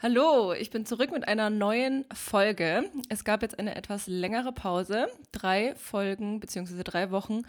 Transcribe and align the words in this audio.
Hallo, 0.00 0.52
ich 0.52 0.70
bin 0.70 0.86
zurück 0.86 1.10
mit 1.10 1.26
einer 1.26 1.50
neuen 1.50 2.04
Folge. 2.14 2.88
Es 3.08 3.24
gab 3.24 3.42
jetzt 3.42 3.58
eine 3.58 3.74
etwas 3.74 4.06
längere 4.06 4.52
Pause. 4.52 5.08
Drei 5.32 5.74
Folgen 5.74 6.38
bzw. 6.38 6.84
drei 6.84 7.10
Wochen 7.10 7.42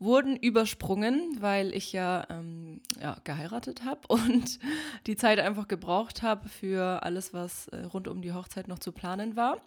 wurden 0.00 0.36
übersprungen, 0.36 1.36
weil 1.38 1.72
ich 1.72 1.92
ja, 1.92 2.26
ähm, 2.28 2.80
ja 3.00 3.18
geheiratet 3.22 3.84
habe 3.84 4.00
und 4.08 4.58
die 5.06 5.14
Zeit 5.14 5.38
einfach 5.38 5.68
gebraucht 5.68 6.22
habe 6.22 6.48
für 6.48 7.04
alles, 7.04 7.32
was 7.32 7.68
äh, 7.68 7.84
rund 7.84 8.08
um 8.08 8.20
die 8.20 8.32
Hochzeit 8.32 8.66
noch 8.66 8.80
zu 8.80 8.90
planen 8.90 9.36
war. 9.36 9.58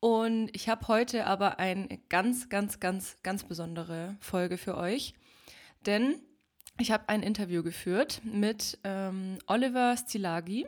Und 0.00 0.48
ich 0.54 0.70
habe 0.70 0.88
heute 0.88 1.26
aber 1.26 1.58
eine 1.58 2.00
ganz, 2.08 2.48
ganz, 2.48 2.80
ganz, 2.80 3.18
ganz 3.22 3.44
besondere 3.44 4.16
Folge 4.20 4.56
für 4.56 4.78
euch, 4.78 5.12
denn 5.84 6.22
ich 6.78 6.90
habe 6.90 7.10
ein 7.10 7.22
Interview 7.22 7.62
geführt 7.62 8.22
mit 8.24 8.78
ähm, 8.82 9.36
Oliver 9.46 9.94
Stilagi. 9.98 10.66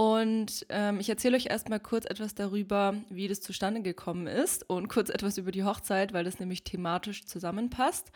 Und 0.00 0.64
ähm, 0.70 0.98
ich 0.98 1.10
erzähle 1.10 1.36
euch 1.36 1.50
erstmal 1.50 1.78
kurz 1.78 2.06
etwas 2.06 2.34
darüber, 2.34 2.94
wie 3.10 3.28
das 3.28 3.42
zustande 3.42 3.82
gekommen 3.82 4.26
ist 4.26 4.64
und 4.70 4.88
kurz 4.88 5.10
etwas 5.10 5.36
über 5.36 5.52
die 5.52 5.62
Hochzeit, 5.62 6.14
weil 6.14 6.24
das 6.24 6.40
nämlich 6.40 6.64
thematisch 6.64 7.26
zusammenpasst. 7.26 8.10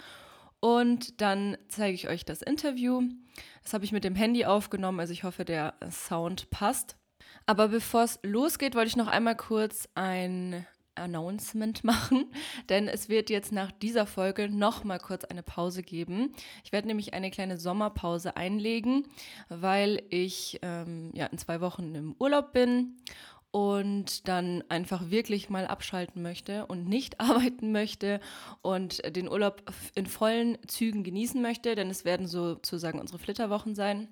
Und 0.61 1.21
dann 1.21 1.59
zeige 1.69 1.95
ich 1.95 2.09
euch 2.09 2.25
das 2.25 2.41
Interview. 2.41 3.03
Das 3.63 3.75
habe 3.75 3.85
ich 3.85 3.93
mit 3.93 4.03
dem 4.03 4.15
Handy 4.15 4.47
aufgenommen, 4.47 4.99
also 4.99 5.13
ich 5.13 5.25
hoffe, 5.25 5.45
der 5.45 5.75
Sound 5.91 6.49
passt. 6.49 6.97
Aber 7.45 7.69
bevor 7.69 8.05
es 8.05 8.19
losgeht, 8.23 8.75
wollte 8.75 8.89
ich 8.89 8.97
noch 8.97 9.09
einmal 9.09 9.37
kurz 9.37 9.87
ein 9.95 10.67
Announcement 10.95 11.85
machen, 11.85 12.27
denn 12.69 12.89
es 12.89 13.09
wird 13.09 13.31
jetzt 13.31 13.53
nach 13.53 13.73
dieser 13.73 14.07
Folge 14.07 14.49
noch 14.49 14.85
mal 14.85 14.99
kurz 14.99 15.25
eine 15.25 15.43
Pause 15.43 15.83
geben. 15.83 16.35
Ich 16.65 16.73
werde 16.73 16.89
nämlich 16.89 17.15
eine 17.15 17.31
kleine 17.31 17.59
Sommerpause 17.59 18.37
einlegen, 18.37 19.07
weil 19.49 20.03
ich 20.11 20.59
ähm, 20.63 21.11
ja 21.15 21.27
in 21.27 21.39
zwei 21.39 21.61
Wochen 21.61 21.95
im 21.95 22.17
Urlaub 22.19 22.53
bin 22.53 22.97
und 23.55 24.27
dann 24.27 24.65
einfach 24.69 25.11
wirklich 25.11 25.49
mal 25.49 25.69
abschalten 25.69 26.23
möchte 26.23 26.67
und 26.67 26.89
nicht 26.89 27.21
arbeiten 27.21 27.71
möchte 27.71 28.19
und 28.63 29.01
den 29.15 29.29
Urlaub 29.29 29.63
in 29.95 30.07
vollen 30.07 30.59
Zügen 30.67 31.05
genießen 31.05 31.41
möchte, 31.41 31.77
denn 31.77 31.89
es 31.89 32.05
werden 32.05 32.27
sozusagen 32.27 32.99
unsere 32.99 33.21
Flitterwochen 33.21 33.77
sein. 33.77 34.09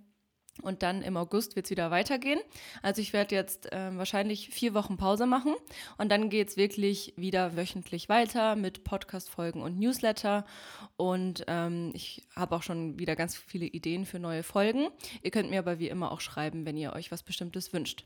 Und 0.61 0.83
dann 0.83 1.01
im 1.01 1.17
August 1.17 1.57
wird 1.57 1.67
es 1.67 1.71
wieder 1.71 1.91
weitergehen. 1.91 2.39
Also 2.83 3.01
ich 3.01 3.15
werde 3.15 3.35
jetzt 3.35 3.73
äh, 3.73 3.97
wahrscheinlich 3.97 4.51
vier 4.51 4.75
Wochen 4.75 4.99
Pause 4.99 5.25
machen 5.27 5.55
und 5.97 6.11
dann 6.11 6.29
geht 6.29 6.49
es 6.49 6.57
wirklich 6.59 7.15
wieder 7.17 7.57
wöchentlich 7.57 8.11
weiter 8.11 8.55
mit 8.55 8.85
Podcast-Folgen 8.85 9.63
und 9.63 9.79
Newsletter. 9.79 10.45
Und 10.99 11.45
ähm, 11.47 11.91
ich 11.95 12.27
habe 12.37 12.55
auch 12.55 12.63
schon 12.63 12.99
wieder 12.99 13.17
ganz 13.17 13.35
viele 13.35 13.67
Ideen 13.67 14.05
für 14.05 14.19
neue 14.19 14.43
Folgen. 14.43 14.89
Ihr 15.23 15.31
könnt 15.31 15.49
mir 15.49 15.59
aber 15.59 15.79
wie 15.79 15.89
immer 15.89 16.13
auch 16.13 16.21
schreiben, 16.21 16.67
wenn 16.67 16.77
ihr 16.77 16.93
euch 16.93 17.11
was 17.11 17.23
Bestimmtes 17.23 17.73
wünscht. 17.73 18.05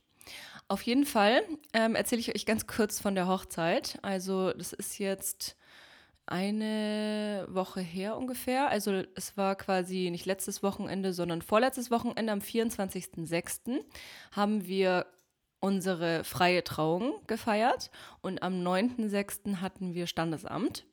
Auf 0.68 0.82
jeden 0.82 1.04
Fall 1.04 1.42
ähm, 1.72 1.94
erzähle 1.94 2.20
ich 2.20 2.34
euch 2.34 2.46
ganz 2.46 2.66
kurz 2.66 3.00
von 3.00 3.14
der 3.14 3.28
Hochzeit. 3.28 3.98
Also 4.02 4.52
das 4.52 4.72
ist 4.72 4.98
jetzt 4.98 5.56
eine 6.26 7.46
Woche 7.48 7.80
her 7.80 8.16
ungefähr. 8.16 8.68
Also 8.68 9.02
es 9.14 9.36
war 9.36 9.54
quasi 9.56 10.10
nicht 10.10 10.26
letztes 10.26 10.62
Wochenende, 10.62 11.12
sondern 11.12 11.42
vorletztes 11.42 11.90
Wochenende 11.90 12.32
am 12.32 12.40
24.06. 12.40 13.84
haben 14.32 14.66
wir 14.66 15.06
unsere 15.60 16.24
freie 16.24 16.64
Trauung 16.64 17.14
gefeiert 17.26 17.90
und 18.20 18.42
am 18.42 18.54
9.06. 18.54 19.56
hatten 19.56 19.94
wir 19.94 20.06
Standesamt. 20.06 20.84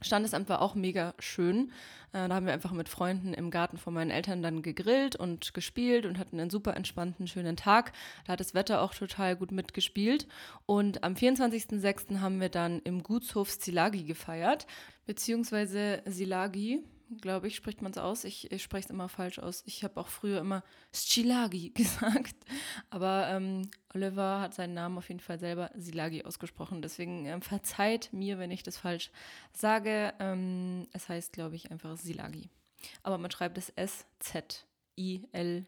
Standesamt 0.00 0.48
war 0.48 0.62
auch 0.62 0.74
mega 0.74 1.14
schön. 1.18 1.72
Äh, 2.12 2.28
da 2.28 2.34
haben 2.34 2.46
wir 2.46 2.52
einfach 2.52 2.72
mit 2.72 2.88
Freunden 2.88 3.34
im 3.34 3.50
Garten 3.50 3.78
von 3.78 3.94
meinen 3.94 4.10
Eltern 4.10 4.42
dann 4.42 4.62
gegrillt 4.62 5.16
und 5.16 5.54
gespielt 5.54 6.06
und 6.06 6.18
hatten 6.18 6.38
einen 6.38 6.50
super 6.50 6.76
entspannten, 6.76 7.26
schönen 7.26 7.56
Tag. 7.56 7.92
Da 8.26 8.32
hat 8.32 8.40
das 8.40 8.54
Wetter 8.54 8.82
auch 8.82 8.94
total 8.94 9.36
gut 9.36 9.52
mitgespielt. 9.52 10.26
Und 10.66 11.04
am 11.04 11.14
24.06. 11.14 12.20
haben 12.20 12.40
wir 12.40 12.48
dann 12.48 12.80
im 12.84 13.02
Gutshof 13.02 13.50
Silagi 13.50 14.04
gefeiert, 14.04 14.66
beziehungsweise 15.06 16.02
Silagi 16.06 16.84
glaube 17.20 17.48
ich, 17.48 17.56
spricht 17.56 17.82
man 17.82 17.92
es 17.92 17.98
aus. 17.98 18.24
Ich, 18.24 18.50
ich 18.52 18.62
spreche 18.62 18.86
es 18.86 18.90
immer 18.90 19.08
falsch 19.08 19.38
aus. 19.38 19.62
Ich 19.66 19.84
habe 19.84 20.00
auch 20.00 20.08
früher 20.08 20.40
immer 20.40 20.62
Scilagi 20.92 21.70
gesagt. 21.74 22.36
Aber 22.90 23.28
ähm, 23.28 23.70
Oliver 23.94 24.40
hat 24.40 24.54
seinen 24.54 24.74
Namen 24.74 24.98
auf 24.98 25.08
jeden 25.08 25.20
Fall 25.20 25.38
selber 25.38 25.70
Silagi 25.74 26.24
ausgesprochen. 26.24 26.82
Deswegen 26.82 27.26
ähm, 27.26 27.42
verzeiht 27.42 28.12
mir, 28.12 28.38
wenn 28.38 28.50
ich 28.50 28.62
das 28.62 28.78
falsch 28.78 29.10
sage. 29.52 30.12
Ähm, 30.18 30.86
es 30.92 31.08
heißt, 31.08 31.32
glaube 31.32 31.56
ich, 31.56 31.70
einfach 31.70 31.96
Silagi. 31.96 32.50
Aber 33.02 33.18
man 33.18 33.30
schreibt 33.30 33.58
es 33.58 33.70
S-Z-I-L 33.70 35.66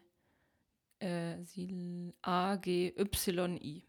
äh, 0.99 1.35
A-G-Y-I. 2.21 3.83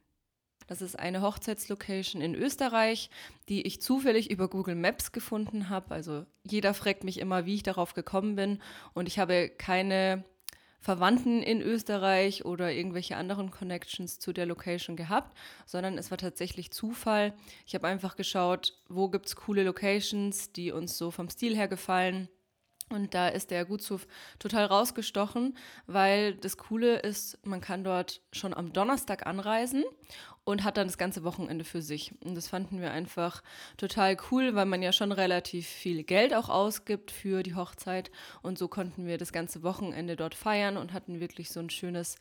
Das 0.66 0.82
ist 0.82 0.98
eine 0.98 1.22
Hochzeitslocation 1.22 2.22
in 2.22 2.34
Österreich, 2.34 3.10
die 3.48 3.62
ich 3.62 3.82
zufällig 3.82 4.30
über 4.30 4.48
Google 4.48 4.74
Maps 4.74 5.12
gefunden 5.12 5.68
habe. 5.68 5.94
Also 5.94 6.26
jeder 6.44 6.74
fragt 6.74 7.04
mich 7.04 7.18
immer, 7.18 7.46
wie 7.46 7.56
ich 7.56 7.62
darauf 7.62 7.94
gekommen 7.94 8.36
bin. 8.36 8.60
Und 8.94 9.08
ich 9.08 9.18
habe 9.18 9.48
keine 9.48 10.24
Verwandten 10.80 11.42
in 11.42 11.62
Österreich 11.62 12.44
oder 12.44 12.72
irgendwelche 12.72 13.16
anderen 13.16 13.52
Connections 13.52 14.18
zu 14.18 14.32
der 14.32 14.46
Location 14.46 14.96
gehabt, 14.96 15.36
sondern 15.64 15.96
es 15.96 16.10
war 16.10 16.18
tatsächlich 16.18 16.72
Zufall. 16.72 17.34
Ich 17.66 17.74
habe 17.74 17.86
einfach 17.86 18.16
geschaut, 18.16 18.74
wo 18.88 19.08
gibt 19.08 19.26
es 19.26 19.36
coole 19.36 19.62
Locations, 19.62 20.50
die 20.52 20.72
uns 20.72 20.98
so 20.98 21.12
vom 21.12 21.30
Stil 21.30 21.54
her 21.54 21.68
gefallen 21.68 22.28
und 22.92 23.14
da 23.14 23.28
ist 23.28 23.50
der 23.50 23.64
Gutshof 23.64 24.06
total 24.38 24.66
rausgestochen, 24.66 25.56
weil 25.86 26.34
das 26.34 26.58
Coole 26.58 26.98
ist, 26.98 27.38
man 27.44 27.60
kann 27.60 27.84
dort 27.84 28.20
schon 28.32 28.52
am 28.52 28.72
Donnerstag 28.72 29.26
anreisen 29.26 29.84
und 30.44 30.64
hat 30.64 30.76
dann 30.76 30.88
das 30.88 30.98
ganze 30.98 31.22
Wochenende 31.22 31.64
für 31.64 31.82
sich. 31.82 32.12
Und 32.24 32.34
das 32.34 32.48
fanden 32.48 32.80
wir 32.80 32.90
einfach 32.90 33.42
total 33.76 34.16
cool, 34.30 34.54
weil 34.54 34.66
man 34.66 34.82
ja 34.82 34.92
schon 34.92 35.12
relativ 35.12 35.66
viel 35.66 36.02
Geld 36.02 36.34
auch 36.34 36.48
ausgibt 36.48 37.10
für 37.10 37.42
die 37.42 37.54
Hochzeit. 37.54 38.10
Und 38.42 38.58
so 38.58 38.66
konnten 38.66 39.06
wir 39.06 39.18
das 39.18 39.32
ganze 39.32 39.62
Wochenende 39.62 40.16
dort 40.16 40.34
feiern 40.34 40.76
und 40.76 40.92
hatten 40.92 41.20
wirklich 41.20 41.50
so 41.50 41.60
ein 41.60 41.70
schönes 41.70 42.16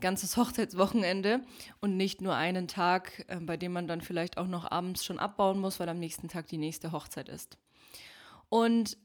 ganzes 0.00 0.36
Hochzeitswochenende 0.36 1.40
und 1.80 1.96
nicht 1.96 2.20
nur 2.20 2.34
einen 2.34 2.68
Tag, 2.68 3.24
äh, 3.28 3.36
bei 3.40 3.56
dem 3.56 3.72
man 3.72 3.86
dann 3.86 4.02
vielleicht 4.02 4.36
auch 4.36 4.48
noch 4.48 4.70
abends 4.70 5.04
schon 5.04 5.18
abbauen 5.18 5.58
muss, 5.58 5.80
weil 5.80 5.88
am 5.88 5.98
nächsten 5.98 6.28
Tag 6.28 6.48
die 6.48 6.58
nächste 6.58 6.92
Hochzeit 6.92 7.28
ist. 7.28 7.56
Und 8.50 8.98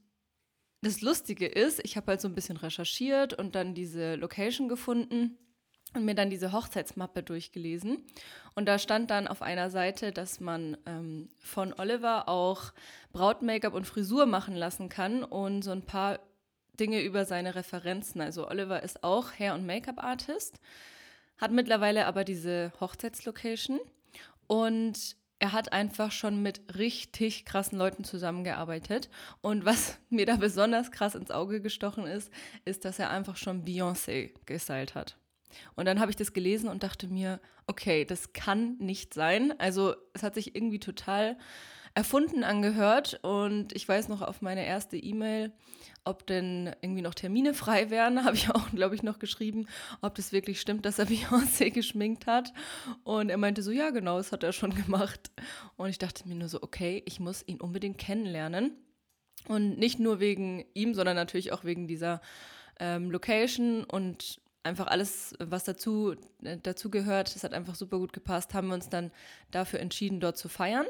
das 0.81 1.01
Lustige 1.01 1.45
ist, 1.45 1.79
ich 1.83 1.97
habe 1.97 2.07
halt 2.07 2.21
so 2.21 2.27
ein 2.27 2.35
bisschen 2.35 2.57
recherchiert 2.57 3.33
und 3.33 3.55
dann 3.55 3.73
diese 3.73 4.15
Location 4.15 4.67
gefunden 4.67 5.37
und 5.93 6.05
mir 6.05 6.15
dann 6.15 6.29
diese 6.29 6.51
Hochzeitsmappe 6.51 7.23
durchgelesen. 7.23 8.05
Und 8.55 8.65
da 8.65 8.77
stand 8.77 9.09
dann 9.09 9.27
auf 9.27 9.41
einer 9.41 9.69
Seite, 9.69 10.11
dass 10.11 10.39
man 10.39 10.77
ähm, 10.85 11.29
von 11.39 11.73
Oliver 11.73 12.29
auch 12.29 12.73
Braut-Make-up 13.11 13.73
und 13.73 13.85
Frisur 13.85 14.25
machen 14.25 14.55
lassen 14.55 14.89
kann 14.89 15.23
und 15.23 15.63
so 15.63 15.71
ein 15.71 15.83
paar 15.83 16.19
Dinge 16.79 17.01
über 17.01 17.25
seine 17.25 17.55
Referenzen. 17.55 18.21
Also 18.21 18.47
Oliver 18.47 18.83
ist 18.83 19.03
auch 19.03 19.31
Hair- 19.37 19.55
und 19.55 19.65
Make-up-Artist, 19.65 20.59
hat 21.37 21.51
mittlerweile 21.51 22.05
aber 22.05 22.23
diese 22.23 22.71
Hochzeitslocation 22.79 23.79
und 24.47 25.15
er 25.39 25.53
hat 25.53 25.71
einfach 25.71 26.11
schon 26.11 26.41
mit 26.41 26.77
richtig 26.77 27.45
krassen 27.45 27.77
Leuten 27.77 28.03
zusammengearbeitet. 28.03 29.09
Und 29.41 29.63
was 29.65 29.97
mir 30.09 30.25
da 30.25 30.35
besonders 30.35 30.91
krass 30.91 31.15
ins 31.15 31.31
Auge 31.31 31.61
gestochen 31.61 32.05
ist, 32.05 32.29
ist, 32.65 32.85
dass 32.85 32.99
er 32.99 33.09
einfach 33.09 33.37
schon 33.37 33.63
Beyoncé 33.63 34.33
gestylt 34.45 34.95
hat. 34.95 35.17
Und 35.75 35.85
dann 35.85 35.99
habe 35.99 36.11
ich 36.11 36.17
das 36.17 36.33
gelesen 36.33 36.69
und 36.69 36.83
dachte 36.83 37.07
mir, 37.07 37.39
okay, 37.67 38.05
das 38.05 38.33
kann 38.33 38.77
nicht 38.77 39.13
sein. 39.13 39.53
Also 39.59 39.95
es 40.13 40.23
hat 40.23 40.35
sich 40.35 40.55
irgendwie 40.55 40.79
total 40.79 41.37
erfunden 41.93 42.43
angehört 42.43 43.19
und 43.23 43.73
ich 43.73 43.87
weiß 43.87 44.09
noch 44.09 44.21
auf 44.21 44.41
meine 44.41 44.65
erste 44.65 44.97
E-Mail, 44.97 45.51
ob 46.03 46.25
denn 46.27 46.73
irgendwie 46.81 47.01
noch 47.01 47.13
Termine 47.13 47.53
frei 47.53 47.89
wären, 47.89 48.23
habe 48.25 48.35
ich 48.35 48.49
auch, 48.49 48.69
glaube 48.71 48.95
ich, 48.95 49.03
noch 49.03 49.19
geschrieben, 49.19 49.67
ob 50.01 50.15
das 50.15 50.31
wirklich 50.31 50.61
stimmt, 50.61 50.85
dass 50.85 50.99
er 50.99 51.07
Beyoncé 51.09 51.71
geschminkt 51.71 52.27
hat. 52.27 52.53
Und 53.03 53.29
er 53.29 53.37
meinte 53.37 53.61
so, 53.61 53.71
ja, 53.71 53.89
genau, 53.89 54.17
das 54.17 54.31
hat 54.31 54.43
er 54.43 54.53
schon 54.53 54.73
gemacht. 54.73 55.31
Und 55.77 55.89
ich 55.89 55.97
dachte 55.97 56.27
mir 56.27 56.35
nur 56.35 56.49
so, 56.49 56.61
okay, 56.61 57.03
ich 57.05 57.19
muss 57.19 57.43
ihn 57.47 57.61
unbedingt 57.61 57.97
kennenlernen. 57.97 58.71
Und 59.47 59.77
nicht 59.77 59.99
nur 59.99 60.19
wegen 60.19 60.65
ihm, 60.73 60.93
sondern 60.93 61.15
natürlich 61.15 61.53
auch 61.53 61.63
wegen 61.63 61.87
dieser 61.87 62.21
ähm, 62.79 63.09
Location 63.09 63.83
und 63.83 64.41
einfach 64.63 64.87
alles, 64.87 65.35
was 65.39 65.63
dazu, 65.63 66.15
äh, 66.43 66.57
dazu 66.61 66.89
gehört. 66.89 67.33
Das 67.35 67.43
hat 67.43 67.53
einfach 67.53 67.75
super 67.75 67.97
gut 67.99 68.13
gepasst. 68.13 68.53
Haben 68.53 68.67
wir 68.67 68.75
uns 68.75 68.89
dann 68.89 69.11
dafür 69.51 69.79
entschieden, 69.79 70.19
dort 70.19 70.37
zu 70.37 70.49
feiern 70.49 70.85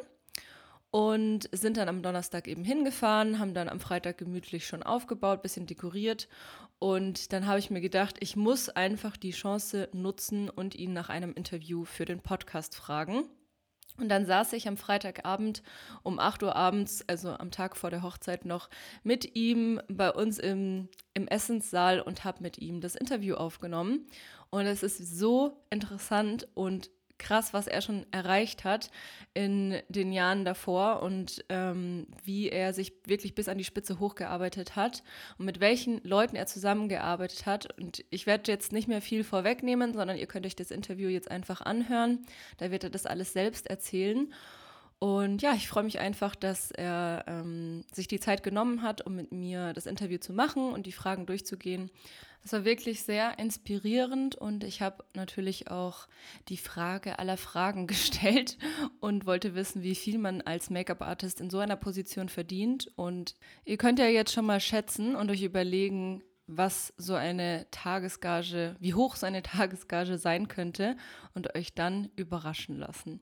und 0.92 1.50
sind 1.52 1.78
dann 1.78 1.90
am 1.90 2.02
Donnerstag 2.02 2.48
eben 2.48 2.64
hingefahren, 2.64 3.40
haben 3.40 3.54
dann 3.54 3.70
am 3.70 3.80
Freitag 3.80 4.18
gemütlich 4.18 4.66
schon 4.66 4.82
aufgebaut, 4.82 5.44
bisschen 5.44 5.68
dekoriert 5.68 6.28
und 6.80 7.34
dann 7.34 7.46
habe 7.46 7.60
ich 7.60 7.70
mir 7.70 7.82
gedacht, 7.82 8.16
ich 8.22 8.36
muss 8.36 8.70
einfach 8.70 9.18
die 9.18 9.32
Chance 9.32 9.90
nutzen 9.92 10.50
und 10.50 10.76
ihn 10.76 10.94
nach 10.94 11.10
einem 11.10 11.34
Interview 11.34 11.86
für 11.86 12.06
den 12.06 12.22
Podcast 12.22 12.76
fragen. 12.76 13.26
Und 14.00 14.10
dann 14.10 14.26
saß 14.26 14.54
ich 14.54 14.68
am 14.68 14.78
Freitagabend 14.78 15.62
um 16.04 16.20
8 16.20 16.44
Uhr 16.44 16.56
abends, 16.56 17.04
also 17.08 17.30
am 17.30 17.52
Tag 17.52 17.76
vor 17.76 17.90
der 17.90 18.02
Hochzeit 18.02 18.46
noch, 18.46 18.70
mit 19.04 19.36
ihm 19.36 19.82
bei 19.88 20.12
uns 20.12 20.40
im, 20.40 20.88
im 21.14 21.28
Essenssaal 21.28 22.00
und 22.00 22.24
habe 22.24 22.42
mit 22.42 22.58
ihm 22.58 22.82
das 22.82 22.96
Interview 22.96 23.36
aufgenommen. 23.36 24.08
Und 24.50 24.66
es 24.66 24.84
ist 24.84 24.98
so 24.98 25.62
interessant 25.70 26.48
und 26.54 26.90
krass, 27.20 27.54
was 27.54 27.68
er 27.68 27.82
schon 27.82 28.06
erreicht 28.12 28.64
hat 28.64 28.90
in 29.34 29.78
den 29.90 30.12
Jahren 30.12 30.46
davor 30.46 31.04
und 31.04 31.46
ähm, 31.50 32.08
wie 32.24 32.50
er 32.50 32.74
sich 32.74 32.94
wirklich 33.06 33.36
bis 33.36 33.48
an 33.48 33.58
die 33.58 33.64
Spitze 33.64 34.00
hochgearbeitet 34.00 34.76
hat 34.76 35.04
und 35.38 35.46
mit 35.46 35.60
welchen 35.60 36.02
Leuten 36.04 36.36
er 36.36 36.48
zusammengearbeitet 36.48 37.46
hat. 37.46 37.78
Und 37.78 38.04
ich 38.10 38.26
werde 38.26 38.52
jetzt 38.52 38.72
nicht 38.72 38.88
mehr 38.88 39.02
viel 39.02 39.24
vorwegnehmen, 39.24 39.94
sondern 39.94 40.18
ihr 40.18 40.28
könnt 40.28 40.46
euch 40.46 40.56
das 40.56 40.72
Interview 40.72 41.10
jetzt 41.10 41.30
einfach 41.30 41.62
anhören. 41.62 42.26
Da 42.58 42.72
wird 42.72 42.86
er 42.86 42.90
das 42.90 43.06
alles 43.06 43.34
selbst 43.34 43.68
erzählen. 43.68 44.34
Und 45.00 45.42
ja, 45.42 45.54
ich 45.54 45.70
freue 45.70 45.86
mich 45.86 46.00
einfach, 46.00 46.36
dass 46.36 46.72
er 46.72 47.24
ähm, 47.26 47.86
sich 47.94 48.10
die 48.10 48.20
Zeit 48.20 48.44
genommen 48.44 48.82
hat, 48.82 49.06
um 49.06 49.16
mit 49.16 49.32
mir 49.32 49.72
das 49.72 49.86
Interview 49.86 50.18
zu 50.18 50.34
machen 50.34 50.74
und 50.74 50.86
die 50.86 50.92
Fragen 50.92 51.26
durchzugehen. 51.26 51.90
Das 52.42 52.52
war 52.52 52.66
wirklich 52.66 53.04
sehr 53.04 53.40
inspirierend 53.40 54.36
und 54.36 54.66
ich 54.66 54.82
habe 54.82 55.06
natürlich 55.14 55.72
auch 55.72 56.08
die 56.50 56.58
Frage 56.58 57.18
aller 57.18 57.38
Fragen 57.38 57.88
gestellt 57.88 58.58
und 59.00 59.26
wollte 59.26 59.56
wissen, 59.56 59.84
wie 59.84 59.96
viel 59.96 60.18
man 60.18 60.42
als 60.42 60.70
Make-up-Artist 60.70 61.40
in 61.40 61.50
so 61.50 61.60
einer 61.60 61.78
Position 61.78 62.28
verdient. 62.28 62.92
Und 62.98 63.36
ihr 63.64 63.78
könnt 63.78 64.00
ja 64.00 64.08
jetzt 64.08 64.34
schon 64.34 64.46
mal 64.46 64.60
schätzen 64.60 65.16
und 65.16 65.32
euch 65.32 65.44
überlegen, 65.44 66.24
was 66.46 66.94
so 66.98 67.14
eine 67.14 67.68
Tagesgage, 67.72 68.76
wie 68.80 68.96
hoch 68.96 69.16
so 69.16 69.26
eine 69.26 69.44
Tagesgage 69.44 70.18
sein 70.18 70.50
könnte 70.50 70.98
und 71.34 71.56
euch 71.56 71.74
dann 71.74 72.10
überraschen 72.18 72.78
lassen 72.78 73.22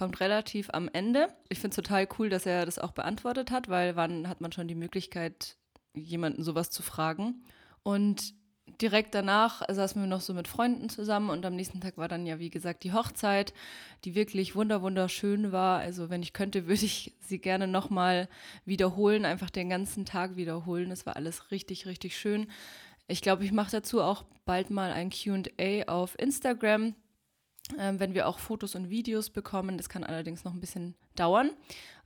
kommt 0.00 0.20
relativ 0.20 0.70
am 0.72 0.88
Ende. 0.90 1.28
Ich 1.50 1.58
finde 1.58 1.72
es 1.72 1.76
total 1.76 2.08
cool, 2.18 2.30
dass 2.30 2.46
er 2.46 2.64
das 2.64 2.78
auch 2.78 2.92
beantwortet 2.92 3.50
hat, 3.50 3.68
weil 3.68 3.96
wann 3.96 4.30
hat 4.30 4.40
man 4.40 4.50
schon 4.50 4.66
die 4.66 4.74
Möglichkeit, 4.74 5.58
jemanden 5.94 6.42
sowas 6.42 6.70
zu 6.70 6.82
fragen? 6.82 7.44
Und 7.82 8.32
direkt 8.80 9.14
danach 9.14 9.60
saßen 9.68 10.00
wir 10.00 10.08
noch 10.08 10.22
so 10.22 10.32
mit 10.32 10.48
Freunden 10.48 10.88
zusammen 10.88 11.28
und 11.28 11.44
am 11.44 11.54
nächsten 11.54 11.82
Tag 11.82 11.98
war 11.98 12.08
dann 12.08 12.24
ja, 12.24 12.38
wie 12.38 12.48
gesagt, 12.48 12.82
die 12.84 12.94
Hochzeit, 12.94 13.52
die 14.06 14.14
wirklich 14.14 14.54
wunder 14.56 14.80
wunderschön 14.80 15.52
war. 15.52 15.80
Also 15.80 16.08
wenn 16.08 16.22
ich 16.22 16.32
könnte, 16.32 16.66
würde 16.66 16.86
ich 16.86 17.14
sie 17.20 17.38
gerne 17.38 17.66
nochmal 17.66 18.30
wiederholen, 18.64 19.26
einfach 19.26 19.50
den 19.50 19.68
ganzen 19.68 20.06
Tag 20.06 20.34
wiederholen. 20.34 20.90
Es 20.92 21.04
war 21.04 21.16
alles 21.16 21.50
richtig, 21.50 21.84
richtig 21.84 22.16
schön. 22.16 22.46
Ich 23.06 23.20
glaube, 23.20 23.44
ich 23.44 23.52
mache 23.52 23.72
dazu 23.72 24.00
auch 24.00 24.24
bald 24.46 24.70
mal 24.70 24.92
ein 24.92 25.10
QA 25.10 25.88
auf 25.88 26.18
Instagram, 26.18 26.94
wenn 27.76 28.14
wir 28.14 28.28
auch 28.28 28.38
Fotos 28.38 28.74
und 28.74 28.90
Videos 28.90 29.30
bekommen. 29.30 29.76
Das 29.76 29.88
kann 29.88 30.04
allerdings 30.04 30.44
noch 30.44 30.54
ein 30.54 30.60
bisschen 30.60 30.94
dauern 31.14 31.50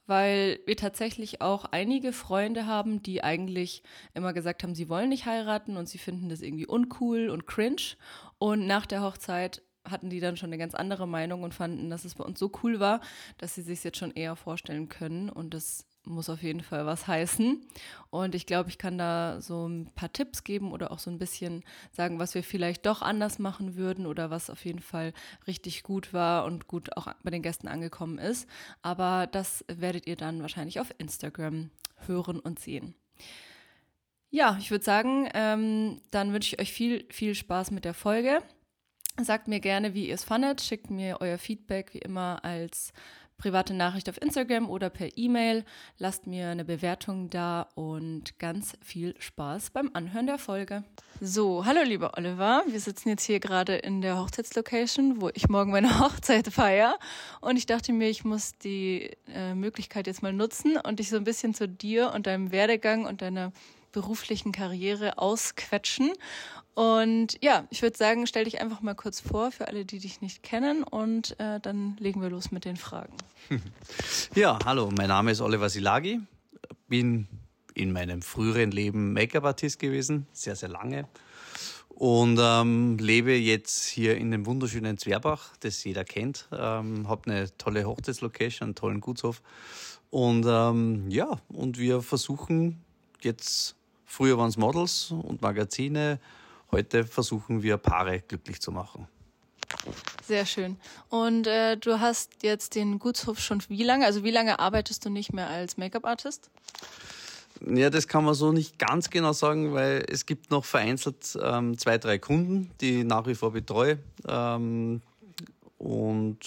weil 0.06 0.60
wir 0.66 0.76
tatsächlich 0.76 1.40
auch 1.40 1.64
einige 1.66 2.12
Freunde 2.12 2.66
haben, 2.66 3.02
die 3.02 3.24
eigentlich 3.24 3.82
immer 4.12 4.32
gesagt 4.32 4.62
haben, 4.62 4.74
sie 4.74 4.88
wollen 4.88 5.08
nicht 5.08 5.26
heiraten 5.26 5.76
und 5.76 5.88
sie 5.88 5.98
finden 5.98 6.28
das 6.28 6.42
irgendwie 6.42 6.66
uncool 6.66 7.30
und 7.30 7.46
cringe. 7.46 7.96
Und 8.38 8.66
nach 8.66 8.86
der 8.86 9.02
Hochzeit 9.02 9.62
hatten 9.88 10.10
die 10.10 10.20
dann 10.20 10.36
schon 10.36 10.48
eine 10.48 10.58
ganz 10.58 10.74
andere 10.74 11.06
Meinung 11.06 11.42
und 11.42 11.54
fanden, 11.54 11.90
dass 11.90 12.04
es 12.04 12.14
bei 12.14 12.24
uns 12.24 12.38
so 12.38 12.50
cool 12.62 12.80
war, 12.80 13.00
dass 13.38 13.54
sie 13.54 13.62
sich 13.62 13.84
jetzt 13.84 13.98
schon 13.98 14.12
eher 14.12 14.36
vorstellen 14.36 14.88
können. 14.88 15.28
Und 15.28 15.54
das 15.54 15.86
muss 16.04 16.28
auf 16.28 16.42
jeden 16.42 16.62
Fall 16.62 16.86
was 16.86 17.06
heißen. 17.06 17.64
Und 18.10 18.34
ich 18.34 18.46
glaube, 18.46 18.68
ich 18.68 18.78
kann 18.78 18.98
da 18.98 19.40
so 19.40 19.66
ein 19.66 19.90
paar 19.94 20.12
Tipps 20.12 20.44
geben 20.44 20.72
oder 20.72 20.90
auch 20.90 20.98
so 20.98 21.10
ein 21.10 21.18
bisschen 21.18 21.64
sagen, 21.92 22.18
was 22.18 22.34
wir 22.34 22.42
vielleicht 22.42 22.86
doch 22.86 23.02
anders 23.02 23.38
machen 23.38 23.76
würden 23.76 24.06
oder 24.06 24.30
was 24.30 24.50
auf 24.50 24.64
jeden 24.64 24.80
Fall 24.80 25.12
richtig 25.46 25.82
gut 25.82 26.12
war 26.12 26.44
und 26.44 26.68
gut 26.68 26.96
auch 26.96 27.08
bei 27.22 27.30
den 27.30 27.42
Gästen 27.42 27.68
angekommen 27.68 28.18
ist. 28.18 28.48
Aber 28.82 29.26
das 29.26 29.64
werdet 29.68 30.06
ihr 30.06 30.16
dann 30.16 30.42
wahrscheinlich 30.42 30.80
auf 30.80 30.94
Instagram 30.98 31.70
hören 32.06 32.40
und 32.40 32.58
sehen. 32.58 32.94
Ja, 34.30 34.56
ich 34.58 34.70
würde 34.70 34.84
sagen, 34.84 35.28
ähm, 35.32 36.00
dann 36.10 36.32
wünsche 36.32 36.54
ich 36.54 36.60
euch 36.60 36.72
viel, 36.72 37.06
viel 37.10 37.34
Spaß 37.34 37.70
mit 37.70 37.84
der 37.84 37.94
Folge. 37.94 38.42
Sagt 39.22 39.46
mir 39.46 39.60
gerne, 39.60 39.94
wie 39.94 40.08
ihr 40.08 40.14
es 40.14 40.24
fandet. 40.24 40.60
Schickt 40.60 40.90
mir 40.90 41.18
euer 41.20 41.38
Feedback 41.38 41.94
wie 41.94 41.98
immer 41.98 42.44
als 42.44 42.92
private 43.38 43.74
Nachricht 43.74 44.08
auf 44.08 44.20
Instagram 44.20 44.68
oder 44.68 44.90
per 44.90 45.16
E-Mail. 45.16 45.64
Lasst 45.98 46.26
mir 46.26 46.48
eine 46.48 46.64
Bewertung 46.64 47.30
da 47.30 47.68
und 47.74 48.38
ganz 48.38 48.76
viel 48.82 49.14
Spaß 49.18 49.70
beim 49.70 49.90
Anhören 49.92 50.26
der 50.26 50.38
Folge. 50.38 50.84
So, 51.20 51.64
hallo 51.64 51.82
lieber 51.82 52.16
Oliver. 52.16 52.64
Wir 52.66 52.80
sitzen 52.80 53.08
jetzt 53.08 53.24
hier 53.24 53.40
gerade 53.40 53.76
in 53.76 54.00
der 54.00 54.18
Hochzeitslocation, 54.18 55.20
wo 55.20 55.30
ich 55.34 55.48
morgen 55.48 55.70
meine 55.70 55.98
Hochzeit 56.00 56.48
feiere. 56.48 56.98
Und 57.40 57.56
ich 57.56 57.66
dachte 57.66 57.92
mir, 57.92 58.08
ich 58.08 58.24
muss 58.24 58.52
die 58.58 59.10
äh, 59.32 59.54
Möglichkeit 59.54 60.06
jetzt 60.06 60.22
mal 60.22 60.32
nutzen 60.32 60.76
und 60.76 60.98
dich 60.98 61.08
so 61.08 61.16
ein 61.16 61.24
bisschen 61.24 61.54
zu 61.54 61.68
dir 61.68 62.12
und 62.14 62.26
deinem 62.26 62.50
Werdegang 62.52 63.06
und 63.06 63.22
deiner 63.22 63.52
beruflichen 63.94 64.52
Karriere 64.52 65.18
ausquetschen. 65.18 66.12
Und 66.74 67.38
ja, 67.40 67.66
ich 67.70 67.80
würde 67.82 67.96
sagen, 67.96 68.26
stell 68.26 68.44
dich 68.44 68.60
einfach 68.60 68.80
mal 68.82 68.94
kurz 68.94 69.20
vor 69.20 69.52
für 69.52 69.68
alle, 69.68 69.84
die 69.84 70.00
dich 70.00 70.20
nicht 70.20 70.42
kennen 70.42 70.82
und 70.82 71.38
äh, 71.38 71.60
dann 71.60 71.96
legen 72.00 72.20
wir 72.20 72.28
los 72.28 72.50
mit 72.50 72.66
den 72.66 72.76
Fragen. 72.76 73.16
Ja, 74.34 74.58
hallo, 74.64 74.90
mein 74.90 75.08
Name 75.08 75.30
ist 75.30 75.40
Oliver 75.40 75.70
Silagi, 75.70 76.20
bin 76.88 77.28
in 77.74 77.92
meinem 77.92 78.20
früheren 78.20 78.72
Leben 78.72 79.12
Make-up-Artist 79.12 79.78
gewesen, 79.78 80.26
sehr, 80.32 80.56
sehr 80.56 80.68
lange 80.68 81.06
und 81.90 82.38
ähm, 82.40 82.98
lebe 82.98 83.32
jetzt 83.32 83.86
hier 83.86 84.16
in 84.16 84.32
dem 84.32 84.46
wunderschönen 84.46 84.98
Zwerbach, 84.98 85.56
das 85.60 85.84
jeder 85.84 86.04
kennt. 86.04 86.48
Ähm, 86.50 87.08
habe 87.08 87.30
eine 87.30 87.56
tolle 87.56 87.84
Hochzeitslocation, 87.84 88.68
einen 88.68 88.74
tollen 88.74 89.00
Gutshof 89.00 89.40
und 90.10 90.44
ähm, 90.48 91.08
ja, 91.10 91.40
und 91.48 91.78
wir 91.78 92.02
versuchen 92.02 92.84
jetzt 93.22 93.76
Früher 94.14 94.38
waren 94.38 94.48
es 94.48 94.56
Models 94.56 95.10
und 95.10 95.42
Magazine. 95.42 96.20
Heute 96.70 97.04
versuchen 97.04 97.64
wir 97.64 97.78
Paare 97.78 98.20
glücklich 98.20 98.60
zu 98.60 98.70
machen. 98.70 99.08
Sehr 100.24 100.46
schön. 100.46 100.76
Und 101.08 101.48
äh, 101.48 101.76
du 101.76 101.98
hast 101.98 102.44
jetzt 102.44 102.76
den 102.76 103.00
Gutshof 103.00 103.40
schon 103.40 103.60
wie 103.66 103.82
lange? 103.82 104.06
Also 104.06 104.22
wie 104.22 104.30
lange 104.30 104.60
arbeitest 104.60 105.04
du 105.04 105.10
nicht 105.10 105.32
mehr 105.32 105.48
als 105.48 105.78
Make-up-Artist? 105.78 106.48
Ja, 107.66 107.90
das 107.90 108.06
kann 108.06 108.24
man 108.24 108.34
so 108.34 108.52
nicht 108.52 108.78
ganz 108.78 109.10
genau 109.10 109.32
sagen, 109.32 109.74
weil 109.74 110.04
es 110.08 110.26
gibt 110.26 110.52
noch 110.52 110.64
vereinzelt 110.64 111.36
ähm, 111.42 111.76
zwei, 111.76 111.98
drei 111.98 112.18
Kunden, 112.18 112.70
die 112.80 113.00
ich 113.00 113.04
nach 113.04 113.26
wie 113.26 113.34
vor 113.34 113.50
betreue. 113.50 113.98
Ähm, 114.28 115.02
und 115.78 116.38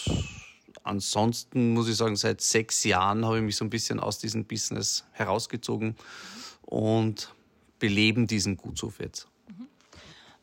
ansonsten 0.83 1.73
muss 1.73 1.89
ich 1.89 1.97
sagen, 1.97 2.15
seit 2.15 2.39
sechs 2.39 2.85
Jahren 2.85 3.25
habe 3.25 3.39
ich 3.39 3.43
mich 3.43 3.57
so 3.57 3.65
ein 3.65 3.69
bisschen 3.69 3.99
aus 3.99 4.19
diesem 4.19 4.45
Business 4.45 5.03
herausgezogen 5.11 5.97
und 6.61 7.33
beleben 7.79 8.27
diesen 8.27 8.57
Gutshof 8.57 8.99
jetzt. 8.99 9.27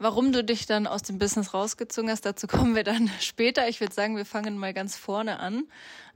Warum 0.04 0.32
du 0.32 0.42
dich 0.42 0.66
dann 0.66 0.88
aus 0.88 1.02
dem 1.02 1.18
Business 1.18 1.54
rausgezogen 1.54 2.10
hast, 2.10 2.26
dazu 2.26 2.46
kommen 2.46 2.74
wir 2.74 2.82
dann 2.82 3.08
später. 3.20 3.68
Ich 3.68 3.80
würde 3.80 3.94
sagen, 3.94 4.16
wir 4.16 4.26
fangen 4.26 4.58
mal 4.58 4.74
ganz 4.74 4.96
vorne 4.96 5.38
an. 5.38 5.64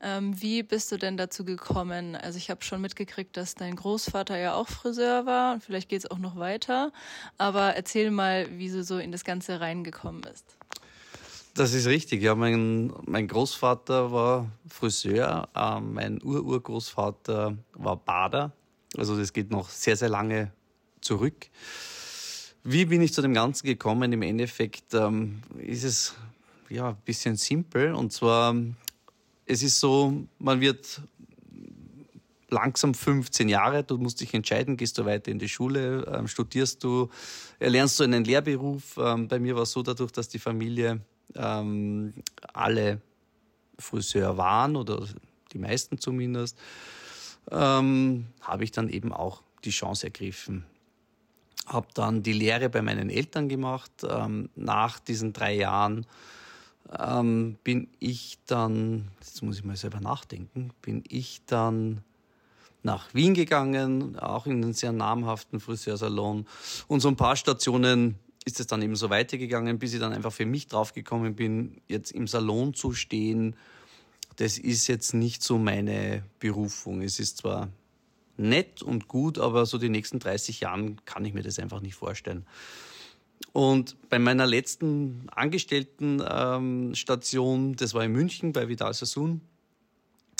Ähm, 0.02 0.40
wie 0.42 0.62
bist 0.62 0.90
du 0.90 0.96
denn 0.96 1.16
dazu 1.16 1.44
gekommen? 1.44 2.16
Also 2.16 2.38
ich 2.38 2.50
habe 2.50 2.62
schon 2.64 2.80
mitgekriegt, 2.80 3.36
dass 3.36 3.54
dein 3.54 3.76
Großvater 3.76 4.36
ja 4.36 4.54
auch 4.54 4.68
Friseur 4.68 5.26
war 5.26 5.54
und 5.54 5.64
vielleicht 5.64 5.88
geht 5.88 6.00
es 6.00 6.10
auch 6.10 6.18
noch 6.18 6.36
weiter. 6.36 6.92
Aber 7.38 7.76
erzähl 7.76 8.10
mal, 8.10 8.48
wie 8.58 8.68
du 8.68 8.82
so 8.82 8.98
in 8.98 9.12
das 9.12 9.24
Ganze 9.24 9.60
reingekommen 9.60 10.22
bist. 10.22 10.58
Das 11.54 11.72
ist 11.72 11.86
richtig. 11.86 12.20
Ja, 12.22 12.34
mein, 12.34 12.92
mein 13.06 13.26
Großvater 13.26 14.12
war 14.12 14.50
Friseur, 14.68 15.48
äh, 15.54 15.80
mein 15.80 16.20
Ururgroßvater 16.22 17.56
war 17.74 17.96
Bader. 17.96 18.52
Also 18.96 19.16
das 19.16 19.32
geht 19.32 19.50
noch 19.50 19.68
sehr, 19.68 19.96
sehr 19.96 20.08
lange 20.08 20.52
zurück. 21.08 21.48
Wie 22.64 22.84
bin 22.84 23.00
ich 23.00 23.14
zu 23.14 23.22
dem 23.22 23.32
Ganzen 23.32 23.66
gekommen? 23.66 24.12
Im 24.12 24.20
Endeffekt 24.20 24.92
ähm, 24.92 25.40
ist 25.56 25.84
es 25.84 26.14
ja 26.68 26.90
ein 26.90 26.96
bisschen 27.06 27.36
simpel. 27.36 27.94
Und 27.94 28.12
zwar, 28.12 28.54
es 29.46 29.62
ist 29.62 29.80
so, 29.80 30.26
man 30.38 30.60
wird 30.60 31.00
langsam 32.50 32.92
15 32.92 33.48
Jahre, 33.48 33.84
du 33.84 33.96
musst 33.96 34.20
dich 34.20 34.34
entscheiden, 34.34 34.76
gehst 34.76 34.98
du 34.98 35.06
weiter 35.06 35.30
in 35.30 35.38
die 35.38 35.48
Schule, 35.48 36.04
ähm, 36.14 36.28
studierst 36.28 36.84
du, 36.84 37.08
erlernst 37.58 37.98
du 38.00 38.04
einen 38.04 38.24
Lehrberuf. 38.24 38.98
Ähm, 38.98 39.28
bei 39.28 39.38
mir 39.38 39.54
war 39.54 39.62
es 39.62 39.72
so, 39.72 39.82
dadurch, 39.82 40.12
dass 40.12 40.28
die 40.28 40.38
Familie 40.38 41.00
ähm, 41.34 42.12
alle 42.52 43.00
Friseur 43.78 44.36
waren 44.36 44.76
oder 44.76 45.06
die 45.52 45.58
meisten 45.58 45.98
zumindest, 45.98 46.58
ähm, 47.50 48.26
habe 48.42 48.64
ich 48.64 48.72
dann 48.72 48.90
eben 48.90 49.14
auch 49.14 49.42
die 49.64 49.70
Chance 49.70 50.06
ergriffen, 50.06 50.64
habe 51.68 51.88
dann 51.94 52.22
die 52.22 52.32
Lehre 52.32 52.68
bei 52.68 52.82
meinen 52.82 53.10
Eltern 53.10 53.48
gemacht. 53.48 53.92
Ähm, 54.08 54.48
nach 54.56 54.98
diesen 54.98 55.32
drei 55.32 55.54
Jahren 55.54 56.06
ähm, 56.98 57.56
bin 57.64 57.88
ich 57.98 58.38
dann, 58.46 59.08
jetzt 59.20 59.42
muss 59.42 59.58
ich 59.58 59.64
mal 59.64 59.76
selber 59.76 60.00
nachdenken, 60.00 60.70
bin 60.82 61.04
ich 61.08 61.42
dann 61.46 62.02
nach 62.82 63.12
Wien 63.14 63.34
gegangen, 63.34 64.18
auch 64.18 64.46
in 64.46 64.62
einen 64.62 64.72
sehr 64.72 64.92
namhaften 64.92 65.60
Friseursalon. 65.60 66.46
Und 66.86 67.00
so 67.00 67.08
ein 67.08 67.16
paar 67.16 67.36
Stationen 67.36 68.16
ist 68.44 68.60
es 68.60 68.66
dann 68.66 68.80
eben 68.80 68.96
so 68.96 69.10
weitergegangen, 69.10 69.78
bis 69.78 69.92
ich 69.92 70.00
dann 70.00 70.12
einfach 70.12 70.32
für 70.32 70.46
mich 70.46 70.68
draufgekommen 70.68 71.34
bin, 71.34 71.80
jetzt 71.86 72.12
im 72.12 72.26
Salon 72.26 72.72
zu 72.72 72.92
stehen, 72.92 73.56
das 74.36 74.56
ist 74.56 74.86
jetzt 74.86 75.14
nicht 75.14 75.42
so 75.42 75.58
meine 75.58 76.22
Berufung. 76.38 77.02
Es 77.02 77.18
ist 77.18 77.38
zwar 77.38 77.68
nett 78.38 78.82
und 78.82 79.08
gut, 79.08 79.38
aber 79.38 79.66
so 79.66 79.78
die 79.78 79.88
nächsten 79.88 80.18
30 80.18 80.60
Jahren 80.60 81.00
kann 81.04 81.24
ich 81.24 81.34
mir 81.34 81.42
das 81.42 81.58
einfach 81.58 81.80
nicht 81.80 81.94
vorstellen. 81.94 82.44
Und 83.52 83.96
bei 84.08 84.18
meiner 84.18 84.46
letzten 84.46 85.28
Angestelltenstation, 85.30 87.64
ähm, 87.64 87.76
das 87.76 87.94
war 87.94 88.04
in 88.04 88.12
München 88.12 88.52
bei 88.52 88.68
Vidal 88.68 88.94
Sassoon, 88.94 89.40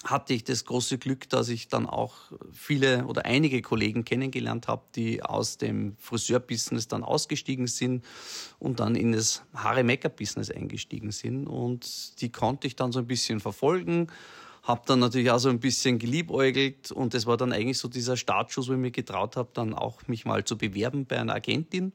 hatte 0.04 0.32
ich 0.32 0.44
das 0.44 0.64
große 0.64 0.98
Glück, 0.98 1.28
dass 1.28 1.48
ich 1.48 1.66
dann 1.68 1.86
auch 1.86 2.14
viele 2.52 3.04
oder 3.06 3.24
einige 3.24 3.62
Kollegen 3.62 4.04
kennengelernt 4.04 4.68
habe, 4.68 4.82
die 4.94 5.20
aus 5.22 5.58
dem 5.58 5.96
Friseurbusiness 5.98 6.86
dann 6.86 7.02
ausgestiegen 7.02 7.66
sind 7.66 8.04
und 8.60 8.78
dann 8.78 8.94
in 8.94 9.10
das 9.12 9.42
Haare-Make-up-Business 9.54 10.52
eingestiegen 10.52 11.10
sind. 11.10 11.48
Und 11.48 12.20
die 12.20 12.30
konnte 12.30 12.68
ich 12.68 12.76
dann 12.76 12.92
so 12.92 13.00
ein 13.00 13.08
bisschen 13.08 13.40
verfolgen, 13.40 14.06
habe 14.68 14.82
dann 14.84 15.00
natürlich 15.00 15.30
auch 15.30 15.38
so 15.38 15.48
ein 15.48 15.60
bisschen 15.60 15.98
geliebäugelt 15.98 16.92
und 16.92 17.14
das 17.14 17.24
war 17.24 17.38
dann 17.38 17.52
eigentlich 17.52 17.78
so 17.78 17.88
dieser 17.88 18.18
Startschuss, 18.18 18.68
wo 18.68 18.74
ich 18.74 18.78
mir 18.78 18.90
getraut 18.90 19.36
habe, 19.36 19.48
dann 19.54 19.72
auch 19.72 20.06
mich 20.06 20.26
mal 20.26 20.44
zu 20.44 20.58
bewerben 20.58 21.06
bei 21.06 21.18
einer 21.18 21.34
Agentin 21.34 21.92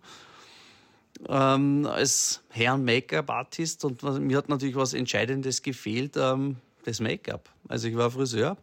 ähm, 1.29 1.85
als 1.85 2.41
Herren 2.49 2.83
Make-up-Artist 2.83 3.85
und 3.85 4.01
mir 4.03 4.37
hat 4.37 4.49
natürlich 4.49 4.75
was 4.75 4.93
Entscheidendes 4.95 5.61
gefehlt, 5.61 6.17
ähm, 6.17 6.57
das 6.83 6.99
Make-up. 6.99 7.47
Also 7.67 7.87
ich 7.87 7.95
war 7.95 8.09
Friseur 8.09 8.57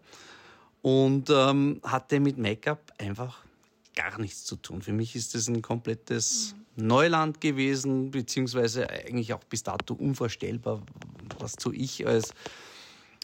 und 0.83 1.31
ähm, 1.31 1.81
hatte 1.85 2.19
mit 2.19 2.37
Make-up 2.37 2.93
einfach 2.99 3.39
gar 3.95 4.21
nichts 4.21 4.45
zu 4.45 4.57
tun. 4.57 4.83
Für 4.83 4.93
mich 4.93 5.15
ist 5.15 5.37
das 5.37 5.49
ein 5.49 5.63
komplettes 5.63 6.57
mhm. 6.77 6.87
Neuland 6.89 7.41
gewesen, 7.41 8.11
beziehungsweise 8.11 8.91
eigentlich 8.91 9.33
auch 9.35 9.45
bis 9.45 9.63
dato 9.63 9.95
unvorstellbar, 9.95 10.83
was 11.39 11.55
tue 11.55 11.77
ich 11.77 12.07
als 12.07 12.35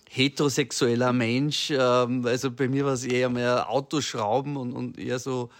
heterosexueller 0.09 1.13
Mensch. 1.13 1.71
Ähm, 1.71 2.25
also 2.27 2.51
bei 2.51 2.69
mir 2.69 2.85
war 2.85 2.93
es 2.93 3.05
eher 3.05 3.29
mehr 3.29 3.69
Autoschrauben 3.69 4.57
und, 4.57 4.73
und 4.73 4.99
eher 4.99 5.19
so 5.19 5.51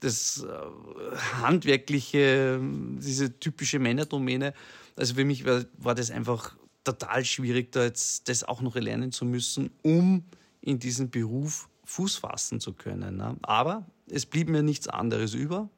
das 0.00 0.44
äh, 0.44 1.16
handwerkliche, 1.42 2.60
diese 2.60 3.38
typische 3.38 3.78
Männerdomäne. 3.78 4.54
Also 4.96 5.14
für 5.14 5.24
mich 5.24 5.44
war, 5.44 5.64
war 5.78 5.94
das 5.94 6.10
einfach 6.10 6.56
total 6.84 7.24
schwierig, 7.24 7.72
da 7.72 7.84
jetzt 7.84 8.28
das 8.28 8.44
auch 8.44 8.60
noch 8.60 8.76
erlernen 8.76 9.12
zu 9.12 9.24
müssen, 9.24 9.70
um 9.82 10.24
in 10.60 10.78
diesen 10.78 11.10
Beruf 11.10 11.68
Fuß 11.84 12.16
fassen 12.16 12.60
zu 12.60 12.72
können. 12.72 13.16
Ne? 13.16 13.36
Aber 13.42 13.86
es 14.10 14.26
blieb 14.26 14.48
mir 14.48 14.62
nichts 14.62 14.88
anderes 14.88 15.34
über. 15.34 15.68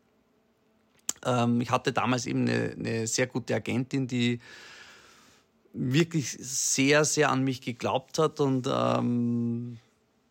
Ähm, 1.25 1.61
ich 1.61 1.71
hatte 1.71 1.93
damals 1.93 2.27
eben 2.27 2.49
eine, 2.49 2.73
eine 2.79 3.07
sehr 3.07 3.27
gute 3.27 3.55
Agentin, 3.55 4.07
die 4.07 4.41
wirklich 5.77 6.33
sehr, 6.33 7.05
sehr 7.05 7.31
an 7.31 7.43
mich 7.43 7.61
geglaubt 7.61 8.19
hat 8.19 8.41
und 8.41 8.69
ähm, 8.71 9.79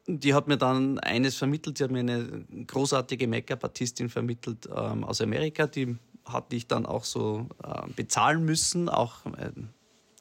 die 0.07 0.33
hat 0.33 0.47
mir 0.47 0.57
dann 0.57 0.99
eines 0.99 1.35
vermittelt. 1.35 1.77
Sie 1.77 1.83
hat 1.83 1.91
mir 1.91 1.99
eine 1.99 2.45
großartige 2.67 3.27
Make-up-Artistin 3.27 4.09
vermittelt 4.09 4.69
ähm, 4.75 5.03
aus 5.03 5.21
Amerika. 5.21 5.67
Die 5.67 5.97
hatte 6.25 6.55
ich 6.55 6.67
dann 6.67 6.85
auch 6.85 7.03
so 7.03 7.47
äh, 7.63 7.89
bezahlen 7.95 8.45
müssen. 8.45 8.89
Auch, 8.89 9.25
äh, 9.25 9.51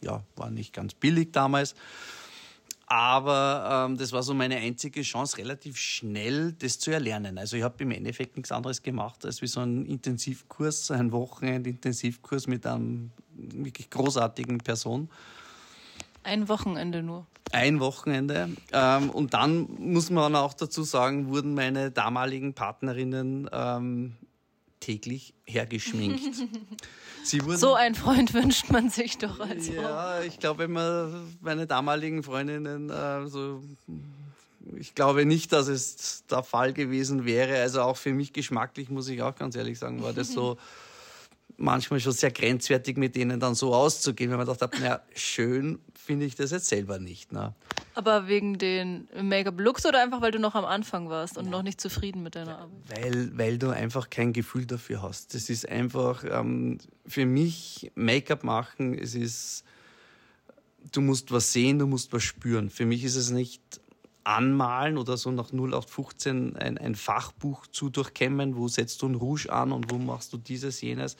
ja, 0.00 0.22
war 0.36 0.50
nicht 0.50 0.72
ganz 0.72 0.94
billig 0.94 1.32
damals. 1.32 1.74
Aber 2.86 3.86
ähm, 3.88 3.96
das 3.96 4.12
war 4.12 4.22
so 4.22 4.34
meine 4.34 4.56
einzige 4.56 5.02
Chance, 5.02 5.38
relativ 5.38 5.78
schnell 5.78 6.52
das 6.52 6.78
zu 6.78 6.90
erlernen. 6.90 7.38
Also 7.38 7.56
ich 7.56 7.62
habe 7.62 7.82
im 7.82 7.90
Endeffekt 7.90 8.36
nichts 8.36 8.52
anderes 8.52 8.82
gemacht, 8.82 9.24
als 9.24 9.40
wie 9.42 9.46
so 9.46 9.60
einen 9.60 9.86
Intensivkurs, 9.86 10.90
ein 10.90 11.10
Wochenend-Intensivkurs 11.12 12.46
mit 12.46 12.66
einem 12.66 13.10
wirklich 13.36 13.88
großartigen 13.90 14.58
Person. 14.58 15.08
Ein 16.22 16.48
Wochenende 16.48 17.02
nur. 17.02 17.26
Ein 17.52 17.80
Wochenende. 17.80 18.50
Ähm, 18.72 19.10
und 19.10 19.34
dann 19.34 19.68
muss 19.78 20.10
man 20.10 20.34
auch 20.36 20.54
dazu 20.54 20.82
sagen, 20.82 21.28
wurden 21.28 21.54
meine 21.54 21.90
damaligen 21.90 22.54
Partnerinnen 22.54 23.48
ähm, 23.52 24.16
täglich 24.80 25.34
hergeschminkt. 25.44 26.20
so 27.24 27.74
ein 27.74 27.94
Freund 27.94 28.34
wünscht 28.34 28.70
man 28.70 28.90
sich 28.90 29.18
doch. 29.18 29.40
Also. 29.40 29.72
Ja, 29.72 30.20
ich 30.22 30.38
glaube, 30.38 30.64
immer 30.64 31.08
meine 31.40 31.66
damaligen 31.66 32.22
Freundinnen 32.22 32.90
äh, 32.90 33.26
so 33.26 33.62
ich 34.76 34.94
glaube 34.94 35.24
nicht, 35.24 35.52
dass 35.52 35.68
es 35.68 36.24
der 36.30 36.42
Fall 36.42 36.72
gewesen 36.72 37.24
wäre. 37.24 37.60
Also 37.60 37.82
auch 37.82 37.96
für 37.96 38.12
mich 38.12 38.32
geschmacklich, 38.32 38.88
muss 38.88 39.08
ich 39.08 39.22
auch 39.22 39.36
ganz 39.36 39.56
ehrlich 39.56 39.78
sagen, 39.78 40.02
war 40.02 40.12
das 40.12 40.32
so 40.32 40.56
manchmal 41.56 42.00
schon 42.00 42.12
sehr 42.12 42.30
grenzwertig, 42.30 42.96
mit 42.96 43.14
denen 43.14 43.40
dann 43.40 43.54
so 43.54 43.74
auszugehen, 43.74 44.30
weil 44.30 44.38
man 44.38 44.46
dachte, 44.46 44.68
naja, 44.78 45.02
schön 45.14 45.78
finde 46.04 46.26
ich 46.26 46.34
das 46.34 46.50
jetzt 46.50 46.68
selber 46.68 46.98
nicht. 46.98 47.32
Ne? 47.32 47.54
Aber 47.94 48.28
wegen 48.28 48.58
den 48.58 49.08
Make-up-Looks 49.20 49.86
oder 49.86 50.02
einfach, 50.02 50.20
weil 50.20 50.32
du 50.32 50.38
noch 50.38 50.54
am 50.54 50.64
Anfang 50.64 51.08
warst 51.08 51.38
und 51.38 51.46
ja. 51.46 51.50
noch 51.50 51.62
nicht 51.62 51.80
zufrieden 51.80 52.22
mit 52.22 52.34
deiner 52.34 52.58
Arbeit? 52.58 52.78
Weil, 52.88 53.38
weil 53.38 53.58
du 53.58 53.70
einfach 53.70 54.10
kein 54.10 54.32
Gefühl 54.32 54.66
dafür 54.66 55.02
hast. 55.02 55.34
Das 55.34 55.48
ist 55.48 55.68
einfach, 55.68 56.24
ähm, 56.28 56.78
für 57.06 57.26
mich 57.26 57.90
Make-up 57.94 58.44
machen, 58.44 58.98
es 58.98 59.14
ist, 59.14 59.64
du 60.92 61.00
musst 61.00 61.32
was 61.32 61.52
sehen, 61.52 61.78
du 61.78 61.86
musst 61.86 62.12
was 62.12 62.22
spüren. 62.22 62.68
Für 62.68 62.84
mich 62.84 63.04
ist 63.04 63.16
es 63.16 63.30
nicht 63.30 63.62
anmalen 64.24 64.98
oder 64.98 65.16
so 65.16 65.30
nach 65.30 65.52
0815 65.52 66.56
ein, 66.56 66.78
ein 66.78 66.94
Fachbuch 66.94 67.66
zu 67.68 67.90
durchkämmen, 67.90 68.56
wo 68.56 68.68
setzt 68.68 69.02
du 69.02 69.08
ein 69.08 69.14
Rouge 69.14 69.52
an 69.52 69.72
und 69.72 69.90
wo 69.90 69.98
machst 69.98 70.32
du 70.32 70.38
dieses, 70.38 70.80
jenes. 70.80 71.16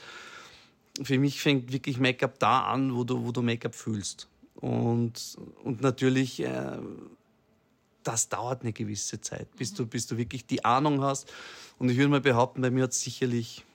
Für 1.03 1.19
mich 1.19 1.41
fängt 1.41 1.71
wirklich 1.71 1.99
Make-up 1.99 2.39
da 2.39 2.63
an, 2.63 2.95
wo 2.95 3.03
du, 3.03 3.25
wo 3.25 3.31
du 3.31 3.41
Make-up 3.41 3.75
fühlst. 3.75 4.27
Und, 4.55 5.37
und 5.63 5.81
natürlich, 5.81 6.41
äh, 6.41 6.79
das 8.03 8.29
dauert 8.29 8.61
eine 8.61 8.73
gewisse 8.73 9.19
Zeit, 9.19 9.53
bis, 9.55 9.73
du, 9.73 9.85
bis 9.85 10.07
du 10.07 10.17
wirklich 10.17 10.45
die 10.45 10.63
Ahnung 10.63 11.01
hast. 11.01 11.31
Und 11.77 11.89
ich 11.89 11.97
würde 11.97 12.09
mal 12.09 12.21
behaupten, 12.21 12.61
bei 12.61 12.69
mir 12.69 12.83
hat 12.83 12.91
es 12.91 13.01
sicherlich, 13.01 13.65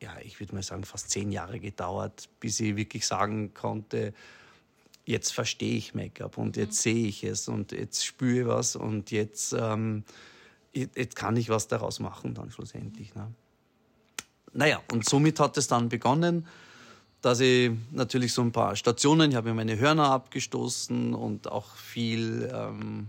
ja, 0.00 0.16
ich 0.22 0.38
würde 0.40 0.54
mal 0.54 0.62
sagen, 0.62 0.84
fast 0.84 1.10
zehn 1.10 1.32
Jahre 1.32 1.58
gedauert, 1.58 2.28
bis 2.38 2.60
ich 2.60 2.76
wirklich 2.76 3.06
sagen 3.06 3.52
konnte, 3.54 4.14
jetzt 5.04 5.32
verstehe 5.32 5.76
ich 5.76 5.94
Make-up 5.94 6.38
und 6.38 6.56
jetzt 6.56 6.78
mhm. 6.78 6.90
sehe 6.90 7.06
ich 7.08 7.24
es 7.24 7.48
und 7.48 7.72
jetzt 7.72 8.04
spüre 8.04 8.40
ich 8.40 8.46
was 8.46 8.76
und 8.76 9.10
jetzt, 9.10 9.52
ähm, 9.52 10.04
jetzt 10.72 11.16
kann 11.16 11.36
ich 11.36 11.48
was 11.48 11.66
daraus 11.66 11.98
machen 11.98 12.34
dann 12.34 12.50
schlussendlich. 12.50 13.14
Ne? 13.14 13.32
Naja, 14.52 14.80
und 14.92 15.08
somit 15.08 15.40
hat 15.40 15.56
es 15.56 15.66
dann 15.66 15.88
begonnen, 15.88 16.46
dass 17.22 17.40
ich 17.40 17.70
natürlich 17.90 18.32
so 18.32 18.42
ein 18.42 18.52
paar 18.52 18.76
Stationen, 18.76 19.30
ich 19.30 19.36
habe 19.36 19.52
meine 19.52 19.78
Hörner 19.78 20.10
abgestoßen 20.10 21.14
und 21.14 21.50
auch 21.50 21.76
viel 21.76 22.50
ähm, 22.52 23.08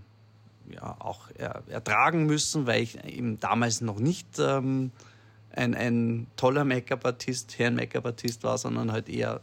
ja, 0.69 0.95
auch 0.99 1.29
er, 1.37 1.63
ertragen 1.67 2.25
müssen, 2.25 2.67
weil 2.67 2.83
ich 2.83 3.03
eben 3.05 3.39
damals 3.39 3.81
noch 3.81 3.99
nicht 3.99 4.27
ähm, 4.39 4.91
ein, 5.53 5.75
ein 5.75 6.27
toller 6.35 6.65
Make-up-Artist, 6.65 7.57
Herren-Make-up-Artist 7.57 8.43
war, 8.43 8.57
sondern 8.57 8.91
halt 8.91 9.09
eher 9.09 9.41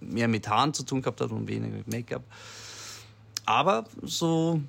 mehr 0.00 0.28
mit 0.28 0.48
Haaren 0.48 0.74
zu 0.74 0.84
tun 0.84 1.02
gehabt 1.02 1.20
hat 1.20 1.30
und 1.30 1.48
weniger 1.48 1.76
mit 1.76 1.88
Make-up. 1.88 2.22
Aber 3.46 3.84
so 4.02 4.60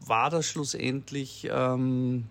war 0.00 0.30
das 0.30 0.46
schlussendlich, 0.46 1.48
ähm, 1.50 2.26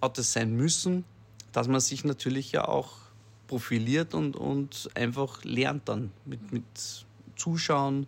hat 0.00 0.18
es 0.18 0.32
sein 0.32 0.54
müssen, 0.54 1.04
dass 1.52 1.68
man 1.68 1.80
sich 1.80 2.04
natürlich 2.04 2.52
ja 2.52 2.66
auch 2.66 3.05
profiliert 3.46 4.14
und, 4.14 4.36
und 4.36 4.88
einfach 4.94 5.44
lernt 5.44 5.88
dann 5.88 6.10
mit, 6.24 6.52
mit 6.52 6.64
Zuschauen 7.36 8.06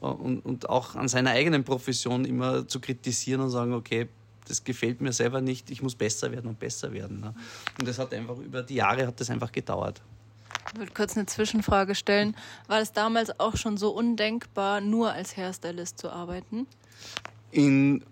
äh, 0.00 0.06
und, 0.06 0.40
und 0.40 0.68
auch 0.68 0.94
an 0.94 1.08
seiner 1.08 1.30
eigenen 1.30 1.64
Profession 1.64 2.24
immer 2.24 2.66
zu 2.66 2.80
kritisieren 2.80 3.40
und 3.40 3.50
sagen, 3.50 3.72
okay, 3.72 4.08
das 4.46 4.64
gefällt 4.64 5.00
mir 5.00 5.12
selber 5.12 5.40
nicht, 5.40 5.70
ich 5.70 5.82
muss 5.82 5.94
besser 5.94 6.32
werden 6.32 6.48
und 6.48 6.58
besser 6.58 6.92
werden. 6.92 7.20
Ne? 7.20 7.34
Und 7.78 7.86
das 7.86 7.98
hat 7.98 8.12
einfach 8.14 8.38
über 8.38 8.62
die 8.62 8.76
Jahre 8.76 9.06
hat 9.06 9.20
das 9.20 9.30
einfach 9.30 9.52
gedauert. 9.52 10.00
Ich 10.72 10.78
würde 10.78 10.92
kurz 10.92 11.16
eine 11.16 11.26
Zwischenfrage 11.26 11.94
stellen. 11.94 12.34
War 12.66 12.80
es 12.80 12.92
damals 12.92 13.38
auch 13.40 13.56
schon 13.56 13.76
so 13.76 13.90
undenkbar, 13.90 14.80
nur 14.80 15.12
als 15.12 15.36
Hairstylist 15.36 15.98
zu 15.98 16.10
arbeiten? 16.10 16.66
In 17.50 18.04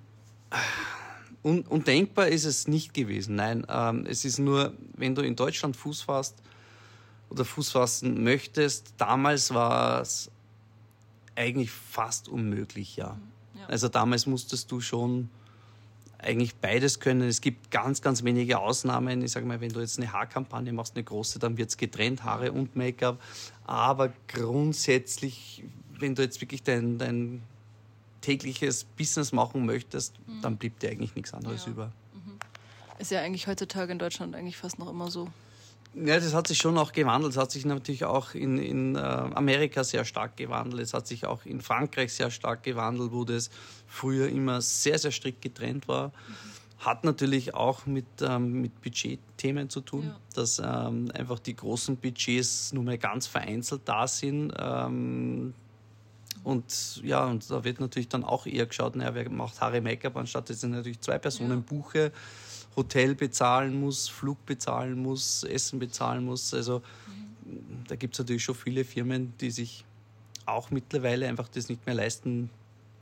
Un 1.47 1.61
undenkbar 1.63 2.27
ist 2.27 2.45
es 2.45 2.67
nicht 2.67 2.93
gewesen. 2.93 3.37
Nein, 3.37 3.65
ähm, 3.69 4.05
es 4.09 4.25
ist 4.25 4.41
nur, 4.41 4.73
wenn 4.97 5.15
du 5.15 5.23
in 5.23 5.37
Deutschland 5.37 5.77
Fuß 5.77 6.03
fasst 6.03 6.35
oder 7.31 7.45
Fuß 7.45 7.71
fassen 7.71 8.25
möchtest, 8.25 8.95
damals 8.99 9.55
war 9.55 10.01
es 10.01 10.29
eigentlich 11.37 11.71
fast 11.71 12.29
unmöglich, 12.29 12.97
ja. 12.97 13.17
ja. 13.55 13.67
Also 13.69 13.87
damals 13.87 14.27
musstest 14.27 14.73
du 14.73 14.81
schon 14.81 15.29
eigentlich 16.19 16.57
beides 16.57 16.99
können. 16.99 17.29
Es 17.29 17.41
gibt 17.41 17.71
ganz, 17.71 18.03
ganz 18.03 18.25
wenige 18.25 18.59
Ausnahmen. 18.59 19.23
Ich 19.23 19.31
sage 19.31 19.47
mal, 19.47 19.61
wenn 19.61 19.71
du 19.71 19.79
jetzt 19.79 20.01
eine 20.01 20.13
Haarkampagne 20.13 20.73
machst, 20.73 20.97
eine 20.97 21.05
große, 21.05 21.39
dann 21.39 21.59
wird 21.59 21.71
es 21.71 21.77
getrennt, 21.77 22.25
Haare 22.25 22.51
und 22.51 22.75
Make-up. 22.75 23.23
Aber 23.65 24.13
grundsätzlich, 24.27 25.63
wenn 25.97 26.17
du 26.17 26.23
jetzt 26.23 26.41
wirklich 26.41 26.65
dein, 26.65 26.99
dein 26.99 27.43
tägliches 28.27 28.83
Business 28.83 29.31
machen 29.31 29.65
möchtest, 29.67 30.15
mhm. 30.27 30.43
dann 30.43 30.57
blieb 30.57 30.81
dir 30.81 30.91
eigentlich 30.91 31.15
nichts 31.15 31.33
anderes 31.33 31.65
ja. 31.67 31.71
über. 31.71 31.87
Mhm. 32.13 32.39
Ist 32.99 33.13
ja 33.13 33.21
eigentlich 33.21 33.47
heutzutage 33.47 33.93
in 33.93 34.01
Deutschland 34.01 34.35
eigentlich 34.35 34.57
fast 34.57 34.81
noch 34.81 34.91
immer 34.91 35.13
so. 35.13 35.29
Ja, 35.95 36.17
das 36.17 36.35
hat 36.35 36.49
sich 36.49 36.59
schon 36.59 36.77
auch 36.77 36.93
gewandelt. 36.93 37.35
Es 37.35 37.39
hat 37.39 37.53
sich 37.53 37.65
natürlich 37.65 38.05
auch 38.05 38.35
in, 38.35 38.59
in 38.59 38.97
äh, 38.97 38.99
Amerika 38.99 39.85
sehr 39.85 40.05
stark 40.05 40.37
gewandelt. 40.37 40.83
Es 40.83 40.93
hat 40.93 41.07
sich 41.07 41.25
auch 41.25 41.47
in 41.47 41.61
Frankreich 41.61 42.13
sehr 42.13 42.31
stark 42.31 42.65
gewandelt, 42.65 43.13
wo 43.13 43.25
das 43.25 43.49
früher 43.87 44.29
immer 44.29 44.61
sehr, 44.61 44.99
sehr 44.99 45.13
strikt 45.13 45.41
getrennt 45.41 45.87
war. 45.87 46.13
Hat 46.81 47.05
natürlich 47.05 47.55
auch 47.55 47.87
mit, 47.87 48.07
ähm, 48.21 48.61
mit 48.61 48.83
Budgetthemen 48.83 49.71
zu 49.71 49.81
tun, 49.81 50.09
ja. 50.09 50.17
dass 50.35 50.59
ähm, 50.59 51.11
einfach 51.15 51.39
die 51.39 51.55
großen 51.55 51.97
Budgets 51.97 52.73
nur 52.73 52.83
mehr 52.83 52.99
ganz 52.99 53.29
vereinzelt 53.29 53.83
da 53.85 54.09
sind. 54.09 54.53
Ähm, 54.59 55.55
und 56.47 57.03
ja, 57.03 57.25
und 57.25 57.51
da 57.51 57.65
wird 57.65 57.81
natürlich 57.81 58.09
dann 58.09 58.23
auch 58.23 58.47
eher 58.47 58.67
geschaut, 58.67 58.95
naja, 58.95 59.17
wer 59.17 59.29
macht 59.29 59.61
Haare 59.61 59.81
Make-up, 59.81 60.17
anstatt 60.17 60.49
dass 60.49 60.63
ich 60.63 60.71
natürlich 60.71 61.01
zwei 61.01 61.19
Personen 61.19 61.65
buche 61.65 62.13
Hotel 62.77 63.17
bezahlen 63.17 63.81
muss, 63.81 64.09
Flug 64.09 64.47
bezahlen 64.47 65.03
muss, 65.03 65.43
Essen 65.43 65.81
bezahlen 65.81 66.25
muss. 66.25 66.55
Also 66.55 66.83
mhm. 67.09 67.85
da 67.89 67.97
gibt 67.97 68.15
es 68.15 68.21
natürlich 68.21 68.45
schon 68.45 68.55
viele 68.55 68.85
Firmen, 68.85 69.33
die 69.41 69.51
sich 69.51 69.85
auch 70.45 70.71
mittlerweile 70.71 71.27
einfach 71.27 71.49
das 71.49 71.69
nicht 71.69 71.85
mehr 71.85 71.97
leisten 71.97 72.49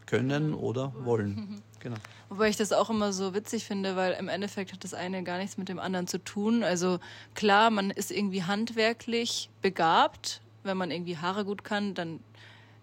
können 0.06 0.54
oder 0.54 0.94
wollen. 1.04 1.62
Genau. 1.80 1.98
Wobei 2.30 2.48
ich 2.48 2.56
das 2.56 2.72
auch 2.72 2.88
immer 2.88 3.12
so 3.12 3.34
witzig 3.34 3.66
finde, 3.66 3.94
weil 3.94 4.14
im 4.14 4.28
Endeffekt 4.28 4.72
hat 4.72 4.84
das 4.84 4.94
eine 4.94 5.22
gar 5.22 5.36
nichts 5.36 5.58
mit 5.58 5.68
dem 5.68 5.78
anderen 5.78 6.06
zu 6.06 6.16
tun. 6.16 6.62
Also 6.62 6.98
klar, 7.34 7.68
man 7.68 7.90
ist 7.90 8.10
irgendwie 8.10 8.42
handwerklich 8.42 9.50
begabt. 9.60 10.40
Wenn 10.62 10.78
man 10.78 10.90
irgendwie 10.90 11.18
Haare 11.18 11.44
gut 11.44 11.62
kann, 11.62 11.92
dann 11.92 12.20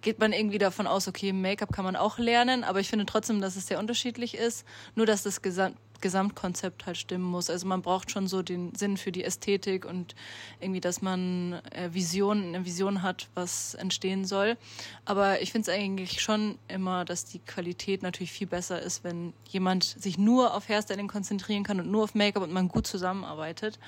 geht 0.01 0.19
man 0.19 0.33
irgendwie 0.33 0.57
davon 0.57 0.87
aus, 0.87 1.07
okay, 1.07 1.33
Make-up 1.33 1.71
kann 1.71 1.85
man 1.85 1.95
auch 1.95 2.17
lernen, 2.17 2.63
aber 2.63 2.79
ich 2.79 2.89
finde 2.89 3.05
trotzdem, 3.05 3.41
dass 3.41 3.55
es 3.55 3.67
sehr 3.67 3.79
unterschiedlich 3.79 4.35
ist. 4.35 4.65
Nur, 4.95 5.05
dass 5.05 5.23
das 5.23 5.41
Gesamt 5.41 5.77
Gesamtkonzept 6.01 6.85
halt 6.85 6.97
stimmen 6.97 7.23
muss. 7.23 7.49
Also 7.49 7.67
man 7.67 7.81
braucht 7.81 8.11
schon 8.11 8.27
so 8.27 8.41
den 8.41 8.75
Sinn 8.75 8.97
für 8.97 9.11
die 9.11 9.23
Ästhetik 9.23 9.85
und 9.85 10.15
irgendwie, 10.59 10.81
dass 10.81 11.01
man 11.01 11.61
äh, 11.71 11.93
Vision, 11.93 12.43
eine 12.43 12.65
Vision 12.65 13.03
hat, 13.03 13.29
was 13.35 13.75
entstehen 13.75 14.25
soll. 14.25 14.57
Aber 15.05 15.41
ich 15.41 15.51
finde 15.51 15.71
es 15.71 15.77
eigentlich 15.77 16.21
schon 16.21 16.57
immer, 16.67 17.05
dass 17.05 17.25
die 17.25 17.39
Qualität 17.39 18.03
natürlich 18.03 18.31
viel 18.31 18.47
besser 18.47 18.81
ist, 18.81 19.03
wenn 19.03 19.33
jemand 19.47 19.83
sich 19.83 20.17
nur 20.17 20.53
auf 20.53 20.67
Hairstyling 20.67 21.07
konzentrieren 21.07 21.63
kann 21.63 21.79
und 21.79 21.89
nur 21.89 22.03
auf 22.03 22.15
Make-up 22.15 22.43
und 22.43 22.51
man 22.51 22.67
gut 22.67 22.87
zusammenarbeitet. 22.87 23.79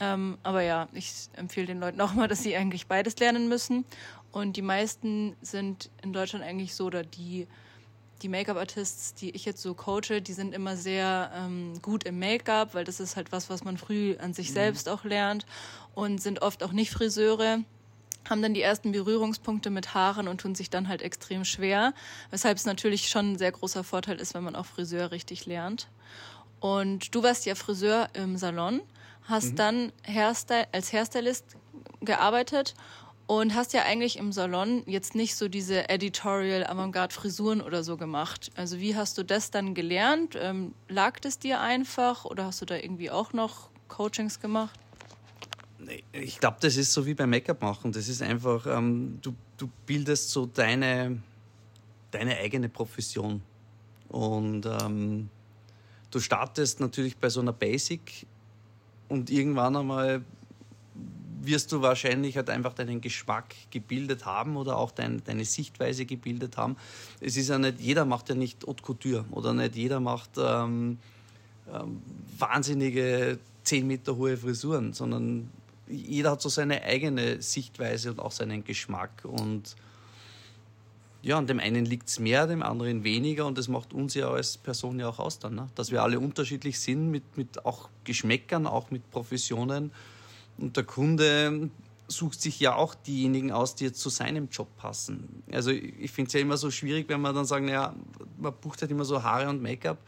Ähm, 0.00 0.38
aber 0.42 0.62
ja, 0.62 0.88
ich 0.92 1.12
empfehle 1.32 1.66
den 1.66 1.80
Leuten 1.80 2.00
auch 2.00 2.14
mal, 2.14 2.28
dass 2.28 2.42
sie 2.42 2.54
eigentlich 2.54 2.86
beides 2.86 3.18
lernen 3.18 3.48
müssen. 3.48 3.84
Und 4.32 4.56
die 4.56 4.62
meisten 4.62 5.36
sind 5.40 5.90
in 6.02 6.12
Deutschland 6.12 6.44
eigentlich 6.44 6.74
so, 6.74 6.86
oder 6.86 7.02
die 7.02 7.46
die 8.22 8.28
Make-up-Artists, 8.28 9.14
die 9.14 9.30
ich 9.30 9.44
jetzt 9.44 9.62
so 9.62 9.74
coache, 9.74 10.20
die 10.20 10.32
sind 10.32 10.52
immer 10.52 10.76
sehr 10.76 11.30
ähm, 11.34 11.80
gut 11.82 12.02
im 12.02 12.18
Make-up, 12.18 12.74
weil 12.74 12.84
das 12.84 12.98
ist 12.98 13.14
halt 13.14 13.30
was, 13.30 13.48
was 13.48 13.62
man 13.62 13.78
früh 13.78 14.16
an 14.18 14.34
sich 14.34 14.50
mhm. 14.50 14.54
selbst 14.54 14.88
auch 14.88 15.04
lernt 15.04 15.46
und 15.94 16.20
sind 16.20 16.42
oft 16.42 16.64
auch 16.64 16.72
nicht 16.72 16.90
Friseure 16.90 17.60
haben 18.28 18.42
dann 18.42 18.54
die 18.54 18.62
ersten 18.62 18.92
Berührungspunkte 18.92 19.70
mit 19.70 19.94
Haaren 19.94 20.28
und 20.28 20.40
tun 20.40 20.54
sich 20.54 20.68
dann 20.70 20.88
halt 20.88 21.02
extrem 21.02 21.44
schwer, 21.44 21.94
weshalb 22.30 22.58
es 22.58 22.66
natürlich 22.66 23.08
schon 23.08 23.32
ein 23.32 23.38
sehr 23.38 23.52
großer 23.52 23.84
Vorteil 23.84 24.16
ist, 24.16 24.34
wenn 24.34 24.44
man 24.44 24.56
auch 24.56 24.66
Friseur 24.66 25.10
richtig 25.10 25.46
lernt. 25.46 25.88
Und 26.60 27.14
du 27.14 27.22
warst 27.22 27.46
ja 27.46 27.54
Friseur 27.54 28.08
im 28.14 28.36
Salon, 28.36 28.80
hast 29.22 29.52
mhm. 29.52 29.56
dann 29.56 29.92
Hairstyle, 30.06 30.66
als 30.72 30.92
Hairstylist 30.92 31.44
gearbeitet 32.00 32.74
und 33.28 33.54
hast 33.54 33.74
ja 33.74 33.82
eigentlich 33.82 34.16
im 34.16 34.32
Salon 34.32 34.82
jetzt 34.86 35.14
nicht 35.14 35.36
so 35.36 35.48
diese 35.48 35.90
Editorial 35.90 36.66
Avantgarde 36.66 37.14
Frisuren 37.14 37.60
oder 37.60 37.84
so 37.84 37.98
gemacht. 37.98 38.50
Also 38.56 38.78
wie 38.78 38.96
hast 38.96 39.18
du 39.18 39.22
das 39.22 39.50
dann 39.50 39.74
gelernt? 39.74 40.34
Ähm, 40.40 40.74
lag 40.88 41.20
das 41.20 41.38
dir 41.38 41.60
einfach 41.60 42.24
oder 42.24 42.46
hast 42.46 42.62
du 42.62 42.64
da 42.64 42.76
irgendwie 42.76 43.10
auch 43.10 43.34
noch 43.34 43.68
Coachings 43.88 44.40
gemacht? 44.40 44.80
Ich 46.12 46.40
glaube, 46.40 46.56
das 46.60 46.78
ist 46.78 46.90
so 46.94 47.04
wie 47.04 47.12
beim 47.12 47.28
Make-up 47.28 47.60
machen. 47.60 47.92
Das 47.92 48.08
ist 48.08 48.22
einfach, 48.22 48.66
ähm, 48.66 49.18
du, 49.20 49.34
du 49.58 49.68
bildest 49.84 50.30
so 50.30 50.46
deine, 50.46 51.20
deine 52.10 52.34
eigene 52.38 52.70
Profession. 52.70 53.42
Und 54.08 54.64
ähm, 54.64 55.28
du 56.10 56.18
startest 56.18 56.80
natürlich 56.80 57.18
bei 57.18 57.28
so 57.28 57.40
einer 57.40 57.52
Basic 57.52 58.26
und 59.10 59.28
irgendwann 59.28 59.76
einmal 59.76 60.24
wirst 61.48 61.72
du 61.72 61.82
wahrscheinlich 61.82 62.36
halt 62.36 62.50
einfach 62.50 62.74
deinen 62.74 63.00
Geschmack 63.00 63.54
gebildet 63.70 64.26
haben 64.26 64.56
oder 64.56 64.76
auch 64.76 64.90
dein, 64.90 65.22
deine 65.24 65.44
Sichtweise 65.44 66.06
gebildet 66.06 66.56
haben. 66.56 66.76
Es 67.20 67.36
ist 67.36 67.48
ja 67.48 67.58
nicht, 67.58 67.80
jeder 67.80 68.04
macht 68.04 68.28
ja 68.28 68.34
nicht 68.34 68.66
Haute 68.66 68.82
Couture 68.82 69.24
oder 69.30 69.52
nicht 69.52 69.74
jeder 69.74 69.98
macht 69.98 70.30
ähm, 70.38 70.98
ähm, 71.72 72.02
wahnsinnige 72.38 73.38
10 73.64 73.86
Meter 73.86 74.16
hohe 74.16 74.36
Frisuren, 74.36 74.92
sondern 74.92 75.50
jeder 75.88 76.32
hat 76.32 76.42
so 76.42 76.48
seine 76.48 76.82
eigene 76.82 77.42
Sichtweise 77.42 78.10
und 78.10 78.20
auch 78.20 78.32
seinen 78.32 78.64
Geschmack 78.64 79.24
und 79.24 79.76
ja, 81.20 81.36
an 81.36 81.46
dem 81.46 81.58
einen 81.58 81.84
liegt 81.84 82.08
es 82.08 82.20
mehr, 82.20 82.46
dem 82.46 82.62
anderen 82.62 83.02
weniger 83.02 83.44
und 83.46 83.58
das 83.58 83.68
macht 83.68 83.92
uns 83.92 84.14
ja 84.14 84.30
als 84.30 84.56
Person 84.56 85.00
ja 85.00 85.08
auch 85.08 85.18
aus 85.18 85.38
dann, 85.38 85.56
ne? 85.56 85.68
dass 85.74 85.90
wir 85.90 86.02
alle 86.02 86.20
unterschiedlich 86.20 86.78
sind 86.78 87.10
mit, 87.10 87.36
mit 87.36 87.64
auch 87.66 87.88
Geschmäckern, 88.04 88.66
auch 88.66 88.90
mit 88.90 89.10
Professionen 89.10 89.90
und 90.58 90.76
der 90.76 90.84
Kunde 90.84 91.70
sucht 92.08 92.40
sich 92.40 92.58
ja 92.58 92.74
auch 92.74 92.94
diejenigen 92.94 93.52
aus, 93.52 93.74
die 93.74 93.84
jetzt 93.84 94.00
zu 94.00 94.08
seinem 94.08 94.48
Job 94.50 94.68
passen. 94.78 95.42
Also 95.52 95.70
ich 95.70 96.10
finde 96.10 96.28
es 96.28 96.32
ja 96.32 96.40
immer 96.40 96.56
so 96.56 96.70
schwierig, 96.70 97.08
wenn 97.08 97.20
man 97.20 97.34
dann 97.34 97.44
sagt, 97.44 97.64
naja, 97.64 97.94
man 98.38 98.54
bucht 98.60 98.80
halt 98.80 98.90
immer 98.90 99.04
so 99.04 99.22
Haare 99.22 99.48
und 99.48 99.62
Make-up 99.62 99.98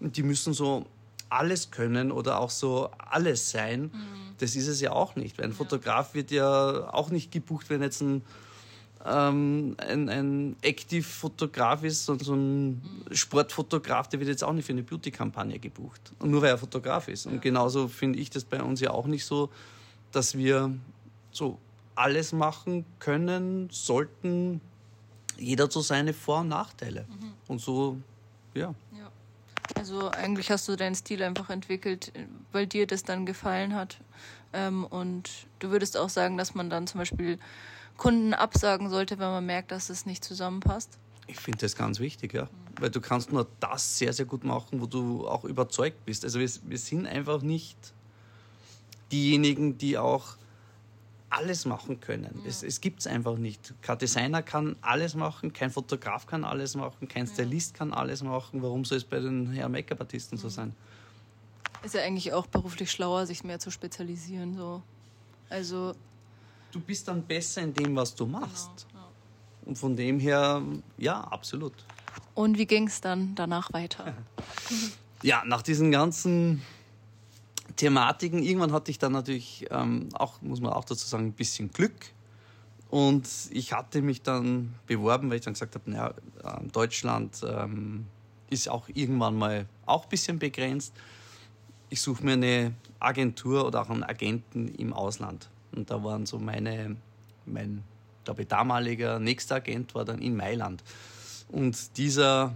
und 0.00 0.16
die 0.16 0.24
müssen 0.24 0.52
so 0.52 0.86
alles 1.30 1.70
können 1.70 2.10
oder 2.10 2.40
auch 2.40 2.50
so 2.50 2.90
alles 2.98 3.50
sein. 3.50 3.82
Mhm. 3.82 3.90
Das 4.38 4.56
ist 4.56 4.66
es 4.66 4.80
ja 4.80 4.92
auch 4.92 5.16
nicht. 5.16 5.38
Weil 5.38 5.46
ein 5.46 5.50
ja. 5.52 5.56
Fotograf 5.56 6.14
wird 6.14 6.30
ja 6.30 6.92
auch 6.92 7.10
nicht 7.10 7.30
gebucht, 7.30 7.70
wenn 7.70 7.82
jetzt 7.82 8.00
ein, 8.00 8.22
ähm, 9.04 9.76
ein, 9.78 10.08
ein 10.08 10.56
Active-Fotograf 10.62 11.84
ist, 11.84 12.04
sondern 12.04 12.24
so 12.24 12.34
ein 12.34 12.66
mhm. 12.68 12.82
Sportfotograf, 13.12 14.08
der 14.08 14.20
wird 14.20 14.28
jetzt 14.28 14.42
auch 14.42 14.52
nicht 14.52 14.66
für 14.66 14.72
eine 14.72 14.82
Beauty-Kampagne 14.82 15.58
gebucht. 15.58 16.12
Und 16.18 16.30
nur 16.30 16.42
weil 16.42 16.50
er 16.50 16.58
Fotograf 16.58 17.08
ist. 17.08 17.26
Und 17.26 17.42
genauso 17.42 17.88
finde 17.88 18.18
ich 18.18 18.30
das 18.30 18.44
bei 18.44 18.62
uns 18.62 18.80
ja 18.80 18.90
auch 18.90 19.06
nicht 19.06 19.24
so, 19.24 19.50
dass 20.12 20.36
wir 20.36 20.74
so 21.30 21.58
alles 21.94 22.32
machen 22.32 22.84
können, 22.98 23.68
sollten. 23.70 24.60
Jeder 25.36 25.70
so 25.70 25.80
seine 25.80 26.12
Vor- 26.12 26.40
und 26.40 26.48
Nachteile. 26.48 27.06
Mhm. 27.08 27.32
Und 27.46 27.60
so, 27.60 27.98
ja. 28.54 28.74
ja. 28.92 29.10
Also 29.76 30.10
eigentlich 30.10 30.50
hast 30.50 30.68
du 30.68 30.76
deinen 30.76 30.94
Stil 30.94 31.22
einfach 31.22 31.50
entwickelt, 31.50 32.12
weil 32.52 32.66
dir 32.66 32.86
das 32.86 33.04
dann 33.04 33.26
gefallen 33.26 33.74
hat. 33.74 33.98
Ähm, 34.52 34.84
und 34.84 35.30
du 35.58 35.70
würdest 35.70 35.96
auch 35.96 36.08
sagen, 36.08 36.36
dass 36.36 36.54
man 36.54 36.70
dann 36.70 36.86
zum 36.86 36.98
Beispiel 36.98 37.38
Kunden 37.96 38.32
absagen 38.32 38.88
sollte, 38.88 39.18
wenn 39.18 39.28
man 39.28 39.44
merkt, 39.44 39.70
dass 39.70 39.90
es 39.90 40.06
nicht 40.06 40.24
zusammenpasst? 40.24 40.98
Ich 41.26 41.38
finde 41.38 41.58
das 41.58 41.76
ganz 41.76 42.00
wichtig, 42.00 42.32
ja. 42.32 42.44
Mhm. 42.44 42.48
Weil 42.80 42.90
du 42.90 43.00
kannst 43.00 43.32
nur 43.32 43.46
das 43.60 43.98
sehr, 43.98 44.12
sehr 44.12 44.24
gut 44.24 44.44
machen, 44.44 44.80
wo 44.80 44.86
du 44.86 45.28
auch 45.28 45.44
überzeugt 45.44 46.04
bist. 46.06 46.24
Also 46.24 46.38
wir, 46.38 46.48
wir 46.64 46.78
sind 46.78 47.06
einfach 47.06 47.42
nicht 47.42 47.76
diejenigen, 49.12 49.78
die 49.78 49.98
auch 49.98 50.36
alles 51.30 51.66
machen 51.66 52.00
können. 52.00 52.40
Ja. 52.42 52.48
Es, 52.48 52.62
es 52.62 52.80
gibt 52.80 53.00
es 53.00 53.06
einfach 53.06 53.36
nicht. 53.36 53.74
Kein 53.82 53.98
Designer 53.98 54.42
kann 54.42 54.76
alles 54.80 55.14
machen, 55.14 55.52
kein 55.52 55.70
Fotograf 55.70 56.26
kann 56.26 56.44
alles 56.44 56.74
machen, 56.74 57.08
kein 57.08 57.26
Stylist 57.26 57.74
kann 57.74 57.92
alles 57.92 58.22
machen. 58.22 58.62
Warum 58.62 58.84
soll 58.84 58.98
es 58.98 59.04
bei 59.04 59.20
den 59.20 59.52
Hair 59.52 59.68
Make-up-Artisten 59.68 60.38
so 60.38 60.48
sein? 60.48 60.74
Ist 61.82 61.94
ja 61.94 62.02
eigentlich 62.02 62.32
auch 62.32 62.46
beruflich 62.46 62.90
schlauer, 62.90 63.26
sich 63.26 63.44
mehr 63.44 63.58
zu 63.58 63.70
spezialisieren. 63.70 64.54
So. 64.56 64.82
Also 65.48 65.94
du 66.72 66.80
bist 66.80 67.06
dann 67.08 67.22
besser 67.22 67.62
in 67.62 67.74
dem, 67.74 67.94
was 67.94 68.14
du 68.14 68.26
machst. 68.26 68.86
Genau, 68.88 69.00
ja. 69.00 69.08
Und 69.66 69.78
von 69.78 69.96
dem 69.96 70.18
her, 70.18 70.62
ja, 70.96 71.20
absolut. 71.20 71.74
Und 72.34 72.58
wie 72.58 72.66
ging 72.66 72.88
es 72.88 73.00
dann 73.00 73.34
danach 73.34 73.72
weiter? 73.72 74.14
ja, 75.22 75.42
nach 75.44 75.62
diesen 75.62 75.90
ganzen 75.90 76.62
Thematiken. 77.78 78.42
Irgendwann 78.42 78.72
hatte 78.72 78.90
ich 78.90 78.98
dann 78.98 79.12
natürlich 79.12 79.66
ähm, 79.70 80.10
auch, 80.12 80.42
muss 80.42 80.60
man 80.60 80.72
auch 80.72 80.84
dazu 80.84 81.06
sagen, 81.06 81.26
ein 81.26 81.32
bisschen 81.32 81.70
Glück. 81.70 81.94
Und 82.90 83.28
ich 83.50 83.72
hatte 83.72 84.02
mich 84.02 84.22
dann 84.22 84.74
beworben, 84.86 85.30
weil 85.30 85.38
ich 85.38 85.44
dann 85.44 85.54
gesagt 85.54 85.74
habe, 85.74 85.90
naja, 85.90 86.14
ähm, 86.44 86.70
Deutschland 86.72 87.44
ähm, 87.46 88.06
ist 88.50 88.68
auch 88.68 88.88
irgendwann 88.92 89.36
mal 89.36 89.66
auch 89.86 90.04
ein 90.04 90.08
bisschen 90.08 90.38
begrenzt. 90.38 90.92
Ich 91.90 92.00
suche 92.00 92.24
mir 92.24 92.32
eine 92.32 92.74
Agentur 92.98 93.66
oder 93.66 93.82
auch 93.82 93.90
einen 93.90 94.04
Agenten 94.04 94.68
im 94.68 94.92
Ausland. 94.92 95.48
Und 95.72 95.90
da 95.90 96.02
waren 96.02 96.26
so 96.26 96.38
meine, 96.38 96.96
mein 97.46 97.84
glaube 98.24 98.44
damaliger 98.44 99.18
nächster 99.18 99.56
Agent 99.56 99.94
war 99.94 100.04
dann 100.04 100.20
in 100.20 100.36
Mailand. 100.36 100.82
Und 101.48 101.96
dieser 101.96 102.54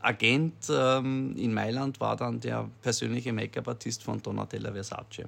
Agent 0.00 0.54
ähm, 0.70 1.36
in 1.36 1.52
Mailand 1.52 2.00
war 2.00 2.16
dann 2.16 2.40
der 2.40 2.68
persönliche 2.82 3.32
Make-up-Artist 3.32 4.02
von 4.02 4.22
Donatella 4.22 4.72
Versace. 4.72 5.24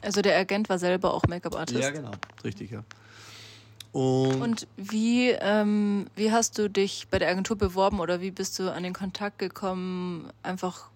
Also 0.00 0.22
der 0.22 0.38
Agent 0.38 0.68
war 0.68 0.78
selber 0.78 1.12
auch 1.12 1.24
Make-up-Artist? 1.26 1.80
Ja, 1.80 1.90
genau, 1.90 2.12
richtig, 2.42 2.70
ja. 2.70 2.84
Und, 3.92 4.40
Und 4.40 4.66
wie, 4.76 5.30
ähm, 5.30 6.06
wie 6.16 6.32
hast 6.32 6.58
du 6.58 6.68
dich 6.68 7.06
bei 7.10 7.18
der 7.18 7.28
Agentur 7.28 7.56
beworben 7.56 8.00
oder 8.00 8.20
wie 8.20 8.32
bist 8.32 8.58
du 8.58 8.72
an 8.72 8.82
den 8.82 8.92
Kontakt 8.92 9.38
gekommen? 9.38 10.30
Einfach 10.42 10.90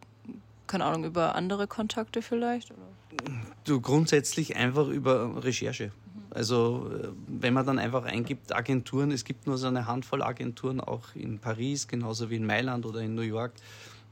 keine 0.69 0.85
Ahnung, 0.85 1.05
über 1.05 1.35
andere 1.35 1.67
Kontakte 1.67 2.23
vielleicht? 2.23 2.71
Oder? 2.71 3.33
Du 3.65 3.81
grundsätzlich 3.81 4.55
einfach 4.55 4.87
über 4.87 5.43
Recherche. 5.43 5.91
Also 6.31 6.91
äh, 6.93 7.09
wenn 7.27 7.55
man 7.55 7.67
dann 7.67 7.79
einfach 7.79 8.05
eingibt 8.05 8.55
Agenturen, 8.55 9.11
es 9.11 9.25
gibt 9.25 9.47
nur 9.47 9.59
so 9.59 9.67
eine 9.67 9.87
Handvoll 9.87 10.23
Agenturen, 10.23 10.81
auch 10.81 11.15
in 11.15 11.39
Paris, 11.39 11.89
genauso 11.89 12.31
wie 12.31 12.37
in 12.37 12.47
Mailand 12.47 12.87
oder 12.87 13.01
in 13.01 13.15
New 13.15 13.23
York. 13.23 13.53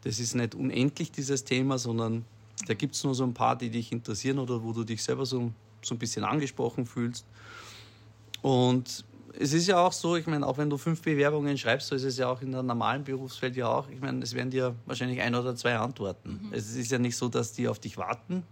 Das 0.02 0.18
ist 0.18 0.34
nicht 0.34 0.54
unendlich, 0.54 1.10
dieses 1.10 1.44
Thema, 1.44 1.78
sondern 1.78 2.24
da 2.66 2.74
gibt 2.74 2.94
es 2.94 3.04
nur 3.04 3.14
so 3.14 3.24
ein 3.24 3.34
paar, 3.34 3.56
die 3.56 3.70
dich 3.70 3.92
interessieren 3.92 4.38
oder 4.38 4.62
wo 4.62 4.72
du 4.72 4.84
dich 4.84 5.02
selber 5.02 5.26
so, 5.26 5.52
so 5.82 5.94
ein 5.94 5.98
bisschen 5.98 6.24
angesprochen 6.24 6.86
fühlst. 6.86 7.26
Und 8.42 9.04
es 9.38 9.52
ist 9.52 9.66
ja 9.66 9.78
auch 9.78 9.92
so, 9.92 10.16
ich 10.16 10.26
meine, 10.26 10.46
auch 10.46 10.56
wenn 10.58 10.70
du 10.70 10.78
fünf 10.78 11.02
Bewerbungen 11.02 11.58
schreibst, 11.58 11.88
so 11.88 11.94
ist 11.94 12.04
es 12.04 12.16
ja 12.16 12.28
auch 12.28 12.40
in 12.40 12.52
der 12.52 12.62
normalen 12.62 13.04
Berufswelt 13.04 13.56
ja 13.56 13.68
auch. 13.68 13.88
Ich 13.90 14.00
meine, 14.00 14.22
es 14.22 14.34
werden 14.34 14.50
dir 14.50 14.74
wahrscheinlich 14.86 15.20
ein 15.20 15.34
oder 15.34 15.54
zwei 15.54 15.76
antworten. 15.76 16.40
Mhm. 16.44 16.52
Es 16.52 16.74
ist 16.74 16.90
ja 16.90 16.98
nicht 16.98 17.16
so, 17.16 17.28
dass 17.28 17.52
die 17.52 17.68
auf 17.68 17.78
dich 17.78 17.98
warten, 17.98 18.44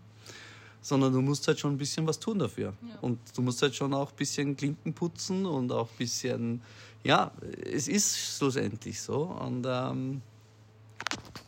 sondern 0.85 1.15
du 1.15 1.23
musst 1.23 1.49
halt 1.49 1.59
schon 1.59 1.73
ein 1.73 1.79
bisschen 1.79 2.07
was 2.07 2.21
tun 2.21 2.39
dafür. 2.39 2.75
Ja. 2.83 2.99
Und 3.01 3.19
du 3.35 3.41
musst 3.41 3.63
halt 3.63 3.75
schon 3.75 3.95
auch 3.95 4.11
ein 4.11 4.17
bisschen 4.17 4.55
Klinken 4.55 4.93
putzen 4.93 5.47
und 5.47 5.73
auch 5.73 5.89
ein 5.91 5.97
bisschen, 5.97 6.61
ja, 7.03 7.33
es 7.73 7.89
ist 7.89 8.19
schlussendlich 8.19 9.01
so. 9.01 9.23
Und, 9.23 9.65
ähm, 9.67 10.21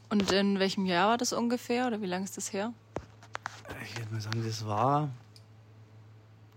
und 0.09 0.33
in 0.33 0.59
welchem 0.59 0.87
Jahr 0.87 1.11
war 1.11 1.18
das 1.18 1.35
ungefähr 1.35 1.87
oder 1.87 2.01
wie 2.01 2.07
lange 2.07 2.25
ist 2.25 2.38
das 2.38 2.55
her? 2.55 2.72
Ich 3.85 3.99
würde 3.99 4.11
mal 4.11 4.20
sagen, 4.22 4.42
das 4.42 4.64
war 4.64 5.11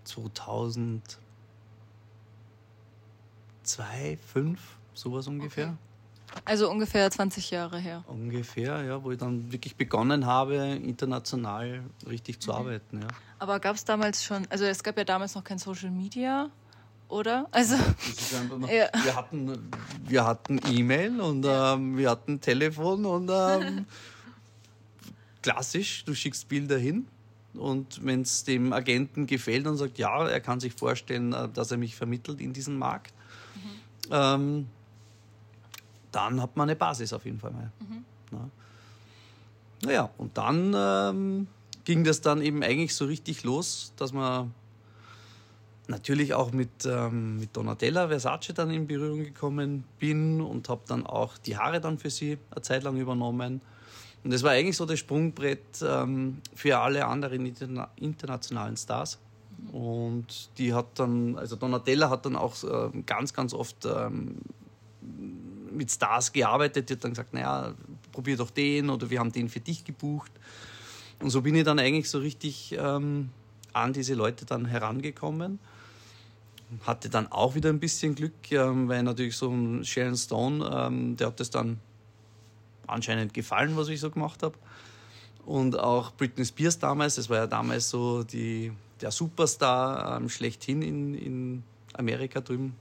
2000 0.04 1.18
zwei, 3.62 4.18
fünf, 4.32 4.78
sowas 4.94 5.26
ungefähr. 5.26 5.66
Okay. 5.66 5.76
Also 6.44 6.70
ungefähr 6.70 7.10
20 7.10 7.50
Jahre 7.50 7.78
her. 7.78 8.04
Ungefähr, 8.06 8.82
ja, 8.84 9.02
wo 9.02 9.10
ich 9.10 9.18
dann 9.18 9.50
wirklich 9.52 9.76
begonnen 9.76 10.26
habe, 10.26 10.56
international 10.56 11.82
richtig 12.08 12.40
zu 12.40 12.50
mhm. 12.50 12.56
arbeiten. 12.56 13.00
Ja. 13.02 13.08
Aber 13.38 13.60
gab 13.60 13.76
es 13.76 13.84
damals 13.84 14.24
schon, 14.24 14.46
also 14.50 14.64
es 14.64 14.82
gab 14.82 14.96
ja 14.96 15.04
damals 15.04 15.34
noch 15.34 15.44
kein 15.44 15.58
Social 15.58 15.90
Media, 15.90 16.50
oder? 17.08 17.46
Also 17.50 17.76
noch, 17.76 18.68
ja. 18.70 18.88
wir 19.02 19.16
hatten 19.16 19.70
wir 20.06 20.24
hatten 20.24 20.60
E-Mail 20.68 21.20
und 21.20 21.46
ähm, 21.48 21.96
wir 21.96 22.10
hatten 22.10 22.40
Telefon 22.40 23.04
und 23.04 23.30
ähm, 23.32 23.86
klassisch, 25.42 26.04
du 26.04 26.14
schickst 26.14 26.48
Bilder 26.48 26.78
hin 26.78 27.06
und 27.54 28.04
wenn 28.04 28.22
es 28.22 28.44
dem 28.44 28.72
Agenten 28.72 29.26
gefällt 29.26 29.66
und 29.66 29.76
sagt, 29.76 29.98
ja, 29.98 30.28
er 30.28 30.40
kann 30.40 30.60
sich 30.60 30.72
vorstellen, 30.74 31.32
äh, 31.32 31.48
dass 31.48 31.70
er 31.70 31.76
mich 31.76 31.96
vermittelt 31.96 32.40
in 32.40 32.52
diesen 32.52 32.78
Markt, 32.78 33.12
ähm, 34.10 34.66
dann 36.12 36.40
hat 36.40 36.56
man 36.56 36.68
eine 36.68 36.76
Basis 36.76 37.12
auf 37.12 37.24
jeden 37.24 37.38
Fall 37.38 37.52
mal. 37.52 37.70
Mhm. 37.80 38.04
Na. 38.32 38.50
Naja, 39.82 40.10
und 40.18 40.36
dann 40.36 40.74
ähm, 40.76 41.46
ging 41.84 42.04
das 42.04 42.20
dann 42.20 42.42
eben 42.42 42.62
eigentlich 42.62 42.94
so 42.94 43.06
richtig 43.06 43.42
los, 43.44 43.92
dass 43.96 44.12
man 44.12 44.52
natürlich 45.88 46.34
auch 46.34 46.52
mit, 46.52 46.86
ähm, 46.86 47.40
mit 47.40 47.56
Donatella 47.56 48.08
Versace 48.08 48.52
dann 48.54 48.70
in 48.70 48.86
Berührung 48.86 49.24
gekommen 49.24 49.84
bin 49.98 50.40
und 50.40 50.68
habe 50.68 50.82
dann 50.86 51.04
auch 51.06 51.36
die 51.38 51.56
Haare 51.56 51.80
dann 51.80 51.98
für 51.98 52.10
sie 52.10 52.38
eine 52.50 52.62
Zeit 52.62 52.84
lang 52.84 52.96
übernommen. 52.96 53.60
Und 54.22 54.32
das 54.32 54.42
war 54.42 54.52
eigentlich 54.52 54.76
so 54.76 54.86
das 54.86 54.98
Sprungbrett 54.98 55.82
ähm, 55.82 56.38
für 56.54 56.78
alle 56.78 57.06
anderen 57.06 57.44
interna 57.46 57.90
internationalen 57.96 58.76
Stars. 58.76 59.18
Und 59.72 60.50
die 60.58 60.72
hat 60.72 60.86
dann, 60.98 61.36
also 61.36 61.56
Donatella 61.56 62.08
hat 62.08 62.24
dann 62.24 62.36
auch 62.36 62.62
äh, 62.64 63.02
ganz, 63.04 63.32
ganz 63.32 63.52
oft 63.52 63.86
ähm, 63.86 64.36
mit 65.70 65.90
Stars 65.90 66.32
gearbeitet. 66.32 66.88
Die 66.88 66.94
hat 66.94 67.04
dann 67.04 67.12
gesagt, 67.12 67.32
naja, 67.32 67.74
probier 68.12 68.36
doch 68.36 68.50
den 68.50 68.90
oder 68.90 69.10
wir 69.10 69.18
haben 69.18 69.32
den 69.32 69.48
für 69.48 69.60
dich 69.60 69.84
gebucht. 69.84 70.32
Und 71.20 71.30
so 71.30 71.42
bin 71.42 71.54
ich 71.54 71.64
dann 71.64 71.78
eigentlich 71.78 72.08
so 72.08 72.18
richtig 72.18 72.76
ähm, 72.78 73.30
an 73.72 73.92
diese 73.92 74.14
Leute 74.14 74.46
dann 74.46 74.64
herangekommen. 74.64 75.58
Hatte 76.82 77.10
dann 77.10 77.30
auch 77.30 77.54
wieder 77.54 77.68
ein 77.68 77.80
bisschen 77.80 78.14
Glück, 78.14 78.52
ähm, 78.52 78.88
weil 78.88 79.02
natürlich 79.02 79.36
so 79.36 79.50
ein 79.50 79.84
Sharon 79.84 80.16
Stone, 80.16 80.70
ähm, 80.72 81.16
der 81.16 81.28
hat 81.28 81.40
das 81.40 81.50
dann 81.50 81.80
anscheinend 82.86 83.34
gefallen, 83.34 83.76
was 83.76 83.88
ich 83.88 84.00
so 84.00 84.10
gemacht 84.10 84.42
habe. 84.42 84.56
Und 85.44 85.78
auch 85.78 86.12
Britney 86.12 86.44
Spears 86.44 86.78
damals, 86.78 87.16
das 87.16 87.28
war 87.28 87.38
ja 87.38 87.46
damals 87.46 87.90
so 87.90 88.22
die, 88.22 88.72
der 89.00 89.10
Superstar 89.10 90.16
ähm, 90.16 90.28
schlechthin 90.28 90.82
in, 90.82 91.14
in 91.14 91.62
Amerika 91.94 92.40
drüben. 92.40 92.76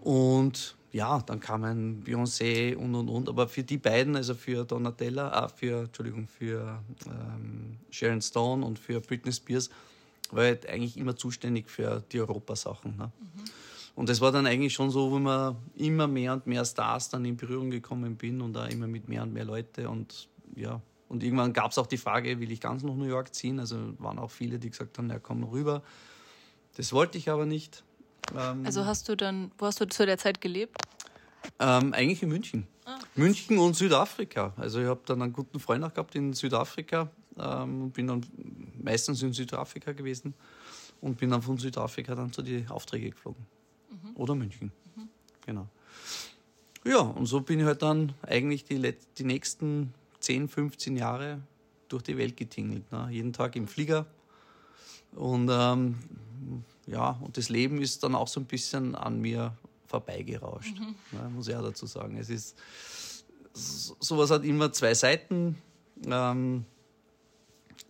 Und 0.00 0.76
ja, 0.92 1.20
dann 1.20 1.40
kamen 1.40 2.02
Beyoncé 2.04 2.74
und 2.74 2.94
und 2.94 3.08
und. 3.08 3.28
Aber 3.28 3.48
für 3.48 3.62
die 3.62 3.78
beiden, 3.78 4.16
also 4.16 4.34
für 4.34 4.64
Donatella, 4.64 5.44
äh, 5.44 5.48
für, 5.48 5.84
Entschuldigung, 5.84 6.26
für 6.26 6.82
ähm, 7.06 7.78
Sharon 7.90 8.20
Stone 8.20 8.64
und 8.64 8.78
für 8.78 9.00
Britney 9.00 9.32
Spears, 9.32 9.70
war 10.30 10.44
ich 10.44 10.48
halt 10.48 10.68
eigentlich 10.68 10.96
immer 10.96 11.16
zuständig 11.16 11.70
für 11.70 12.02
die 12.10 12.20
Europasachen. 12.20 12.96
Ne? 12.96 13.12
Mhm. 13.18 13.44
Und 13.94 14.08
das 14.08 14.20
war 14.20 14.32
dann 14.32 14.46
eigentlich 14.46 14.72
schon 14.72 14.90
so, 14.90 15.10
wo 15.10 15.18
man 15.18 15.56
immer 15.76 16.06
mehr 16.06 16.32
und 16.32 16.46
mehr 16.46 16.64
Stars 16.64 17.08
dann 17.08 17.24
in 17.24 17.36
Berührung 17.36 17.70
gekommen 17.70 18.16
bin 18.16 18.40
und 18.40 18.52
da 18.52 18.66
immer 18.66 18.86
mit 18.86 19.08
mehr 19.08 19.22
und 19.22 19.32
mehr 19.32 19.44
Leute. 19.44 19.88
Und 19.88 20.28
ja, 20.56 20.80
und 21.08 21.22
irgendwann 21.22 21.52
gab 21.52 21.72
es 21.72 21.78
auch 21.78 21.86
die 21.86 21.98
Frage, 21.98 22.40
will 22.40 22.50
ich 22.50 22.60
ganz 22.60 22.82
nach 22.82 22.94
New 22.94 23.04
York 23.04 23.34
ziehen? 23.34 23.58
Also 23.58 23.76
waren 23.98 24.18
auch 24.18 24.30
viele, 24.30 24.58
die 24.58 24.70
gesagt 24.70 24.96
haben, 24.98 25.10
ja, 25.10 25.18
komm 25.18 25.44
rüber. 25.44 25.82
Das 26.76 26.92
wollte 26.92 27.18
ich 27.18 27.28
aber 27.28 27.46
nicht. 27.46 27.84
Ähm, 28.36 28.64
also 28.64 28.84
hast 28.86 29.08
du 29.08 29.16
dann, 29.16 29.50
wo 29.58 29.66
hast 29.66 29.80
du 29.80 29.86
zu 29.86 30.06
der 30.06 30.18
Zeit 30.18 30.40
gelebt? 30.40 30.76
Ähm, 31.58 31.92
eigentlich 31.94 32.22
in 32.22 32.28
München. 32.28 32.66
Ah. 32.84 32.98
München 33.14 33.58
und 33.58 33.74
Südafrika. 33.74 34.52
Also 34.56 34.80
ich 34.80 34.86
habe 34.86 35.00
dann 35.06 35.22
einen 35.22 35.32
guten 35.32 35.60
Freund 35.60 35.84
auch 35.84 35.92
gehabt 35.92 36.14
in 36.14 36.32
Südafrika. 36.32 37.10
Ähm, 37.38 37.90
bin 37.90 38.08
dann 38.08 38.26
meistens 38.82 39.22
in 39.22 39.32
Südafrika 39.32 39.92
gewesen 39.92 40.34
und 41.00 41.18
bin 41.18 41.30
dann 41.30 41.42
von 41.42 41.58
Südafrika 41.58 42.14
dann 42.14 42.32
zu 42.32 42.42
den 42.42 42.68
Aufträgen 42.68 43.10
geflogen. 43.10 43.46
Mhm. 43.90 44.16
Oder 44.16 44.34
München. 44.34 44.72
Mhm. 44.96 45.08
Genau. 45.46 45.68
Ja, 46.84 47.00
und 47.00 47.26
so 47.26 47.40
bin 47.40 47.60
ich 47.60 47.66
halt 47.66 47.82
dann 47.82 48.14
eigentlich 48.22 48.64
die, 48.64 48.94
die 49.18 49.24
nächsten 49.24 49.92
10, 50.20 50.48
15 50.48 50.96
Jahre 50.96 51.40
durch 51.88 52.02
die 52.02 52.16
Welt 52.16 52.36
getingelt. 52.36 52.90
Ne? 52.90 53.08
Jeden 53.10 53.32
Tag 53.32 53.56
im 53.56 53.68
Flieger. 53.68 54.06
Und 55.12 55.50
ähm, 55.50 55.98
ja, 56.90 57.10
und 57.20 57.36
das 57.36 57.48
Leben 57.48 57.80
ist 57.80 58.02
dann 58.02 58.14
auch 58.14 58.28
so 58.28 58.40
ein 58.40 58.46
bisschen 58.46 58.94
an 58.94 59.20
mir 59.20 59.56
vorbeigerauscht, 59.86 60.78
mhm. 60.78 60.94
ne? 61.12 61.28
muss 61.30 61.48
ich 61.48 61.54
auch 61.54 61.62
dazu 61.62 61.86
sagen. 61.86 62.16
Es 62.16 62.30
ist, 62.30 62.56
sowas 63.52 64.30
hat 64.30 64.44
immer 64.44 64.72
zwei 64.72 64.94
Seiten. 64.94 65.56
Ähm, 66.06 66.64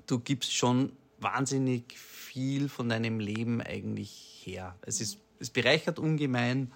du 0.06 0.18
gibst 0.18 0.54
schon 0.54 0.92
wahnsinnig 1.18 1.96
viel 1.98 2.68
von 2.68 2.88
deinem 2.88 3.20
Leben 3.20 3.60
eigentlich 3.60 4.42
her. 4.44 4.76
Es, 4.82 5.00
ist, 5.00 5.18
es 5.38 5.50
bereichert 5.50 5.98
ungemein, 5.98 6.72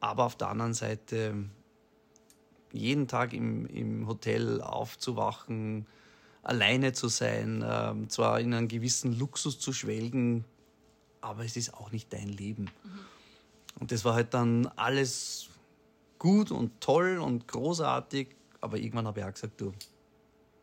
aber 0.00 0.24
auf 0.24 0.36
der 0.36 0.48
anderen 0.48 0.74
Seite 0.74 1.34
jeden 2.72 3.06
Tag 3.06 3.32
im, 3.32 3.66
im 3.66 4.06
Hotel 4.06 4.60
aufzuwachen, 4.60 5.86
alleine 6.42 6.92
zu 6.92 7.08
sein, 7.08 7.62
äh, 7.62 8.08
zwar 8.08 8.40
in 8.40 8.54
einem 8.54 8.68
gewissen 8.68 9.16
Luxus 9.16 9.58
zu 9.58 9.72
schwelgen, 9.72 10.44
aber 11.22 11.44
es 11.44 11.56
ist 11.56 11.72
auch 11.74 11.90
nicht 11.90 12.12
dein 12.12 12.28
Leben. 12.28 12.64
Mhm. 12.64 12.98
Und 13.80 13.92
das 13.92 14.04
war 14.04 14.14
halt 14.14 14.34
dann 14.34 14.66
alles 14.76 15.48
gut 16.18 16.50
und 16.50 16.80
toll 16.80 17.18
und 17.18 17.48
großartig, 17.48 18.28
aber 18.60 18.76
irgendwann 18.76 19.06
habe 19.06 19.20
ich 19.20 19.26
auch 19.26 19.32
gesagt, 19.32 19.60
du, 19.60 19.72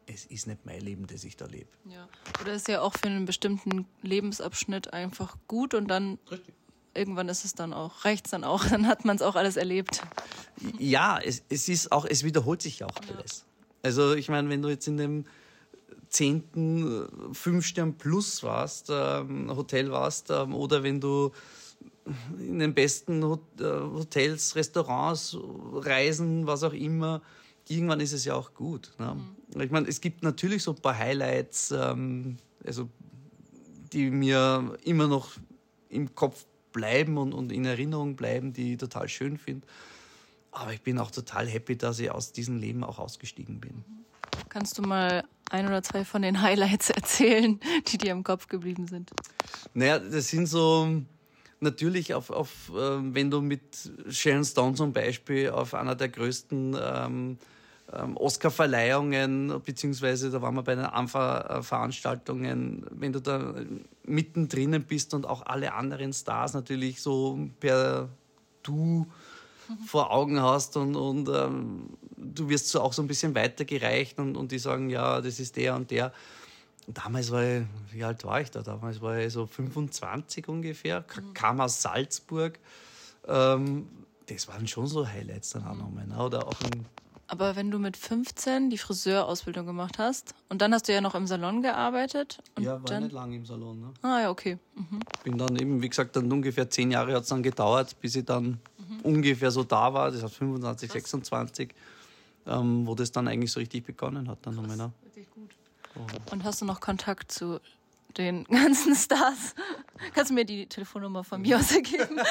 es 0.06 0.26
ist 0.26 0.48
nicht 0.48 0.66
mein 0.66 0.82
Leben, 0.82 1.08
das 1.08 1.24
ich 1.24 1.36
da 1.36 1.46
lebe. 1.46 1.70
Ja. 1.86 2.08
Oder 2.42 2.54
ist 2.54 2.68
ja 2.68 2.82
auch 2.82 2.94
für 2.94 3.08
einen 3.08 3.26
bestimmten 3.26 3.88
Lebensabschnitt 4.02 4.94
einfach 4.94 5.38
gut 5.48 5.74
und 5.74 5.88
dann 5.88 6.20
Richtig 6.30 6.54
irgendwann 6.94 7.30
ist 7.30 7.46
es 7.46 7.54
dann 7.54 7.74
auch, 7.74 8.06
reicht 8.06 8.26
es 8.26 8.32
dann 8.32 8.44
auch, 8.44 8.66
dann 8.70 8.88
hat 8.88 9.06
man 9.06 9.16
es 9.16 9.22
auch 9.22 9.36
alles 9.36 9.58
erlebt. 9.58 10.02
Ja, 10.78 11.20
es, 11.20 11.44
es 11.50 11.70
ist 11.70 11.92
auch, 11.92 12.06
es 12.06 12.24
wiederholt 12.24 12.62
sich 12.62 12.84
auch 12.84 12.96
alles. 13.08 13.40
Ja. 13.40 13.46
Also 13.84 14.14
ich 14.14 14.30
meine, 14.30 14.50
wenn 14.50 14.62
du 14.62 14.70
jetzt 14.70 14.88
in 14.88 14.98
dem 14.98 15.26
zehnten 16.10 17.34
Fünf-Stern 17.34 17.98
Plus 17.98 18.44
warst, 18.44 18.90
ähm, 18.92 19.56
Hotel 19.56 19.92
warst, 19.92 20.32
ähm, 20.32 20.56
oder 20.56 20.84
wenn 20.84 21.00
du 21.00 21.32
in 22.40 22.60
den 22.60 22.74
besten 22.74 23.22
äh, 23.22 23.38
Hotels, 23.64 24.56
Restaurants, 24.56 25.38
Reisen, 25.74 26.48
was 26.48 26.64
auch 26.64 26.74
immer, 26.74 27.22
irgendwann 27.68 28.00
ist 28.00 28.14
es 28.14 28.26
ja 28.26 28.34
auch 28.34 28.54
gut. 28.54 28.92
Ne? 28.98 29.16
Mhm. 29.54 29.62
Ich 29.62 29.72
meine, 29.72 29.88
es 29.88 30.02
gibt 30.02 30.24
natürlich 30.24 30.64
so 30.64 30.72
ein 30.72 30.82
paar 30.82 30.98
Highlights, 30.98 31.72
ähm, 31.72 32.38
also 32.66 32.90
die 33.94 34.10
mir 34.10 34.78
immer 34.84 35.08
noch 35.08 35.32
im 35.90 36.14
Kopf 36.14 36.46
bleiben 36.72 37.18
und, 37.18 37.34
und 37.34 37.52
in 37.52 37.66
Erinnerung 37.66 38.16
bleiben, 38.16 38.54
die 38.54 38.74
ich 38.74 38.78
total 38.78 39.08
schön 39.08 39.38
finde. 39.38 39.66
Aber 40.52 40.74
ich 40.74 40.82
bin 40.82 40.98
auch 41.00 41.12
total 41.12 41.48
happy, 41.48 41.78
dass 41.78 42.00
ich 42.00 42.12
aus 42.12 42.32
diesem 42.32 42.58
Leben 42.58 42.84
auch 42.84 43.00
ausgestiegen 43.00 43.60
bin. 43.60 43.84
Kannst 44.50 44.78
du 44.78 44.82
mal 44.82 45.24
ein 45.50 45.68
oder 45.68 45.84
zwei 45.84 46.06
von 46.06 46.22
den 46.22 46.42
Highlights 46.42 46.90
erzählen, 46.90 47.60
die 47.88 47.98
dir 47.98 48.12
im 48.12 48.24
Kopf 48.24 48.48
geblieben 48.48 48.88
sind? 48.88 49.12
Naja, 49.74 50.00
das 50.00 50.30
sind 50.30 50.48
so 50.48 51.02
natürlich 51.60 52.14
auf, 52.14 52.30
auf 52.30 52.70
äh, 52.70 53.14
wenn 53.14 53.30
du 53.30 53.42
mit 53.42 53.62
Sharon 54.10 54.46
Stone 54.46 54.76
zum 54.76 54.94
Beispiel 54.94 55.50
auf 55.50 55.74
einer 55.74 55.96
der 55.96 56.10
größten 56.10 56.78
ähm, 56.82 57.38
ähm, 57.92 58.18
Oscar-Verleihungen, 58.18 59.62
beziehungsweise 59.66 60.30
da 60.30 60.42
waren 60.42 60.56
wir 60.56 60.64
bei 60.64 60.76
den 60.76 60.86
ANFA-Veranstaltungen, 60.86 62.86
wenn 62.92 63.14
du 63.14 63.20
da 63.20 63.56
mittendrin 64.04 64.84
bist 64.84 65.14
und 65.14 65.26
auch 65.26 65.46
alle 65.46 65.74
anderen 65.74 66.14
Stars 66.14 66.54
natürlich 66.54 67.02
so 67.02 67.50
per 67.60 68.10
Du 68.62 69.08
vor 69.86 70.12
Augen 70.12 70.42
hast 70.42 70.78
und, 70.78 70.96
und 70.96 71.30
ähm, 71.30 71.90
du 72.18 72.50
wirst 72.50 72.70
so 72.70 72.82
auch 72.82 72.94
so 72.94 73.02
ein 73.02 73.08
bisschen 73.08 73.36
weitergereicht 73.36 74.20
und, 74.20 74.36
und 74.36 74.52
die 74.52 74.60
sagen, 74.60 74.90
ja, 74.90 75.22
das 75.22 75.40
ist 75.40 75.56
der 75.56 75.76
und 75.76 75.92
der. 75.92 76.12
damals 76.88 77.32
war 77.32 77.44
ich, 77.44 77.64
wie 77.92 78.04
alt 78.04 78.24
war 78.24 78.42
ich 78.42 78.52
da? 78.52 78.62
Damals 78.62 79.02
war 79.02 79.18
ich 79.18 79.34
so 79.34 79.46
25 79.46 80.48
ungefähr, 80.48 81.02
mhm. 81.02 81.34
kam 81.34 81.62
aus 81.62 81.82
Salzburg. 81.82 82.60
Ähm, 83.28 83.88
das 84.28 84.48
waren 84.48 84.68
schon 84.68 84.88
so 84.88 85.08
Highlights 85.08 85.52
dann 85.52 85.66
auch 85.66 85.76
nochmal. 85.76 86.06
Ne? 86.06 86.24
Oder 86.24 86.48
auch 86.48 86.62
ein 86.62 86.86
aber 87.30 87.56
wenn 87.56 87.70
du 87.70 87.78
mit 87.78 87.96
15 87.96 88.72
die 88.72 88.80
Friseurausbildung 88.80 89.68
gemacht 89.68 90.00
hast 90.00 90.34
und 90.50 90.64
dann 90.64 90.74
hast 90.74 90.88
du 90.88 90.94
ja 90.94 91.00
noch 91.00 91.14
im 91.14 91.28
Salon 91.28 91.62
gearbeitet. 91.62 92.40
ja, 92.58 92.74
war 92.74 92.80
dann... 92.82 93.04
nicht 93.04 93.12
lange 93.12 93.36
im 93.36 93.46
Salon. 93.46 93.80
Ne? 93.80 93.94
Ah 94.02 94.22
ja, 94.22 94.30
okay. 94.32 94.58
Mhm. 94.74 95.00
Bin 95.24 95.38
dann 95.38 95.56
eben, 95.56 95.80
wie 95.80 95.90
gesagt, 95.90 96.16
dann 96.16 96.32
ungefähr 96.32 96.72
zehn 96.72 96.90
Jahre 96.90 97.14
hat 97.14 97.24
es 97.24 97.30
dann 97.30 97.44
gedauert, 97.44 97.96
bis 98.02 98.16
ich 98.16 98.26
dann 98.26 98.60
mhm. 98.90 99.00
ungefähr 99.04 99.52
so 99.52 99.64
da 99.64 99.94
war. 99.94 100.12
Das 100.12 100.24
hat 100.24 100.32
25, 100.32 100.90
Krass. 100.90 100.94
26, 100.94 101.74
ähm, 102.48 102.88
wo 102.88 102.96
das 102.96 103.12
dann 103.12 103.28
eigentlich 103.28 103.52
so 103.52 103.60
richtig 103.60 103.86
begonnen 103.86 104.28
hat. 104.28 104.40
Dann 104.42 104.56
Krass, 104.56 104.78
ne? 104.78 104.92
Richtig 105.06 105.30
gut. 105.32 105.50
Oh. 105.96 106.32
Und 106.32 106.44
hast 106.44 106.62
du 106.62 106.66
noch 106.66 106.80
Kontakt 106.80 107.32
zu 107.32 107.60
den 108.18 108.44
ganzen 108.50 108.96
Stars? 108.96 109.56
Kannst 110.14 110.32
du 110.32 110.36
mir 110.36 110.46
die 110.46 110.66
Telefonnummer 110.66 111.24
von 111.24 111.42
mir 111.42 111.58
aus 111.58 111.72
ergeben? 111.72 112.20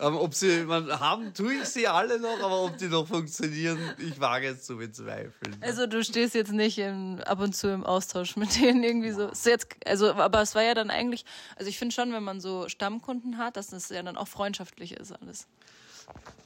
ähm, 0.00 0.16
ob 0.16 0.34
sie, 0.34 0.64
man, 0.64 0.88
haben 1.00 1.32
tue 1.34 1.54
ich 1.54 1.64
sie 1.64 1.88
alle 1.88 2.20
noch, 2.20 2.40
aber 2.40 2.64
ob 2.64 2.78
die 2.78 2.88
noch 2.88 3.06
funktionieren, 3.06 3.78
ich 3.98 4.18
wage 4.20 4.48
es 4.48 4.64
zu 4.64 4.76
bezweifeln. 4.76 5.56
Also 5.60 5.86
du 5.86 6.02
stehst 6.04 6.34
jetzt 6.34 6.52
nicht 6.52 6.78
in, 6.78 7.20
ab 7.22 7.40
und 7.40 7.54
zu 7.54 7.72
im 7.72 7.84
Austausch 7.84 8.36
mit 8.36 8.60
denen 8.60 8.82
irgendwie 8.82 9.12
so. 9.12 9.28
Ist 9.28 9.46
jetzt, 9.46 9.68
also, 9.86 10.12
aber 10.12 10.42
es 10.42 10.54
war 10.54 10.62
ja 10.62 10.74
dann 10.74 10.90
eigentlich, 10.90 11.24
also 11.56 11.68
ich 11.68 11.78
finde 11.78 11.94
schon, 11.94 12.12
wenn 12.12 12.24
man 12.24 12.40
so 12.40 12.68
Stammkunden 12.68 13.38
hat, 13.38 13.56
dass 13.56 13.68
das 13.68 13.88
ja 13.88 14.02
dann 14.02 14.16
auch 14.16 14.28
freundschaftlich 14.28 14.92
ist 14.92 15.12
alles. 15.12 15.46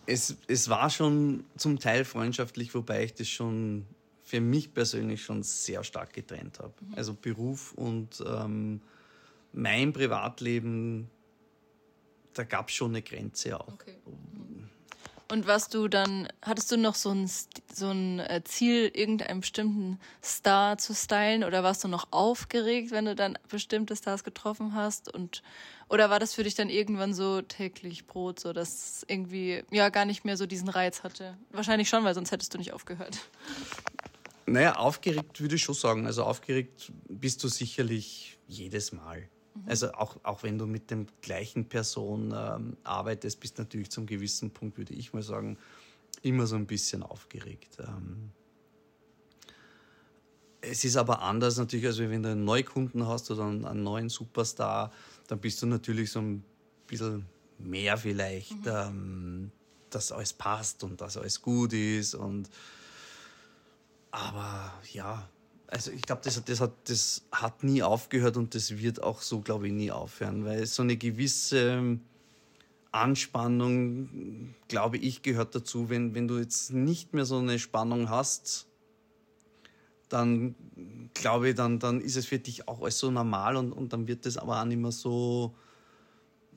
Es, 0.06 0.36
es 0.48 0.68
war 0.68 0.90
schon 0.90 1.44
zum 1.56 1.78
Teil 1.78 2.04
freundschaftlich, 2.04 2.74
wobei 2.74 3.04
ich 3.04 3.14
das 3.14 3.28
schon 3.28 3.86
für 4.24 4.40
mich 4.40 4.72
persönlich 4.72 5.22
schon 5.22 5.42
sehr 5.42 5.84
stark 5.84 6.12
getrennt 6.12 6.58
habe. 6.58 6.72
Mhm. 6.80 6.94
Also 6.94 7.14
Beruf 7.14 7.72
und 7.74 8.22
ähm, 8.26 8.80
mein 9.52 9.92
Privatleben 9.92 11.10
da 12.34 12.44
gab 12.44 12.68
es 12.68 12.74
schon 12.74 12.90
eine 12.90 13.02
Grenze 13.02 13.58
auch. 13.58 13.68
Okay. 13.68 13.96
Und 15.32 15.46
was 15.46 15.70
du 15.70 15.88
dann, 15.88 16.28
hattest 16.42 16.70
du 16.70 16.76
noch 16.76 16.94
so 16.94 17.08
ein, 17.08 17.30
so 17.72 17.88
ein 17.88 18.18
äh, 18.18 18.42
Ziel, 18.44 18.90
irgendeinen 18.92 19.40
bestimmten 19.40 19.98
Star 20.22 20.76
zu 20.76 20.94
stylen 20.94 21.42
oder 21.42 21.62
warst 21.62 21.82
du 21.84 21.88
noch 21.88 22.08
aufgeregt, 22.10 22.90
wenn 22.90 23.06
du 23.06 23.14
dann 23.14 23.38
bestimmte 23.48 23.96
Stars 23.96 24.24
getroffen 24.24 24.74
hast? 24.74 25.10
Und, 25.10 25.42
oder 25.88 26.10
war 26.10 26.20
das 26.20 26.34
für 26.34 26.44
dich 26.44 26.54
dann 26.54 26.68
irgendwann 26.68 27.14
so 27.14 27.40
täglich 27.40 28.06
Brot, 28.06 28.40
so 28.40 28.52
dass 28.52 28.74
es 28.74 29.04
irgendwie 29.08 29.64
ja 29.70 29.88
gar 29.88 30.04
nicht 30.04 30.26
mehr 30.26 30.36
so 30.36 30.44
diesen 30.44 30.68
Reiz 30.68 31.02
hatte? 31.02 31.38
Wahrscheinlich 31.50 31.88
schon, 31.88 32.04
weil 32.04 32.12
sonst 32.12 32.30
hättest 32.30 32.52
du 32.52 32.58
nicht 32.58 32.74
aufgehört. 32.74 33.18
Naja, 34.44 34.76
aufgeregt 34.76 35.40
würde 35.40 35.54
ich 35.54 35.62
schon 35.62 35.74
sagen. 35.74 36.04
Also 36.04 36.24
aufgeregt 36.24 36.92
bist 37.08 37.42
du 37.42 37.48
sicherlich 37.48 38.38
jedes 38.48 38.92
Mal. 38.92 39.30
Mhm. 39.54 39.62
Also 39.66 39.92
auch, 39.92 40.16
auch 40.22 40.42
wenn 40.42 40.58
du 40.58 40.66
mit 40.66 40.90
dem 40.90 41.06
gleichen 41.20 41.68
Person 41.68 42.34
ähm, 42.36 42.76
arbeitest, 42.84 43.40
bist 43.40 43.58
du 43.58 43.62
natürlich 43.62 43.90
zum 43.90 44.06
gewissen 44.06 44.50
Punkt, 44.50 44.78
würde 44.78 44.94
ich 44.94 45.12
mal 45.12 45.22
sagen, 45.22 45.58
immer 46.22 46.46
so 46.46 46.56
ein 46.56 46.66
bisschen 46.66 47.02
aufgeregt. 47.02 47.78
Ähm, 47.80 48.30
es 50.60 50.84
ist 50.84 50.96
aber 50.96 51.20
anders 51.22 51.58
natürlich, 51.58 51.86
als 51.86 51.98
wenn 51.98 52.22
du 52.22 52.30
einen 52.30 52.44
Neukunden 52.44 53.06
hast 53.06 53.30
oder 53.30 53.46
einen, 53.46 53.82
neuen 53.82 54.08
Superstar, 54.08 54.92
dann 55.26 55.40
bist 55.40 55.60
du 55.60 55.66
natürlich 55.66 56.10
so 56.10 56.20
ein 56.20 56.44
bisschen 56.86 57.26
mehr 57.58 57.96
vielleicht, 57.98 58.64
mhm. 58.64 58.72
ähm, 58.72 59.52
dass 59.90 60.12
alles 60.12 60.32
passt 60.32 60.84
und 60.84 61.00
dass 61.00 61.16
alles 61.16 61.42
gut 61.42 61.72
ist. 61.72 62.14
Und 62.14 62.48
aber 64.12 64.72
ja, 64.92 65.28
also 65.72 65.90
ich 65.90 66.02
glaube, 66.02 66.20
das, 66.22 66.42
das, 66.44 66.60
hat, 66.60 66.72
das 66.84 67.22
hat 67.32 67.64
nie 67.64 67.82
aufgehört 67.82 68.36
und 68.36 68.54
das 68.54 68.78
wird 68.78 69.02
auch 69.02 69.22
so, 69.22 69.40
glaube 69.40 69.68
ich, 69.68 69.72
nie 69.72 69.90
aufhören, 69.90 70.44
weil 70.44 70.66
so 70.66 70.82
eine 70.82 70.98
gewisse 70.98 71.98
Anspannung, 72.90 74.54
glaube 74.68 74.98
ich, 74.98 75.22
gehört 75.22 75.54
dazu. 75.54 75.88
Wenn, 75.88 76.14
wenn 76.14 76.28
du 76.28 76.38
jetzt 76.38 76.72
nicht 76.72 77.14
mehr 77.14 77.24
so 77.24 77.38
eine 77.38 77.58
Spannung 77.58 78.10
hast, 78.10 78.66
dann 80.10 80.54
glaube 81.14 81.50
ich, 81.50 81.54
dann, 81.54 81.78
dann 81.78 82.02
ist 82.02 82.16
es 82.16 82.26
für 82.26 82.38
dich 82.38 82.68
auch 82.68 82.82
alles 82.82 82.98
so 82.98 83.10
normal 83.10 83.56
und, 83.56 83.72
und 83.72 83.94
dann 83.94 84.06
wird 84.06 84.26
das 84.26 84.36
aber 84.36 84.60
auch 84.60 84.66
nicht 84.66 84.78
mehr 84.78 84.92
so, 84.92 85.54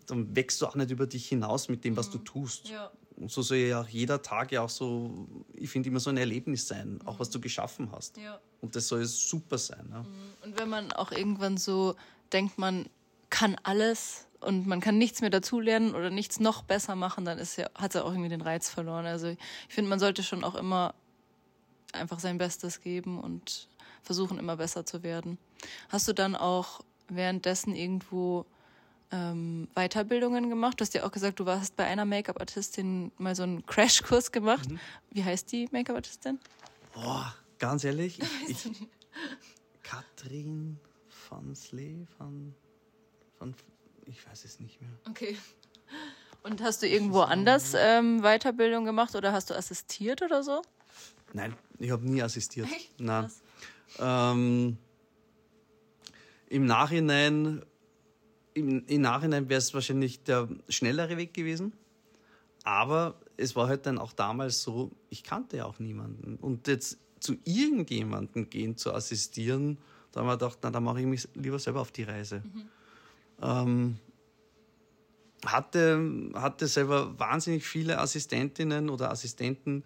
dann 0.08 0.36
wächst 0.36 0.62
du 0.62 0.67
auch 0.67 0.75
nicht 0.75 0.91
über 0.91 1.08
dich 1.08 1.25
hinaus 1.30 1.69
mit 1.69 1.86
dem, 1.86 1.95
was 1.95 2.10
du 2.10 2.17
mhm. 2.17 2.25
tust. 2.25 2.67
Ja. 2.67 2.91
Und 3.17 3.32
so 3.32 3.41
soll 3.41 3.58
ja 3.58 3.82
auch 3.82 3.88
jeder 3.88 4.21
Tag 4.21 4.51
ja 4.51 4.62
auch 4.62 4.69
so, 4.69 5.28
ich 5.54 5.69
finde, 5.69 5.89
immer 5.89 5.99
so 5.99 6.10
ein 6.10 6.17
Erlebnis 6.17 6.67
sein, 6.67 6.99
auch 7.06 7.19
was 7.19 7.30
du 7.30 7.39
geschaffen 7.39 7.91
hast. 7.91 8.17
Ja. 8.17 8.39
Und 8.62 8.75
das 8.75 8.88
soll 8.88 9.06
super 9.06 9.58
sein. 9.58 9.88
Ja. 9.89 10.01
Mhm. 10.01 10.34
Und 10.43 10.60
wenn 10.60 10.69
man 10.69 10.91
auch 10.91 11.12
irgendwann 11.12 11.58
so 11.58 11.95
denkt, 12.34 12.58
man 12.58 12.89
kann 13.30 13.56
alles 13.63 14.28
und 14.41 14.67
man 14.67 14.82
kann 14.82 14.97
nichts 14.97 15.21
mehr 15.21 15.30
dazulernen 15.30 15.95
oder 15.95 16.10
nichts 16.10 16.39
noch 16.39 16.63
besser 16.63 16.95
machen, 16.95 17.25
dann 17.25 17.39
ist 17.39 17.58
ja, 17.58 17.69
hat 17.75 17.91
es 17.91 17.99
ja 17.99 18.04
auch 18.04 18.12
irgendwie 18.12 18.30
den 18.30 18.41
Reiz 18.41 18.69
verloren. 18.69 19.06
Also 19.06 19.28
ich 19.28 19.38
finde, 19.69 19.89
man 19.89 19.99
sollte 19.99 20.21
schon 20.21 20.43
auch 20.43 20.56
immer 20.56 20.93
einfach 21.93 22.19
sein 22.19 22.38
Bestes 22.38 22.82
geben 22.82 23.19
und 23.19 23.69
versuchen, 24.04 24.38
immer 24.38 24.58
besser 24.58 24.86
zu 24.86 25.04
werden. 25.04 25.38
Hast 25.89 26.08
du 26.08 26.13
dann 26.13 26.36
auch 26.36 26.82
währenddessen 27.08 27.75
irgendwo 27.75 28.45
ähm, 29.12 29.68
Weiterbildungen 29.76 30.50
gemacht. 30.50 30.80
Du 30.80 30.84
hast 30.84 30.94
ja 30.94 31.04
auch 31.06 31.12
gesagt, 31.12 31.39
du 31.39 31.46
warst 31.46 31.76
bei 31.76 31.86
einer 31.86 32.06
Make-up-Artistin 32.06 33.12
mal 33.18 33.36
so 33.36 33.44
einen 33.44 33.65
Crashkurs 33.65 34.32
gemacht. 34.32 34.70
Mhm. 34.70 34.80
Wie 35.12 35.24
heißt 35.24 35.52
die 35.52 35.68
Make-up-Artistin? 35.72 36.39
Boah, 36.94 37.36
ganz 37.60 37.84
ehrlich, 37.84 38.20
ich, 38.48 38.65
ich, 38.65 38.88
Katrin 39.84 40.80
van 41.30 41.56
Slee, 41.56 42.08
van, 42.18 42.56
van, 43.39 43.56
ich 44.06 44.26
weiß 44.28 44.46
es 44.46 44.60
nicht 44.60 44.82
mehr. 44.82 44.91
Okay. 45.10 45.38
Und 46.44 46.62
hast 46.62 46.84
du 46.84 46.88
irgendwo 46.88 47.22
anders 47.22 47.74
ähm, 47.76 48.22
Weiterbildung 48.22 48.86
gemacht 48.86 49.15
oder 49.15 49.34
hast 49.34 49.50
du 49.50 49.56
assistiert 49.56 50.22
oder 50.22 50.44
so? 50.44 50.62
Nein, 51.34 51.56
ich 51.80 51.91
habe 51.91 52.08
nie 52.08 52.22
assistiert. 52.22 52.68
Echt? 52.72 53.00
Nein. 53.00 53.32
Ähm, 54.00 54.78
Im 56.48 56.65
Nachhinein 56.65 57.65
im, 58.56 58.86
im 58.88 59.02
Nachhinein 59.02 59.48
wäre 59.50 59.60
es 59.60 59.74
wahrscheinlich 59.74 60.24
der 60.24 60.48
schnellere 60.70 61.18
Weg 61.18 61.34
gewesen. 61.34 61.74
Aber 62.63 63.20
es 63.38 63.56
war 63.56 63.68
halt 63.68 63.86
dann 63.86 64.00
auch 64.00 64.13
damals 64.13 64.63
so, 64.63 64.91
ich 65.10 65.24
kannte 65.24 65.58
ja 65.58 65.65
auch 65.65 65.78
niemanden. 65.78 66.38
Und 66.38 66.68
jetzt 66.68 66.98
zu 67.20 67.36
irgendjemandem 67.44 68.50
gehen, 68.50 68.76
zu 68.78 68.91
assistieren, 68.94 69.78
da 70.12 70.22
haben 70.22 70.28
wir 70.28 70.38
gedacht, 70.38 70.58
na, 70.63 70.72
da 70.72 70.80
mache 70.80 71.02
ich 71.02 71.06
mich 71.06 71.28
lieber 71.36 71.60
selber 71.60 71.82
auf 71.82 71.91
die 71.91 72.04
Reise. 72.04 72.41
Mhm. 72.41 72.70
Ähm, 73.41 74.00
hatte, 75.46 76.32
hatte 76.34 76.68
selber 76.68 77.20
wahnsinnig 77.20 77.68
viele 77.68 78.00
Assistentinnen 78.00 78.89
oder 78.89 79.12
Assistenten 79.12 79.84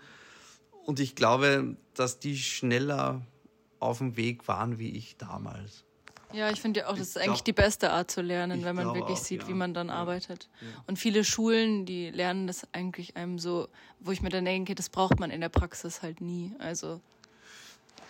und 0.86 1.00
ich 1.00 1.16
glaube, 1.16 1.76
dass 1.96 2.20
die 2.20 2.38
schneller 2.38 3.22
auf 3.80 3.98
dem 3.98 4.16
Weg 4.16 4.48
waren 4.48 4.80
wie 4.80 4.92
ich 4.92 5.18
damals. 5.18 5.86
Ja, 6.32 6.52
ich 6.52 6.62
finde 6.62 6.82
ja 6.82 6.88
auch, 6.88 6.98
das 6.98 7.10
ist 7.10 7.14
glaub, 7.16 7.28
eigentlich 7.28 7.44
die 7.44 7.54
beste 7.54 7.92
Art 7.92 8.12
zu 8.12 8.22
lernen, 8.22 8.64
wenn 8.64 8.76
man 8.76 8.94
wirklich 8.94 9.18
auch, 9.18 9.24
sieht, 9.24 9.44
ja. 9.44 9.48
wie 9.48 9.54
man 9.54 9.74
dann 9.74 9.88
ja. 9.88 9.96
arbeitet. 9.96 10.48
Ja. 10.62 10.68
Und 10.88 11.00
viele 11.00 11.24
Schulen, 11.24 11.86
die 11.86 12.12
lernen 12.12 12.48
das 12.48 12.68
eigentlich 12.72 13.18
einem 13.18 13.40
so, 13.40 13.68
wo 14.00 14.12
ich 14.12 14.22
mir 14.22 14.30
dann 14.30 14.46
denke, 14.46 14.76
das 14.76 14.90
braucht 14.90 15.20
man 15.20 15.32
in 15.32 15.42
der 15.42 15.50
Praxis 15.50 16.02
halt 16.02 16.22
nie. 16.22 16.54
Also. 16.60 17.02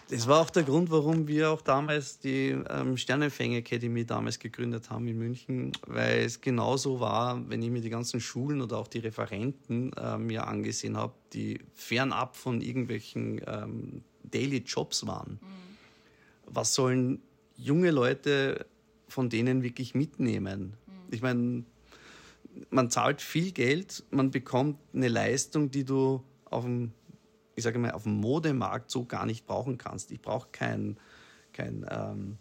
Das 0.10 0.28
war 0.28 0.42
auch 0.42 0.50
der 0.50 0.64
Grund, 0.64 0.90
warum 0.90 1.28
wir 1.28 1.52
auch 1.52 1.62
damals 1.62 2.20
die 2.20 2.58
ähm, 2.70 2.98
Sternenfänger 2.98 3.58
Academy 3.58 4.06
damals 4.06 4.40
gegründet 4.40 4.90
haben 4.90 5.08
in 5.08 5.20
München, 5.20 5.72
weil 5.86 6.22
es 6.22 6.42
genauso 6.42 7.00
war, 7.00 7.48
wenn 7.48 7.62
ich 7.62 7.70
mir 7.70 7.82
die 7.82 7.92
ganzen 7.92 8.20
Schulen 8.20 8.60
oder 8.62 8.80
auch 8.80 8.88
die 8.88 9.00
Referenten 9.00 9.94
äh, 9.94 10.18
mir 10.18 10.48
angesehen 10.48 10.98
habe, 10.98 11.14
die 11.32 11.60
fernab 11.76 12.36
von 12.36 12.60
irgendwelchen 12.60 13.40
ähm, 13.46 14.04
Daily 14.24 14.58
Jobs 14.58 15.06
waren. 15.06 15.34
Mhm. 15.34 16.48
Was 16.48 16.74
sollen 16.74 17.22
junge 17.60 17.92
Leute 17.92 18.66
von 19.08 19.30
denen 19.30 19.64
wirklich 19.64 19.94
mitnehmen. 19.96 20.74
Mhm. 20.86 20.94
Ich 21.12 21.22
meine, 21.22 21.64
man 22.70 22.90
zahlt 22.90 23.22
viel 23.22 23.52
Geld, 23.52 24.04
man 24.12 24.32
bekommt 24.32 24.80
eine 24.94 25.08
Leistung, 25.08 25.72
die 25.72 25.84
du 25.84 26.24
auf 26.46 26.64
dem, 26.64 26.92
ich 27.56 27.64
sage 27.64 27.80
mal, 27.80 27.92
auf 27.92 28.04
dem 28.04 28.20
Modemarkt 28.20 28.90
so 28.92 29.06
gar 29.06 29.26
nicht 29.26 29.46
brauchen 29.46 29.78
kannst. 29.78 30.12
Ich 30.12 30.22
brauche 30.22 30.50
kein, 30.52 30.98
kein 31.54 31.86
ähm, 31.90 32.38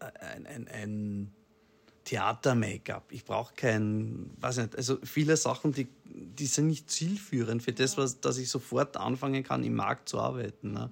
ein, 0.00 0.46
ein, 0.46 0.68
ein 0.68 1.32
Theater-Make-up. 2.04 3.12
Ich 3.12 3.24
brauche 3.24 3.54
kein, 3.54 4.30
weiß 4.40 4.58
nicht, 4.58 4.76
also 4.76 4.98
viele 5.02 5.36
Sachen, 5.36 5.72
die, 5.72 5.88
die 6.04 6.46
sind 6.46 6.68
nicht 6.68 6.90
zielführend 6.90 7.62
für 7.62 7.72
das, 7.72 7.98
was, 7.98 8.20
dass 8.20 8.38
ich 8.38 8.48
sofort 8.48 8.96
anfangen 8.96 9.42
kann, 9.42 9.62
im 9.62 9.74
Markt 9.74 10.08
zu 10.08 10.18
arbeiten. 10.18 10.72
Ne? 10.72 10.90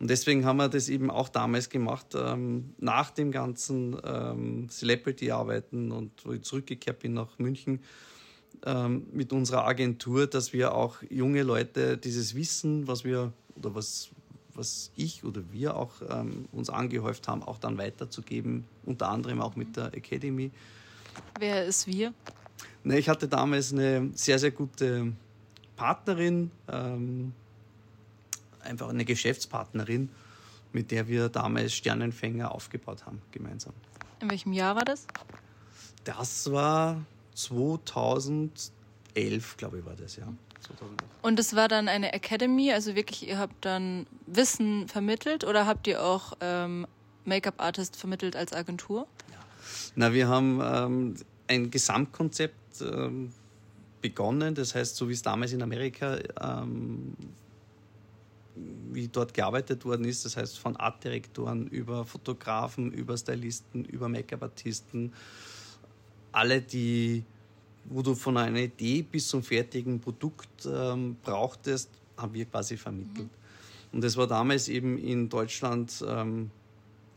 Und 0.00 0.10
deswegen 0.10 0.44
haben 0.44 0.56
wir 0.56 0.68
das 0.68 0.88
eben 0.88 1.10
auch 1.10 1.28
damals 1.28 1.68
gemacht, 1.70 2.08
ähm, 2.16 2.74
nach 2.78 3.10
dem 3.10 3.30
ganzen 3.30 3.96
ähm, 4.04 4.68
Celebrity-Arbeiten 4.68 5.92
und 5.92 6.10
wo 6.24 6.32
ich 6.32 6.42
zurückgekehrt 6.42 6.98
bin 6.98 7.14
nach 7.14 7.38
München 7.38 7.80
ähm, 8.66 9.06
mit 9.12 9.32
unserer 9.32 9.66
Agentur, 9.66 10.26
dass 10.26 10.52
wir 10.52 10.74
auch 10.74 10.96
junge 11.08 11.42
Leute 11.42 11.96
dieses 11.96 12.34
Wissen, 12.34 12.88
was 12.88 13.04
wir 13.04 13.32
oder 13.56 13.74
was, 13.74 14.10
was 14.54 14.90
ich 14.96 15.24
oder 15.24 15.42
wir 15.52 15.76
auch 15.76 15.92
ähm, 16.10 16.48
uns 16.52 16.70
angehäuft 16.70 17.28
haben, 17.28 17.42
auch 17.42 17.58
dann 17.58 17.78
weiterzugeben, 17.78 18.64
unter 18.84 19.08
anderem 19.08 19.40
auch 19.40 19.54
mit 19.54 19.76
der 19.76 19.94
Academy. 19.94 20.50
Wer 21.38 21.64
ist 21.64 21.86
wir? 21.86 22.12
Ne, 22.82 22.98
ich 22.98 23.08
hatte 23.08 23.28
damals 23.28 23.72
eine 23.72 24.10
sehr, 24.14 24.38
sehr 24.38 24.50
gute 24.50 25.12
Partnerin, 25.76 26.50
ähm, 26.68 27.32
einfach 28.64 28.88
eine 28.88 29.04
Geschäftspartnerin, 29.04 30.10
mit 30.72 30.90
der 30.90 31.08
wir 31.08 31.28
damals 31.28 31.74
Sternenfänger 31.74 32.52
aufgebaut 32.52 33.06
haben, 33.06 33.20
gemeinsam. 33.30 33.74
In 34.20 34.30
welchem 34.30 34.52
Jahr 34.52 34.76
war 34.76 34.84
das? 34.84 35.06
Das 36.04 36.50
war 36.50 37.04
2011, 37.34 39.56
glaube 39.56 39.78
ich, 39.78 39.84
war 39.84 39.96
das, 39.96 40.16
ja. 40.16 40.32
Und 41.22 41.38
es 41.38 41.54
war 41.54 41.68
dann 41.68 41.88
eine 41.88 42.12
Academy, 42.12 42.72
also 42.72 42.94
wirklich, 42.94 43.28
ihr 43.28 43.38
habt 43.38 43.64
dann 43.64 44.06
Wissen 44.26 44.88
vermittelt 44.88 45.44
oder 45.44 45.66
habt 45.66 45.86
ihr 45.86 46.02
auch 46.02 46.34
ähm, 46.40 46.86
Make-up-Artist 47.24 47.96
vermittelt 47.96 48.36
als 48.36 48.52
Agentur? 48.52 49.06
Ja. 49.30 49.38
Na, 49.94 50.12
wir 50.12 50.28
haben 50.28 50.60
ähm, 50.62 51.14
ein 51.48 51.70
Gesamtkonzept 51.70 52.80
ähm, 52.80 53.32
begonnen, 54.00 54.54
das 54.54 54.74
heißt, 54.74 54.96
so 54.96 55.08
wie 55.08 55.12
es 55.12 55.22
damals 55.22 55.52
in 55.52 55.62
Amerika 55.62 56.18
ähm, 56.40 57.14
wie 58.56 59.08
dort 59.08 59.34
gearbeitet 59.34 59.84
worden 59.84 60.04
ist, 60.04 60.24
das 60.24 60.36
heißt 60.36 60.58
von 60.58 60.76
Artdirektoren 60.76 61.66
über 61.68 62.04
Fotografen, 62.04 62.92
über 62.92 63.16
Stylisten, 63.16 63.84
über 63.84 64.08
Make-up-Artisten, 64.08 65.12
alle, 66.32 66.60
die, 66.60 67.24
wo 67.84 68.02
du 68.02 68.14
von 68.14 68.36
einer 68.36 68.60
Idee 68.60 69.02
bis 69.02 69.28
zum 69.28 69.42
fertigen 69.42 70.00
Produkt 70.00 70.66
ähm, 70.66 71.16
brauchtest, 71.22 71.90
haben 72.16 72.34
wir 72.34 72.44
quasi 72.44 72.76
vermittelt. 72.76 73.26
Mhm. 73.26 73.44
Und 73.92 74.04
das 74.04 74.16
war 74.16 74.26
damals 74.26 74.68
eben 74.68 74.98
in 74.98 75.28
Deutschland, 75.28 76.04
ähm, 76.06 76.50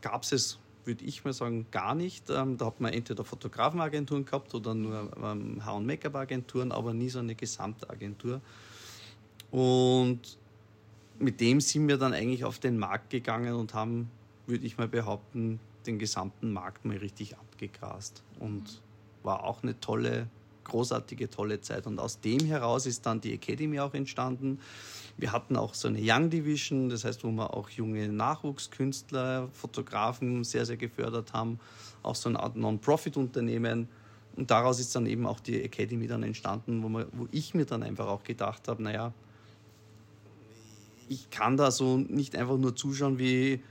gab 0.01 0.23
es 0.23 0.31
es, 0.31 0.59
würde 0.85 1.03
ich 1.03 1.25
mal 1.25 1.33
sagen, 1.33 1.65
gar 1.71 1.95
nicht. 1.95 2.29
Ähm, 2.29 2.57
da 2.57 2.67
hat 2.67 2.79
man 2.79 2.93
entweder 2.93 3.23
Fotografenagenturen 3.23 4.25
gehabt 4.25 4.53
oder 4.53 4.73
nur 4.73 5.11
ähm, 5.17 5.65
Haar- 5.65 5.75
und 5.75 5.85
Make-up-Agenturen, 5.85 6.71
aber 6.71 6.93
nie 6.93 7.09
so 7.09 7.19
eine 7.19 7.35
Gesamtagentur. 7.35 8.41
Und 9.49 10.37
mit 11.19 11.41
dem 11.41 11.61
sind 11.61 11.87
wir 11.87 11.97
dann 11.97 12.13
eigentlich 12.13 12.43
auf 12.43 12.59
den 12.59 12.77
Markt 12.77 13.09
gegangen 13.09 13.53
und 13.55 13.73
haben, 13.73 14.09
würde 14.45 14.65
ich 14.65 14.77
mal 14.77 14.87
behaupten, 14.87 15.59
den 15.85 15.99
gesamten 15.99 16.51
Markt 16.51 16.85
mal 16.85 16.97
richtig 16.97 17.37
abgegrast. 17.37 18.23
Und 18.39 18.81
war 19.23 19.43
auch 19.43 19.63
eine 19.63 19.79
tolle, 19.79 20.27
großartige, 20.63 21.29
tolle 21.29 21.61
Zeit. 21.61 21.87
Und 21.87 21.99
aus 21.99 22.19
dem 22.19 22.41
heraus 22.45 22.85
ist 22.85 23.05
dann 23.05 23.21
die 23.21 23.33
Academy 23.33 23.79
auch 23.79 23.93
entstanden. 23.93 24.59
Wir 25.17 25.31
hatten 25.31 25.55
auch 25.55 25.73
so 25.73 25.87
eine 25.87 25.99
Young 26.01 26.29
Division, 26.29 26.89
das 26.89 27.03
heißt, 27.03 27.23
wo 27.23 27.31
wir 27.31 27.53
auch 27.53 27.69
junge 27.69 28.07
Nachwuchskünstler, 28.09 29.49
Fotografen 29.53 30.43
sehr, 30.43 30.65
sehr 30.65 30.77
gefördert 30.77 31.33
haben. 31.33 31.59
Auch 32.03 32.15
so 32.15 32.29
eine 32.29 32.39
Art 32.39 32.55
Non-Profit-Unternehmen. 32.55 33.87
Und 34.35 34.51
daraus 34.51 34.79
ist 34.79 34.95
dann 34.95 35.07
eben 35.07 35.25
auch 35.25 35.39
die 35.39 35.63
Academy 35.63 36.05
dann 36.05 36.21
entstanden, 36.21 36.83
wo, 36.83 36.89
man, 36.89 37.07
wo 37.11 37.27
ich 37.31 37.55
mir 37.55 37.65
dann 37.65 37.81
einfach 37.81 38.07
auch 38.07 38.23
gedacht 38.23 38.67
habe, 38.67 38.83
naja, 38.83 39.13
ich 41.09 41.29
kann 41.29 41.57
da 41.57 41.71
so 41.71 41.97
nicht 41.97 42.35
einfach 42.35 42.57
nur 42.57 42.75
zuschauen, 42.75 43.19
wie 43.19 43.61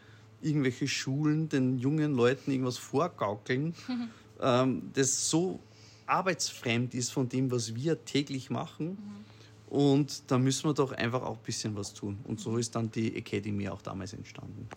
irgendwelche 0.42 0.88
Schulen 0.88 1.48
den 1.48 1.78
jungen 1.78 2.14
Leuten 2.14 2.50
irgendwas 2.50 2.78
vorgaukeln, 2.78 3.74
ähm, 4.40 4.90
das 4.94 5.30
so 5.30 5.60
arbeitsfremd 6.06 6.94
ist 6.94 7.10
von 7.10 7.28
dem, 7.28 7.50
was 7.50 7.74
wir 7.74 8.04
täglich 8.04 8.50
machen. 8.50 8.90
Mhm. 8.90 9.26
Und 9.68 10.30
da 10.30 10.38
müssen 10.38 10.68
wir 10.68 10.74
doch 10.74 10.92
einfach 10.92 11.22
auch 11.22 11.36
ein 11.36 11.42
bisschen 11.42 11.76
was 11.76 11.92
tun. 11.92 12.18
Und 12.24 12.38
so 12.38 12.56
ist 12.56 12.76
dann 12.76 12.90
die 12.90 13.16
Academy 13.16 13.68
auch 13.68 13.82
damals 13.82 14.12
entstanden. 14.12 14.68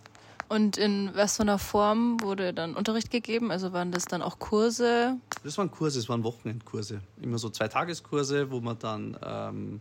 Und 0.48 0.78
in 0.78 1.12
was 1.14 1.36
für 1.38 1.44
einer 1.44 1.60
Form 1.60 2.20
wurde 2.22 2.56
dann 2.56 2.74
Unterricht 2.74 3.12
gegeben? 3.12 3.52
Also 3.52 3.72
waren 3.72 3.92
das 3.92 4.06
dann 4.06 4.24
auch 4.24 4.40
Kurse? 4.40 5.18
Das 5.44 5.60
waren 5.60 5.70
Kurse, 5.70 6.00
es 6.00 6.10
waren 6.10 6.24
Wochenendkurse. 6.24 7.02
Immer 7.22 7.38
so 7.38 7.52
zwei 7.52 7.68
Tageskurse, 7.68 8.50
wo 8.50 8.60
man 8.60 8.80
dann 8.80 9.16
ähm, 9.24 9.80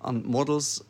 an 0.00 0.24
Models 0.26 0.84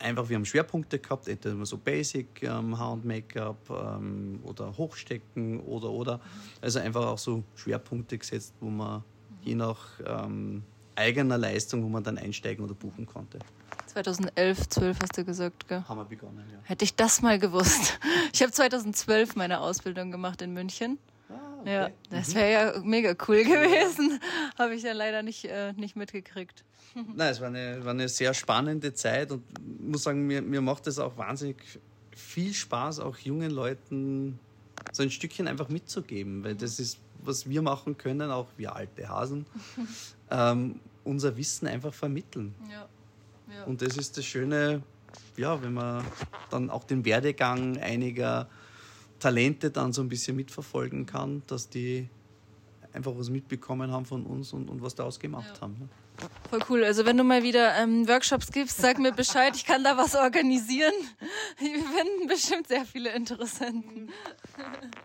einfach, 0.00 0.28
wir 0.28 0.36
haben 0.36 0.44
Schwerpunkte 0.44 0.98
gehabt, 0.98 1.28
entweder 1.28 1.64
so 1.66 1.78
Basic 1.78 2.42
ähm, 2.42 2.78
Haar 2.78 2.92
und 2.92 3.04
Make-up 3.04 3.70
ähm, 3.70 4.40
oder 4.42 4.76
Hochstecken 4.76 5.60
oder 5.60 5.90
oder. 5.90 6.20
Also 6.60 6.78
einfach 6.78 7.06
auch 7.06 7.18
so 7.18 7.42
Schwerpunkte 7.54 8.18
gesetzt, 8.18 8.54
wo 8.60 8.68
man 8.68 9.04
je 9.42 9.54
nach 9.54 9.78
ähm, 10.04 10.62
eigener 10.96 11.38
Leistung, 11.38 11.82
wo 11.82 11.88
man 11.88 12.02
dann 12.02 12.18
einsteigen 12.18 12.64
oder 12.64 12.74
buchen 12.74 13.06
konnte. 13.06 13.38
2011, 13.86 14.68
12 14.68 14.98
hast 15.02 15.18
du 15.18 15.24
gesagt, 15.24 15.68
gell? 15.68 15.82
Haben 15.88 15.98
wir 15.98 16.04
begonnen, 16.04 16.44
ja. 16.52 16.58
Hätte 16.64 16.84
ich 16.84 16.94
das 16.94 17.22
mal 17.22 17.38
gewusst. 17.38 17.98
Ich 18.32 18.42
habe 18.42 18.52
2012 18.52 19.34
meine 19.34 19.60
Ausbildung 19.60 20.12
gemacht 20.12 20.40
in 20.40 20.52
München. 20.52 20.98
Okay. 21.60 21.72
Ja, 21.72 21.90
das 22.10 22.30
mhm. 22.30 22.34
wäre 22.34 22.52
ja 22.52 22.80
mega 22.82 23.14
cool 23.28 23.44
gewesen. 23.44 24.20
Habe 24.58 24.74
ich 24.74 24.82
ja 24.82 24.92
leider 24.92 25.22
nicht, 25.22 25.44
äh, 25.44 25.72
nicht 25.74 25.96
mitgekriegt. 25.96 26.64
Nein, 26.94 27.32
es 27.32 27.40
war 27.40 27.48
eine, 27.48 27.84
war 27.84 27.92
eine 27.92 28.08
sehr 28.08 28.34
spannende 28.34 28.92
Zeit 28.94 29.30
und 29.30 29.42
muss 29.80 30.04
sagen, 30.04 30.26
mir, 30.26 30.42
mir 30.42 30.60
macht 30.60 30.86
es 30.86 30.98
auch 30.98 31.16
wahnsinnig 31.16 31.56
viel 32.14 32.52
Spaß, 32.52 33.00
auch 33.00 33.16
jungen 33.18 33.50
Leuten 33.50 34.38
so 34.92 35.02
ein 35.02 35.10
Stückchen 35.10 35.46
einfach 35.46 35.68
mitzugeben, 35.68 36.42
weil 36.42 36.54
das 36.54 36.80
ist, 36.80 36.98
was 37.22 37.48
wir 37.48 37.62
machen 37.62 37.96
können, 37.98 38.30
auch 38.30 38.48
wir 38.56 38.74
alte 38.74 39.08
Hasen, 39.08 39.46
ähm, 40.30 40.80
unser 41.04 41.36
Wissen 41.36 41.68
einfach 41.68 41.92
vermitteln. 41.92 42.54
Ja. 42.70 42.88
Ja. 43.54 43.64
Und 43.64 43.82
das 43.82 43.96
ist 43.96 44.16
das 44.16 44.24
Schöne, 44.24 44.82
ja, 45.36 45.60
wenn 45.62 45.74
man 45.74 46.04
dann 46.50 46.70
auch 46.70 46.84
den 46.84 47.04
Werdegang 47.04 47.78
einiger 47.78 48.48
Talente 49.20 49.70
dann 49.70 49.92
so 49.92 50.02
ein 50.02 50.08
bisschen 50.08 50.36
mitverfolgen 50.36 51.06
kann, 51.06 51.42
dass 51.46 51.68
die 51.68 52.08
einfach 52.92 53.12
was 53.16 53.30
mitbekommen 53.30 53.92
haben 53.92 54.04
von 54.04 54.26
uns 54.26 54.52
und, 54.52 54.68
und 54.68 54.82
was 54.82 54.94
daraus 54.94 55.20
gemacht 55.20 55.52
ja. 55.54 55.60
haben. 55.60 55.76
Ne? 55.78 55.88
Voll 56.50 56.60
cool. 56.68 56.84
Also 56.84 57.06
wenn 57.06 57.16
du 57.16 57.24
mal 57.24 57.42
wieder 57.42 57.76
ähm, 57.76 58.06
Workshops 58.08 58.50
gibst, 58.52 58.78
sag 58.78 58.98
mir 58.98 59.12
Bescheid. 59.12 59.54
Ich 59.56 59.64
kann 59.64 59.84
da 59.84 59.96
was 59.96 60.14
organisieren. 60.14 60.92
Wir 61.58 61.74
finden 61.74 62.26
bestimmt 62.28 62.68
sehr 62.68 62.84
viele 62.84 63.14
Interessenten. 63.14 64.10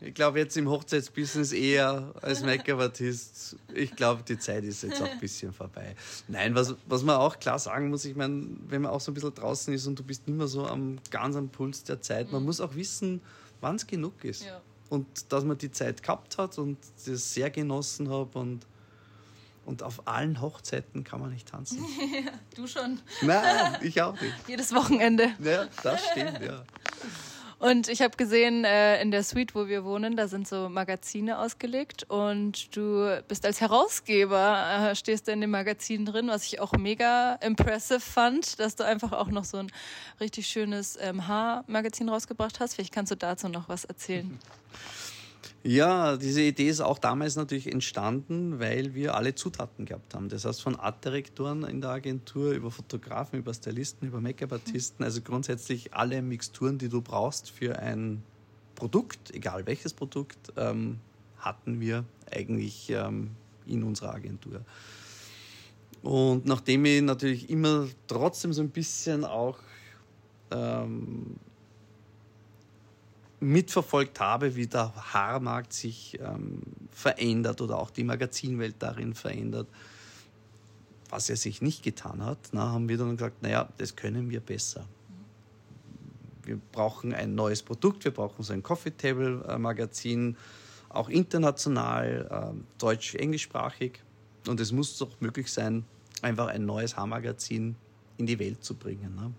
Ich 0.01 0.13
glaube 0.13 0.39
jetzt 0.39 0.57
im 0.57 0.69
Hochzeitsbusiness 0.69 1.51
eher 1.51 2.13
als 2.21 2.41
Make-up-Artist. 2.41 3.57
Ich 3.73 3.95
glaube, 3.95 4.23
die 4.27 4.37
Zeit 4.37 4.63
ist 4.63 4.83
jetzt 4.83 5.01
auch 5.01 5.09
ein 5.09 5.19
bisschen 5.19 5.53
vorbei. 5.53 5.95
Nein, 6.27 6.55
was, 6.55 6.75
was 6.87 7.03
man 7.03 7.17
auch 7.17 7.39
klar 7.39 7.59
sagen 7.59 7.89
muss, 7.89 8.03
ich 8.05 8.15
meine, 8.15 8.47
wenn 8.67 8.81
man 8.81 8.91
auch 8.91 9.01
so 9.01 9.11
ein 9.11 9.13
bisschen 9.13 9.33
draußen 9.33 9.73
ist 9.73 9.87
und 9.87 9.99
du 9.99 10.03
bist 10.03 10.27
nicht 10.27 10.37
mehr 10.37 10.47
so 10.47 10.65
am 10.65 10.97
ganz 11.11 11.35
am 11.35 11.49
Puls 11.49 11.83
der 11.83 12.01
Zeit, 12.01 12.31
man 12.31 12.41
mhm. 12.41 12.47
muss 12.47 12.59
auch 12.59 12.75
wissen, 12.75 13.21
wann 13.65 13.77
es 13.77 13.87
genug 13.87 14.23
ist. 14.23 14.45
Ja. 14.45 14.61
Und 14.89 15.31
dass 15.33 15.43
man 15.43 15.57
die 15.57 15.71
Zeit 15.71 16.03
gehabt 16.03 16.37
hat 16.37 16.57
und 16.59 16.77
das 17.05 17.33
sehr 17.33 17.49
genossen 17.49 18.09
hat 18.09 18.35
und 18.35 18.65
und 19.65 19.81
auf 19.81 20.07
allen 20.07 20.41
Hochzeiten 20.41 21.03
kann 21.03 21.19
man 21.19 21.31
nicht 21.31 21.47
tanzen. 21.47 21.83
Du 22.55 22.67
schon. 22.67 22.99
Nein, 23.23 23.79
ich 23.81 23.99
auch 23.99 24.13
nicht. 24.21 24.33
Jedes 24.47 24.73
Wochenende. 24.75 25.33
Ja, 25.39 25.65
das 25.81 26.05
stimmt, 26.11 26.39
ja. 26.39 26.63
Und 27.57 27.87
ich 27.87 28.01
habe 28.01 28.17
gesehen, 28.17 28.65
äh, 28.65 29.01
in 29.01 29.11
der 29.11 29.23
Suite, 29.23 29.55
wo 29.55 29.67
wir 29.67 29.85
wohnen, 29.85 30.17
da 30.17 30.27
sind 30.27 30.47
so 30.47 30.67
Magazine 30.67 31.39
ausgelegt 31.39 32.03
und 32.09 32.75
du 32.75 33.21
bist 33.27 33.45
als 33.45 33.61
Herausgeber, 33.61 34.89
äh, 34.91 34.95
stehst 34.95 35.27
du 35.27 35.31
in 35.31 35.41
dem 35.41 35.51
Magazin 35.51 36.05
drin, 36.05 36.27
was 36.27 36.45
ich 36.45 36.59
auch 36.59 36.73
mega 36.73 37.35
impressive 37.35 38.01
fand, 38.01 38.59
dass 38.59 38.75
du 38.75 38.83
einfach 38.83 39.13
auch 39.13 39.27
noch 39.27 39.45
so 39.45 39.57
ein 39.57 39.71
richtig 40.19 40.47
schönes 40.47 40.97
ähm, 41.01 41.27
Haarmagazin 41.27 42.09
rausgebracht 42.09 42.59
hast. 42.59 42.75
Vielleicht 42.75 42.93
kannst 42.93 43.11
du 43.11 43.15
dazu 43.15 43.47
noch 43.47 43.69
was 43.69 43.85
erzählen. 43.85 44.37
Ja, 45.67 46.15
diese 46.15 46.43
Idee 46.43 46.69
ist 46.69 46.79
auch 46.79 46.99
damals 46.99 47.37
natürlich 47.37 47.71
entstanden, 47.71 48.59
weil 48.59 48.93
wir 48.93 49.15
alle 49.15 49.33
Zutaten 49.33 49.85
gehabt 49.85 50.13
haben. 50.13 50.29
Das 50.29 50.45
heißt, 50.45 50.61
von 50.61 50.75
Artdirektoren 50.75 51.63
in 51.63 51.81
der 51.81 51.89
Agentur 51.89 52.51
über 52.51 52.69
Fotografen, 52.69 53.39
über 53.39 53.51
Stylisten, 53.51 54.07
über 54.07 54.21
Make-up-Artisten, 54.21 55.03
also 55.03 55.21
grundsätzlich 55.23 55.95
alle 55.95 56.21
Mixturen, 56.21 56.77
die 56.77 56.87
du 56.87 57.01
brauchst 57.01 57.49
für 57.49 57.79
ein 57.79 58.21
Produkt, 58.75 59.33
egal 59.33 59.65
welches 59.65 59.91
Produkt, 59.91 60.53
ähm, 60.55 60.99
hatten 61.39 61.79
wir 61.79 62.05
eigentlich 62.29 62.91
ähm, 62.91 63.31
in 63.65 63.81
unserer 63.81 64.13
Agentur. 64.13 64.61
Und 66.03 66.45
nachdem 66.45 66.85
ich 66.85 67.01
natürlich 67.01 67.49
immer 67.49 67.87
trotzdem 68.05 68.53
so 68.53 68.61
ein 68.61 68.69
bisschen 68.69 69.25
auch 69.25 69.57
ähm, 70.51 71.37
mitverfolgt 73.39 74.19
habe, 74.19 74.55
wie 74.55 74.67
der 74.67 74.93
Haarmarkt 75.13 75.73
sich 75.73 76.19
ähm, 76.19 76.61
verändert 76.91 77.61
oder 77.61 77.77
auch 77.77 77.89
die 77.89 78.03
Magazinwelt 78.03 78.75
darin 78.79 79.13
verändert, 79.13 79.67
was 81.09 81.29
er 81.29 81.35
sich 81.35 81.61
nicht 81.61 81.83
getan 81.83 82.23
hat, 82.23 82.39
na, 82.51 82.71
haben 82.71 82.89
wir 82.89 82.97
dann 82.97 83.15
gesagt, 83.15 83.41
naja, 83.41 83.69
das 83.77 83.95
können 83.95 84.29
wir 84.29 84.39
besser. 84.39 84.87
Wir 86.43 86.59
brauchen 86.71 87.13
ein 87.13 87.35
neues 87.35 87.63
Produkt, 87.63 88.05
wir 88.05 88.11
brauchen 88.11 88.43
so 88.43 88.53
ein 88.53 88.63
Coffee 88.63 88.91
Table 88.91 89.57
Magazin, 89.57 90.37
auch 90.89 91.09
international, 91.09 92.53
äh, 92.55 92.79
deutsch, 92.79 93.15
englischsprachig. 93.15 94.01
Und 94.47 94.59
es 94.59 94.71
muss 94.71 94.97
doch 94.97 95.09
möglich 95.19 95.51
sein, 95.51 95.85
einfach 96.21 96.47
ein 96.47 96.65
neues 96.65 96.95
Haarmagazin 96.95 97.75
in 98.17 98.25
die 98.25 98.39
Welt 98.39 98.63
zu 98.63 98.75
bringen. 98.75 99.15
Ne? 99.15 99.31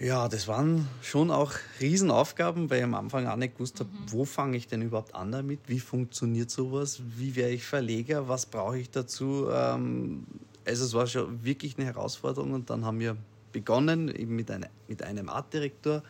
Ja, 0.00 0.28
das 0.28 0.48
waren 0.48 0.88
schon 1.02 1.30
auch 1.30 1.52
Riesenaufgaben, 1.78 2.70
weil 2.70 2.78
ich 2.78 2.84
am 2.84 2.94
Anfang 2.94 3.26
auch 3.26 3.36
nicht 3.36 3.56
gewusst 3.56 3.80
habe, 3.80 3.90
mhm. 3.90 4.12
wo 4.12 4.24
fange 4.24 4.56
ich 4.56 4.66
denn 4.66 4.80
überhaupt 4.80 5.14
an 5.14 5.30
damit? 5.30 5.60
Wie 5.66 5.78
funktioniert 5.78 6.50
sowas? 6.50 7.02
Wie 7.18 7.36
wäre 7.36 7.50
ich 7.50 7.64
Verleger? 7.64 8.26
Was 8.26 8.46
brauche 8.46 8.78
ich 8.78 8.88
dazu? 8.88 9.48
Ähm, 9.52 10.26
also 10.64 10.86
es 10.86 10.94
war 10.94 11.06
schon 11.06 11.44
wirklich 11.44 11.76
eine 11.76 11.84
Herausforderung 11.84 12.52
und 12.52 12.70
dann 12.70 12.86
haben 12.86 12.98
wir 12.98 13.14
begonnen 13.52 14.08
eben 14.08 14.36
mit, 14.36 14.50
eine, 14.50 14.70
mit 14.88 15.02
einem 15.02 15.28
Artdirektor, 15.28 16.02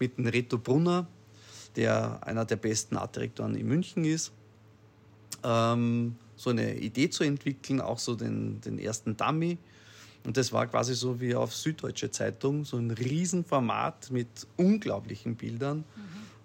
mit 0.00 0.18
dem 0.18 0.26
Reto 0.26 0.58
Brunner, 0.58 1.06
der 1.76 2.26
einer 2.26 2.46
der 2.46 2.56
besten 2.56 2.96
Artdirektoren 2.96 3.54
in 3.54 3.68
München 3.68 4.04
ist, 4.04 4.32
ähm, 5.44 6.16
so 6.34 6.50
eine 6.50 6.76
Idee 6.78 7.10
zu 7.10 7.22
entwickeln, 7.22 7.80
auch 7.80 8.00
so 8.00 8.16
den, 8.16 8.60
den 8.60 8.80
ersten 8.80 9.16
Dummy 9.16 9.56
und 10.26 10.36
das 10.36 10.52
war 10.52 10.66
quasi 10.66 10.94
so 10.94 11.20
wie 11.20 11.36
auf 11.36 11.54
Süddeutsche 11.54 12.10
Zeitung, 12.10 12.64
so 12.64 12.76
ein 12.78 12.90
Riesenformat 12.90 14.10
mit 14.10 14.26
unglaublichen 14.56 15.36
Bildern. 15.36 15.78
Mhm. 15.78 15.84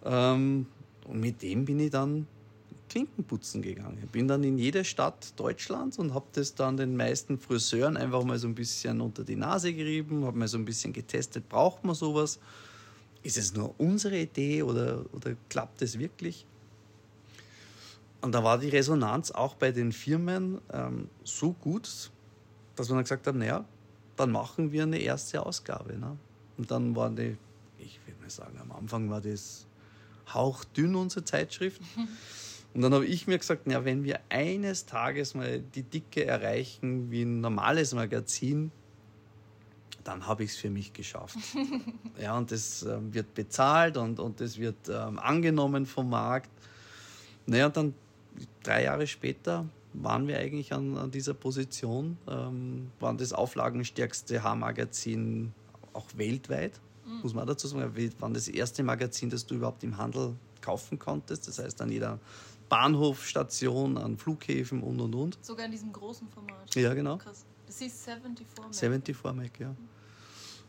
Ähm, 0.06 0.66
und 1.08 1.20
mit 1.20 1.42
dem 1.42 1.66
bin 1.66 1.80
ich 1.80 1.90
dann 1.90 2.28
Klinkenputzen 2.90 3.64
gegangen. 3.64 4.08
Bin 4.12 4.28
dann 4.28 4.44
in 4.44 4.60
jede 4.60 4.86
Stadt 4.86 5.34
Deutschlands 5.36 5.98
und 5.98 6.14
habe 6.14 6.28
das 6.34 6.54
dann 6.54 6.78
den 6.78 6.96
meisten 6.96 7.40
Friseuren 7.40 7.98
einfach 7.98 8.24
mal 8.24 8.38
so 8.38 8.48
ein 8.48 8.54
bisschen 8.54 9.02
unter 9.02 9.24
die 9.24 9.36
Nase 9.36 9.74
gerieben, 9.74 10.26
habe 10.26 10.38
mal 10.38 10.48
so 10.48 10.60
ein 10.60 10.66
bisschen 10.66 10.94
getestet, 10.94 11.50
braucht 11.50 11.84
man 11.84 11.96
sowas? 11.96 12.38
Ist 13.24 13.38
es 13.38 13.56
nur 13.56 13.74
unsere 13.80 14.20
Idee 14.20 14.62
oder, 14.62 15.06
oder 15.12 15.36
klappt 15.50 15.82
es 15.82 15.98
wirklich? 15.98 16.46
Und 18.22 18.34
da 18.34 18.44
war 18.44 18.60
die 18.60 18.70
Resonanz 18.70 19.32
auch 19.32 19.56
bei 19.56 19.72
den 19.72 19.92
Firmen 19.92 20.62
ähm, 20.72 21.10
so 21.24 21.54
gut, 21.54 22.12
dass 22.82 22.90
wir 22.90 22.96
dann 22.96 23.04
gesagt 23.04 23.28
haben, 23.28 23.38
naja, 23.38 23.64
dann 24.16 24.32
machen 24.32 24.72
wir 24.72 24.84
eine 24.84 24.98
erste 24.98 25.46
Ausgabe. 25.46 25.98
Ne? 25.98 26.18
Und 26.58 26.72
dann 26.72 26.96
war 26.96 27.12
die, 27.12 27.38
ich 27.78 28.00
würde 28.06 28.20
mal 28.20 28.30
sagen, 28.30 28.58
am 28.60 28.72
Anfang 28.72 29.10
war 29.10 29.22
das 29.22 29.68
hauchdünn, 30.34 30.96
unsere 30.96 31.24
Zeitschrift. 31.24 31.80
Und 32.74 32.82
dann 32.82 32.94
habe 32.94 33.06
ich 33.06 33.28
mir 33.28 33.38
gesagt, 33.38 33.68
ja, 33.68 33.86
wenn 33.86 34.04
wir 34.04 34.20
eines 34.30 34.86
Tages 34.86 35.36
mal 35.36 35.60
die 35.60 35.84
Dicke 35.84 36.26
erreichen 36.26 37.12
wie 37.12 37.22
ein 37.22 37.42
normales 37.42 37.94
Magazin, 37.94 38.72
dann 40.04 40.26
habe 40.26 40.44
ich 40.44 40.52
es 40.52 40.58
für 40.58 40.72
mich 40.72 40.92
geschafft. 40.94 41.38
ja, 42.20 42.36
und 42.36 42.52
das 42.52 42.82
äh, 42.82 42.98
wird 43.14 43.36
bezahlt 43.36 43.98
und, 43.98 44.20
und 44.20 44.42
das 44.42 44.58
wird 44.58 44.90
ähm, 44.90 45.20
angenommen 45.20 45.86
vom 45.86 46.10
Markt. 46.10 46.50
Naja, 47.46 47.68
und 47.68 47.78
dann 47.78 47.94
drei 48.64 48.86
Jahre 48.86 49.06
später 49.06 49.68
waren 49.94 50.28
wir 50.28 50.40
eigentlich 50.40 50.74
an, 50.74 50.98
an 50.98 51.12
dieser 51.12 51.34
Position, 51.34 52.18
ähm, 52.28 52.92
waren 53.00 53.18
das 53.18 53.34
auflagenstärkste 53.34 54.44
Haarmagazin 54.44 55.54
auch 55.94 56.08
weltweit, 56.16 56.80
mhm. 57.06 57.22
muss 57.22 57.34
man 57.34 57.48
dazu 57.48 57.68
sagen. 57.68 57.96
Wir 57.96 58.22
waren 58.22 58.34
das 58.34 58.48
erste 58.48 58.84
Magazin, 58.84 59.30
das 59.30 59.46
du 59.46 59.56
überhaupt 59.56 59.84
im 59.84 59.98
Handel 59.98 60.36
kaufen 60.62 60.98
konntest. 61.00 61.48
Das 61.48 61.60
heißt, 61.60 61.82
an 61.82 61.92
jeder 61.92 62.20
Bahnhofstation, 62.70 63.98
an 63.98 64.18
Flughäfen 64.18 64.82
und 64.82 65.02
und 65.02 65.14
und. 65.14 65.38
Sogar 65.42 65.66
in 65.66 65.72
diesem 65.72 65.92
großen 65.92 66.30
Format. 66.30 66.74
Ja, 66.76 66.94
genau. 66.94 67.18
Krass. 67.18 67.46
Das 67.68 67.80
hieß 67.80 68.04
74 68.04 68.48
Mac. 68.58 68.76
74 68.76 69.24
Mac, 69.24 69.60
ja. 69.60 69.76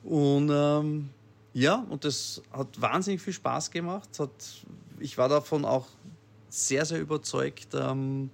Und 0.03 0.51
ähm, 0.53 1.11
ja, 1.53 1.87
und 1.89 2.05
das 2.05 2.43
hat 2.51 2.81
wahnsinnig 2.81 3.21
viel 3.21 3.33
Spaß 3.33 3.71
gemacht. 3.71 4.09
Hat, 4.19 4.31
ich 4.99 5.19
war 5.19 5.29
davon 5.29 5.65
auch 5.65 5.87
sehr, 6.49 6.85
sehr 6.85 7.01
überzeugt, 7.01 7.69
ähm, 7.75 8.31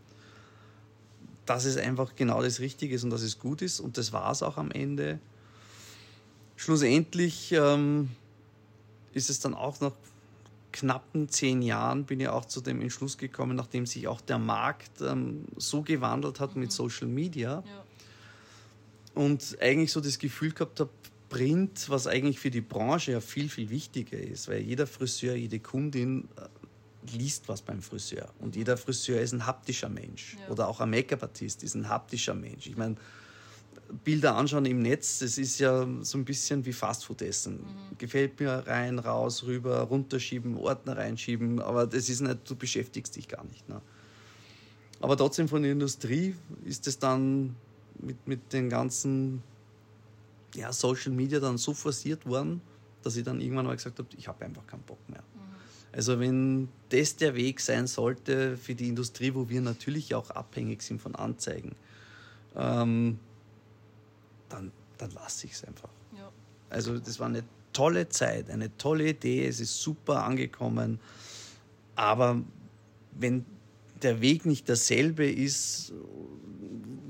dass 1.48 1.64
es 1.64 1.76
einfach 1.76 2.14
genau 2.14 2.42
das 2.42 2.60
Richtige 2.60 2.94
ist 2.94 3.04
und 3.04 3.10
dass 3.10 3.22
es 3.22 3.38
gut 3.38 3.62
ist. 3.62 3.80
Und 3.80 3.96
das 3.96 4.12
war 4.12 4.30
es 4.30 4.42
auch 4.42 4.58
am 4.58 4.70
Ende. 4.70 5.18
Schlussendlich 6.56 7.52
ähm, 7.52 8.10
ist 9.14 9.30
es 9.30 9.40
dann 9.40 9.54
auch 9.54 9.80
nach 9.80 9.92
knappen 10.72 11.28
zehn 11.28 11.62
Jahren 11.62 12.04
bin 12.04 12.20
ich 12.20 12.28
auch 12.28 12.44
zu 12.44 12.60
dem 12.60 12.82
Entschluss 12.82 13.16
gekommen, 13.16 13.56
nachdem 13.56 13.86
sich 13.86 14.06
auch 14.06 14.20
der 14.20 14.38
Markt 14.38 15.00
ähm, 15.00 15.46
so 15.56 15.82
gewandelt 15.82 16.40
hat 16.40 16.54
mhm. 16.54 16.62
mit 16.62 16.72
Social 16.72 17.08
Media 17.08 17.62
ja. 17.66 17.84
und 19.14 19.56
eigentlich 19.60 19.90
so 19.90 20.00
das 20.00 20.18
Gefühl 20.18 20.52
gehabt 20.52 20.80
habe, 20.80 20.90
Print, 21.30 21.88
was 21.88 22.06
eigentlich 22.06 22.38
für 22.38 22.50
die 22.50 22.60
Branche 22.60 23.12
ja 23.12 23.20
viel, 23.20 23.48
viel 23.48 23.70
wichtiger 23.70 24.18
ist, 24.18 24.48
weil 24.48 24.60
jeder 24.60 24.86
Friseur, 24.86 25.34
jede 25.34 25.58
Kundin 25.58 26.28
äh, 26.36 26.42
liest 27.12 27.48
was 27.48 27.62
beim 27.62 27.82
Friseur. 27.82 28.28
Und 28.40 28.56
jeder 28.56 28.76
Friseur 28.76 29.20
ist 29.20 29.32
ein 29.32 29.46
haptischer 29.46 29.88
Mensch. 29.88 30.36
Ja. 30.40 30.52
Oder 30.52 30.68
auch 30.68 30.80
ein 30.80 30.90
Make-up-Artist 30.90 31.62
ist 31.62 31.74
ein 31.74 31.88
haptischer 31.88 32.34
Mensch. 32.34 32.66
Ich 32.66 32.76
meine, 32.76 32.96
Bilder 34.04 34.36
anschauen 34.36 34.66
im 34.66 34.82
Netz, 34.82 35.20
das 35.20 35.38
ist 35.38 35.58
ja 35.60 35.86
so 36.02 36.18
ein 36.18 36.24
bisschen 36.24 36.64
wie 36.66 36.72
Fastfood 36.72 37.22
essen. 37.22 37.60
Mhm. 37.60 37.98
Gefällt 37.98 38.38
mir 38.38 38.66
rein, 38.66 38.98
raus, 38.98 39.44
rüber, 39.44 39.80
runterschieben, 39.82 40.56
Ordner 40.56 40.96
reinschieben, 40.96 41.60
aber 41.60 41.86
das 41.86 42.08
ist 42.08 42.20
nicht, 42.20 42.38
du 42.48 42.54
beschäftigst 42.54 43.16
dich 43.16 43.28
gar 43.28 43.44
nicht. 43.44 43.68
Ne? 43.68 43.80
Aber 45.00 45.16
trotzdem 45.16 45.48
von 45.48 45.62
der 45.62 45.72
Industrie 45.72 46.34
ist 46.64 46.86
es 46.86 46.98
dann 46.98 47.56
mit, 48.00 48.26
mit 48.26 48.52
den 48.52 48.68
ganzen 48.68 49.42
ja, 50.54 50.72
Social 50.72 51.12
Media 51.12 51.40
dann 51.40 51.56
so 51.56 51.72
forciert 51.72 52.26
worden, 52.26 52.60
dass 53.02 53.16
ich 53.16 53.24
dann 53.24 53.40
irgendwann 53.40 53.66
mal 53.66 53.76
gesagt 53.76 53.98
habe, 53.98 54.08
ich 54.16 54.28
habe 54.28 54.44
einfach 54.44 54.66
keinen 54.66 54.82
Bock 54.82 54.98
mehr. 55.08 55.22
Also 55.92 56.20
wenn 56.20 56.68
das 56.90 57.16
der 57.16 57.34
Weg 57.34 57.60
sein 57.60 57.86
sollte 57.86 58.56
für 58.56 58.74
die 58.74 58.88
Industrie, 58.88 59.34
wo 59.34 59.48
wir 59.48 59.60
natürlich 59.60 60.14
auch 60.14 60.30
abhängig 60.30 60.82
sind 60.82 61.00
von 61.00 61.14
Anzeigen, 61.14 61.74
ähm, 62.56 63.18
dann, 64.48 64.72
dann 64.98 65.10
lasse 65.12 65.46
ich 65.46 65.52
es 65.52 65.64
einfach. 65.64 65.90
Ja. 66.16 66.30
Also 66.70 66.98
das 66.98 67.18
war 67.18 67.26
eine 67.26 67.44
tolle 67.72 68.08
Zeit, 68.08 68.50
eine 68.50 68.76
tolle 68.76 69.10
Idee, 69.10 69.46
es 69.46 69.60
ist 69.60 69.80
super 69.80 70.24
angekommen, 70.24 70.98
aber 71.94 72.42
wenn 73.12 73.44
der 74.02 74.20
Weg 74.20 74.46
nicht 74.46 74.68
derselbe 74.68 75.28
ist, 75.28 75.92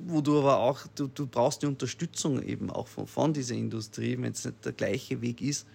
wo 0.06 0.22
du 0.22 0.38
aber 0.38 0.58
auch, 0.58 0.86
du, 0.94 1.06
du 1.08 1.26
brauchst 1.26 1.62
die 1.62 1.66
Unterstützung 1.66 2.42
eben 2.42 2.70
auch 2.70 2.88
von, 2.88 3.06
von 3.06 3.32
dieser 3.32 3.54
Industrie, 3.54 4.16
wenn 4.18 4.32
es 4.32 4.44
nicht 4.44 4.64
der 4.64 4.72
gleiche 4.72 5.20
Weg 5.20 5.42
ist, 5.42 5.66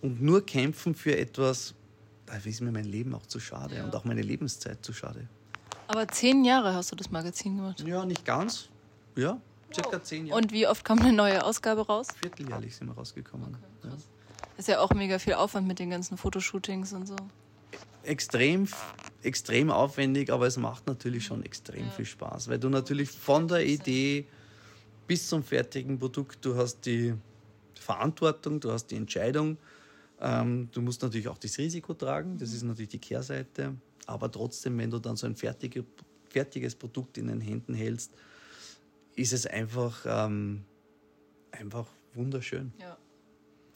und 0.00 0.22
nur 0.22 0.46
kämpfen 0.46 0.94
für 0.94 1.16
etwas, 1.16 1.74
da 2.28 2.36
ist 2.36 2.60
mir 2.60 2.72
mein 2.72 2.84
Leben 2.84 3.14
auch 3.14 3.26
zu 3.26 3.40
schade 3.40 3.76
ja. 3.76 3.84
und 3.84 3.94
auch 3.94 4.04
meine 4.04 4.22
Lebenszeit 4.22 4.84
zu 4.84 4.92
schade. 4.92 5.28
Aber 5.86 6.06
zehn 6.08 6.44
Jahre 6.44 6.74
hast 6.74 6.92
du 6.92 6.96
das 6.96 7.10
Magazin 7.10 7.56
gemacht? 7.56 7.80
Ja, 7.80 8.04
nicht 8.04 8.24
ganz. 8.24 8.68
Ja, 9.16 9.40
circa 9.74 9.92
wow. 9.92 10.02
zehn 10.02 10.26
Jahre. 10.26 10.40
Und 10.40 10.52
wie 10.52 10.66
oft 10.66 10.84
kam 10.84 11.00
eine 11.00 11.12
neue 11.12 11.44
Ausgabe 11.44 11.86
raus? 11.86 12.08
Vierteljährlich 12.20 12.76
sind 12.76 12.88
wir 12.88 12.94
rausgekommen. 12.94 13.56
Okay, 13.56 13.88
ja. 13.88 13.96
Ist 14.58 14.68
ja 14.68 14.80
auch 14.80 14.90
mega 14.90 15.18
viel 15.18 15.34
Aufwand 15.34 15.66
mit 15.66 15.78
den 15.78 15.90
ganzen 15.90 16.18
Fotoshootings 16.18 16.92
und 16.92 17.06
so. 17.06 17.16
Extrem, 18.02 18.68
extrem 19.22 19.70
aufwendig, 19.70 20.30
aber 20.30 20.46
es 20.46 20.56
macht 20.56 20.86
natürlich 20.86 21.24
schon 21.24 21.42
extrem 21.44 21.86
ja. 21.86 21.90
viel 21.90 22.06
Spaß, 22.06 22.48
weil 22.48 22.58
du 22.58 22.68
natürlich 22.68 23.10
von 23.10 23.48
der 23.48 23.64
Idee 23.64 24.26
bis 25.06 25.28
zum 25.28 25.42
fertigen 25.42 25.98
Produkt, 25.98 26.44
du 26.44 26.56
hast 26.56 26.84
die 26.84 27.14
Verantwortung, 27.78 28.60
du 28.60 28.70
hast 28.72 28.88
die 28.88 28.96
Entscheidung 28.96 29.56
ähm, 30.20 30.68
du 30.72 30.80
musst 30.80 31.02
natürlich 31.02 31.28
auch 31.28 31.38
das 31.38 31.58
Risiko 31.58 31.94
tragen, 31.94 32.38
das 32.38 32.52
ist 32.52 32.62
natürlich 32.62 32.90
die 32.90 32.98
Kehrseite. 32.98 33.74
Aber 34.06 34.30
trotzdem, 34.30 34.78
wenn 34.78 34.90
du 34.90 34.98
dann 34.98 35.16
so 35.16 35.26
ein 35.26 35.36
fertige, 35.36 35.84
fertiges 36.28 36.74
Produkt 36.74 37.18
in 37.18 37.28
den 37.28 37.40
Händen 37.40 37.74
hältst, 37.74 38.12
ist 39.14 39.32
es 39.32 39.46
einfach, 39.46 40.04
ähm, 40.06 40.64
einfach 41.50 41.86
wunderschön. 42.14 42.72
Ja. 42.80 42.96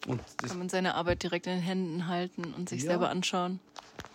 Und 0.06 0.20
Kann 0.38 0.58
man 0.58 0.68
seine 0.68 0.94
Arbeit 0.94 1.22
direkt 1.22 1.46
in 1.46 1.54
den 1.54 1.62
Händen 1.62 2.08
halten 2.08 2.54
und 2.54 2.68
sich 2.68 2.82
ja. 2.82 2.90
selber 2.90 3.10
anschauen. 3.10 3.60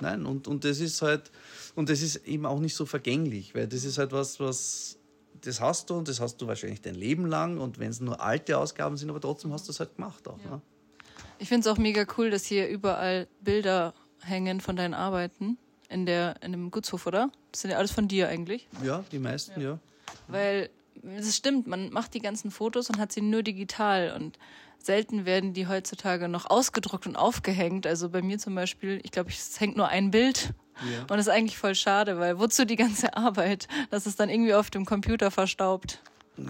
Nein, 0.01 0.25
und, 0.25 0.47
und 0.47 0.65
das 0.65 0.80
ist 0.80 1.01
halt, 1.01 1.32
und 1.75 1.89
das 1.89 2.01
ist 2.01 2.28
eben 2.28 2.45
auch 2.45 2.59
nicht 2.59 2.75
so 2.75 2.86
vergänglich, 2.86 3.55
weil 3.55 3.67
das 3.67 3.86
ist 3.86 3.97
halt 3.97 4.11
was, 4.11 4.39
was, 4.39 4.97
das 5.41 5.61
hast 5.61 5.89
du 5.89 5.95
und 5.95 6.07
das 6.07 6.19
hast 6.19 6.41
du 6.41 6.47
wahrscheinlich 6.47 6.82
dein 6.82 6.95
Leben 6.95 7.25
lang 7.25 7.57
und 7.57 7.80
wenn 7.80 7.89
es 7.89 8.01
nur 8.01 8.19
alte 8.19 8.57
Ausgaben 8.57 8.97
sind, 8.97 9.09
aber 9.09 9.21
trotzdem 9.21 9.53
hast 9.53 9.67
du 9.67 9.71
es 9.71 9.80
halt 9.80 9.95
gemacht 9.95 10.28
auch. 10.28 10.43
Ja. 10.43 10.51
Ne? 10.51 10.61
Ich 11.39 11.49
finde 11.49 11.68
es 11.68 11.74
auch 11.74 11.78
mega 11.78 12.05
cool, 12.18 12.30
dass 12.30 12.45
hier 12.45 12.68
überall 12.68 13.28
Bilder 13.41 13.93
hängen 14.22 14.61
von 14.61 14.76
deinen 14.76 14.93
Arbeiten 14.93 15.57
in, 15.89 16.05
der, 16.05 16.41
in 16.41 16.51
dem 16.51 16.72
Gutshof, 16.72 17.05
oder? 17.05 17.32
Das 17.51 17.61
sind 17.61 17.72
ja 17.72 17.78
alles 17.78 17.91
von 17.91 18.07
dir 18.07 18.28
eigentlich. 18.28 18.68
Ja, 18.84 19.03
die 19.11 19.20
meisten, 19.20 19.59
ja. 19.61 19.70
ja. 19.70 19.80
Weil 20.28 20.70
es 21.15 21.36
stimmt, 21.36 21.68
man 21.68 21.89
macht 21.91 22.13
die 22.13 22.20
ganzen 22.20 22.51
Fotos 22.51 22.89
und 22.89 22.97
hat 22.97 23.11
sie 23.11 23.22
nur 23.22 23.43
digital 23.43 24.13
und 24.15 24.38
selten 24.80 25.26
werden 25.26 25.53
die 25.53 25.68
heutzutage 25.68 26.28
noch 26.28 26.49
ausgedruckt 26.49 27.07
und 27.07 27.15
aufgehängt. 27.15 27.86
Also 27.86 28.09
bei 28.09 28.22
mir 28.22 28.38
zum 28.38 28.55
Beispiel, 28.55 28.99
ich 29.03 29.11
glaube, 29.11 29.30
es 29.30 29.59
hängt 29.59 29.78
nur 29.78 29.88
ein 29.89 30.11
Bild. 30.11 30.53
Ja. 30.91 31.01
Und 31.01 31.11
das 31.11 31.22
ist 31.22 31.30
eigentlich 31.30 31.57
voll 31.57 31.76
schade, 31.76 32.20
weil 32.20 32.39
wozu 32.39 32.65
die 32.65 32.76
ganze 32.76 33.15
Arbeit, 33.18 33.68
dass 33.89 34.05
es 34.05 34.15
dann 34.15 34.30
irgendwie 34.30 34.53
auf 34.53 34.70
dem 34.70 34.86
Computer 34.86 35.32
verstaubt. 35.32 36.01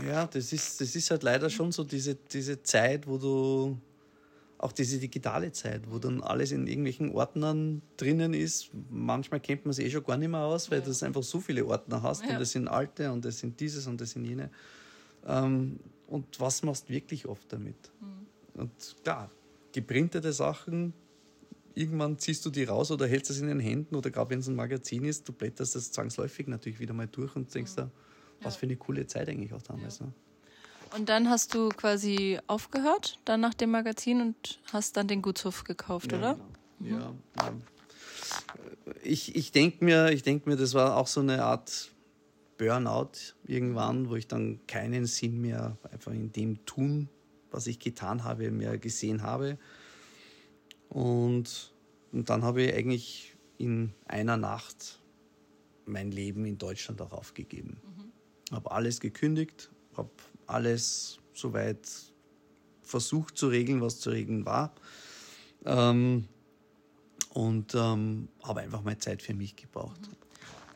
Ja, 0.05 0.26
das 0.26 0.51
ist, 0.51 0.82
das 0.82 0.95
ist 0.95 1.11
halt 1.11 1.24
leider 1.24 1.49
schon 1.49 1.72
so 1.72 1.84
diese, 1.84 2.15
diese 2.15 2.61
Zeit, 2.61 3.07
wo 3.07 3.18
du 3.18 3.78
auch 4.60 4.72
diese 4.72 4.97
digitale 4.99 5.51
Zeit, 5.51 5.84
wo 5.89 5.99
dann 5.99 6.22
alles 6.22 6.51
in 6.51 6.66
irgendwelchen 6.66 7.12
Ordnern 7.12 7.82
drinnen 7.95 8.34
ist. 8.34 8.72
Manchmal 8.89 9.39
kennt 9.39 9.66
man 9.66 9.72
es 9.72 9.80
eh 9.80 9.89
schon 9.89 10.03
gar 10.03 10.18
nicht 10.18 10.30
mehr 10.30 10.41
aus, 10.41 10.72
weil 10.72 10.80
ja. 10.80 10.86
du 10.86 11.05
einfach 11.05 11.24
so 11.24 11.39
viele 11.39 11.66
Ordner 11.66 12.01
hast 12.01 12.24
ja. 12.24 12.32
und 12.32 12.39
das 12.39 12.51
sind 12.51 12.68
alte 12.68 13.12
und 13.12 13.24
das 13.24 13.39
sind 13.39 13.60
dieses 13.60 13.86
und 13.86 14.01
das 14.01 14.12
sind 14.12 14.26
jene. 14.26 14.49
Ähm, 15.26 15.80
und 16.08 16.39
was 16.39 16.64
machst 16.64 16.89
du 16.89 16.93
wirklich 16.93 17.28
oft 17.28 17.51
damit? 17.53 17.76
Mhm. 17.99 18.62
Und 18.62 18.72
klar, 19.03 19.30
geprintete 19.74 20.34
Sachen, 20.34 20.93
irgendwann 21.76 22.18
ziehst 22.18 22.43
du 22.43 22.49
die 22.49 22.64
raus 22.64 22.89
oder 22.89 23.05
hältst 23.05 23.30
es 23.30 23.39
in 23.39 23.47
den 23.47 23.60
Händen 23.60 23.95
oder 23.95 24.10
gerade 24.10 24.32
wenn 24.32 24.39
es 24.39 24.47
ein 24.47 24.55
Magazin 24.55 25.05
ist, 25.05 25.28
du 25.28 25.34
blätterst 25.34 25.76
das 25.76 25.91
zwangsläufig 25.91 26.47
natürlich 26.47 26.80
wieder 26.80 26.95
mal 26.95 27.08
durch 27.08 27.36
und 27.36 27.53
denkst 27.53 27.74
mhm. 27.74 27.82
da, 27.82 27.91
was 28.41 28.55
für 28.55 28.66
eine 28.66 28.76
coole 28.76 29.05
Zeit 29.05 29.30
eigentlich 29.30 29.53
auch 29.53 29.62
damals. 29.62 29.99
Ne? 29.99 30.12
Und 30.95 31.09
dann 31.09 31.29
hast 31.29 31.53
du 31.53 31.69
quasi 31.69 32.39
aufgehört, 32.47 33.19
dann 33.25 33.41
nach 33.41 33.53
dem 33.53 33.71
Magazin 33.71 34.21
und 34.21 34.59
hast 34.71 34.97
dann 34.97 35.07
den 35.07 35.21
Gutshof 35.21 35.63
gekauft, 35.63 36.11
ja, 36.11 36.17
oder? 36.17 36.39
Genau. 36.79 37.11
Mhm. 37.11 37.21
Ja. 37.35 37.53
Ich, 39.03 39.35
ich 39.35 39.51
denke 39.51 39.83
mir, 39.83 40.15
denk 40.15 40.45
mir, 40.45 40.55
das 40.55 40.73
war 40.73 40.97
auch 40.97 41.07
so 41.07 41.21
eine 41.21 41.43
Art 41.43 41.91
Burnout 42.57 43.35
irgendwann, 43.45 44.09
wo 44.09 44.15
ich 44.15 44.27
dann 44.27 44.59
keinen 44.67 45.05
Sinn 45.05 45.41
mehr 45.41 45.77
einfach 45.91 46.11
in 46.11 46.31
dem 46.31 46.65
tun, 46.65 47.09
was 47.51 47.67
ich 47.67 47.79
getan 47.79 48.23
habe, 48.23 48.51
mehr 48.51 48.77
gesehen 48.77 49.21
habe. 49.21 49.57
Und, 50.89 51.73
und 52.11 52.29
dann 52.29 52.43
habe 52.43 52.63
ich 52.63 52.73
eigentlich 52.73 53.38
in 53.57 53.93
einer 54.05 54.38
Nacht 54.38 54.99
mein 55.85 56.11
Leben 56.11 56.45
in 56.45 56.57
Deutschland 56.57 57.01
auch 57.01 57.13
aufgegeben. 57.13 57.81
Mhm. 57.83 58.55
Habe 58.55 58.71
alles 58.71 58.99
gekündigt, 58.99 59.71
habe 59.95 60.09
alles 60.47 61.19
soweit 61.33 61.87
versucht 62.81 63.37
zu 63.37 63.47
regeln, 63.47 63.81
was 63.81 63.99
zu 63.99 64.09
regeln 64.09 64.45
war. 64.45 64.73
Ähm, 65.65 66.27
und 67.29 67.75
ähm, 67.75 68.29
habe 68.43 68.61
einfach 68.61 68.81
mal 68.81 68.97
Zeit 68.97 69.21
für 69.21 69.33
mich 69.33 69.55
gebraucht. 69.55 69.99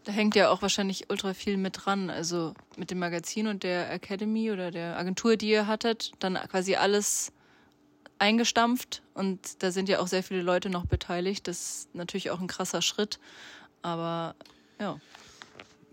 Da 0.03 0.11
hängt 0.11 0.35
ja 0.35 0.49
auch 0.49 0.61
wahrscheinlich 0.61 1.09
ultra 1.09 1.33
viel 1.33 1.57
mit 1.57 1.85
dran. 1.85 2.09
Also 2.09 2.53
mit 2.75 2.91
dem 2.91 2.99
Magazin 2.99 3.47
und 3.47 3.63
der 3.63 3.91
Academy 3.91 4.51
oder 4.51 4.71
der 4.71 4.97
Agentur, 4.97 5.37
die 5.37 5.49
ihr 5.49 5.67
hattet, 5.67 6.11
dann 6.19 6.35
quasi 6.49 6.75
alles 6.75 7.31
eingestampft. 8.19 9.01
Und 9.13 9.63
da 9.63 9.71
sind 9.71 9.89
ja 9.89 9.99
auch 9.99 10.07
sehr 10.07 10.23
viele 10.23 10.41
Leute 10.41 10.69
noch 10.69 10.85
beteiligt. 10.85 11.47
Das 11.47 11.61
ist 11.61 11.95
natürlich 11.95 12.31
auch 12.31 12.39
ein 12.39 12.47
krasser 12.47 12.81
Schritt. 12.81 13.19
Aber 13.81 14.35
ja. 14.79 14.99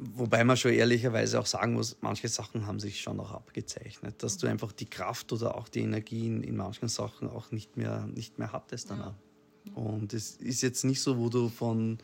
Wobei 0.01 0.45
man 0.45 0.57
schon 0.57 0.73
ehrlicherweise 0.73 1.41
auch 1.41 1.47
sagen 1.47 1.75
muss, 1.75 1.97
manche 2.01 2.29
Sachen 2.29 2.67
haben 2.67 2.79
sich 2.79 3.01
schon 3.01 3.19
auch 3.19 3.33
abgezeichnet, 3.33 4.23
dass 4.23 4.39
du 4.39 4.47
einfach 4.47 4.71
die 4.71 4.87
Kraft 4.87 5.33
oder 5.33 5.57
auch 5.57 5.69
die 5.69 5.81
Energie 5.81 6.27
in, 6.27 6.45
in 6.45 6.57
manchen 6.57 6.89
Sachen 6.89 7.29
auch 7.29 7.51
nicht 7.51 7.77
mehr, 7.77 8.07
nicht 8.07 8.39
mehr 8.39 8.53
hattest 8.53 8.91
danach. 8.91 9.15
Ja. 9.65 9.73
Und 9.75 10.15
es 10.15 10.37
ist 10.37 10.63
jetzt 10.63 10.85
nicht 10.85 11.01
so, 11.01 11.19
wo 11.19 11.29
du 11.29 11.49
von 11.49 11.99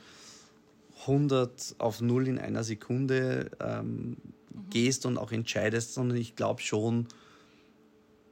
100 1.02 1.76
auf 1.78 2.00
0 2.00 2.26
in 2.26 2.38
einer 2.40 2.64
Sekunde 2.64 3.50
ähm, 3.60 4.16
mhm. 4.52 4.70
gehst 4.70 5.06
und 5.06 5.16
auch 5.16 5.30
entscheidest, 5.30 5.94
sondern 5.94 6.18
ich 6.18 6.34
glaube 6.34 6.62
schon, 6.62 7.06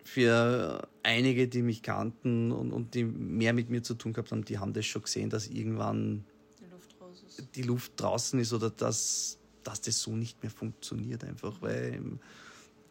für 0.02 0.88
einige, 1.04 1.46
die 1.46 1.62
mich 1.62 1.82
kannten 1.82 2.50
und, 2.50 2.72
und 2.72 2.94
die 2.94 3.04
mehr 3.04 3.52
mit 3.52 3.70
mir 3.70 3.82
zu 3.82 3.94
tun 3.94 4.12
gehabt 4.12 4.32
haben, 4.32 4.44
die 4.44 4.58
haben 4.58 4.72
das 4.72 4.86
schon 4.86 5.02
gesehen, 5.02 5.30
dass 5.30 5.46
irgendwann 5.46 6.24
die 6.58 6.66
Luft, 6.66 7.54
die 7.54 7.62
Luft 7.62 7.92
draußen 7.96 8.40
ist 8.40 8.52
oder 8.52 8.70
dass 8.70 9.38
dass 9.64 9.80
das 9.80 10.00
so 10.00 10.12
nicht 10.12 10.42
mehr 10.42 10.50
funktioniert, 10.50 11.24
einfach, 11.24 11.60
weil 11.60 12.18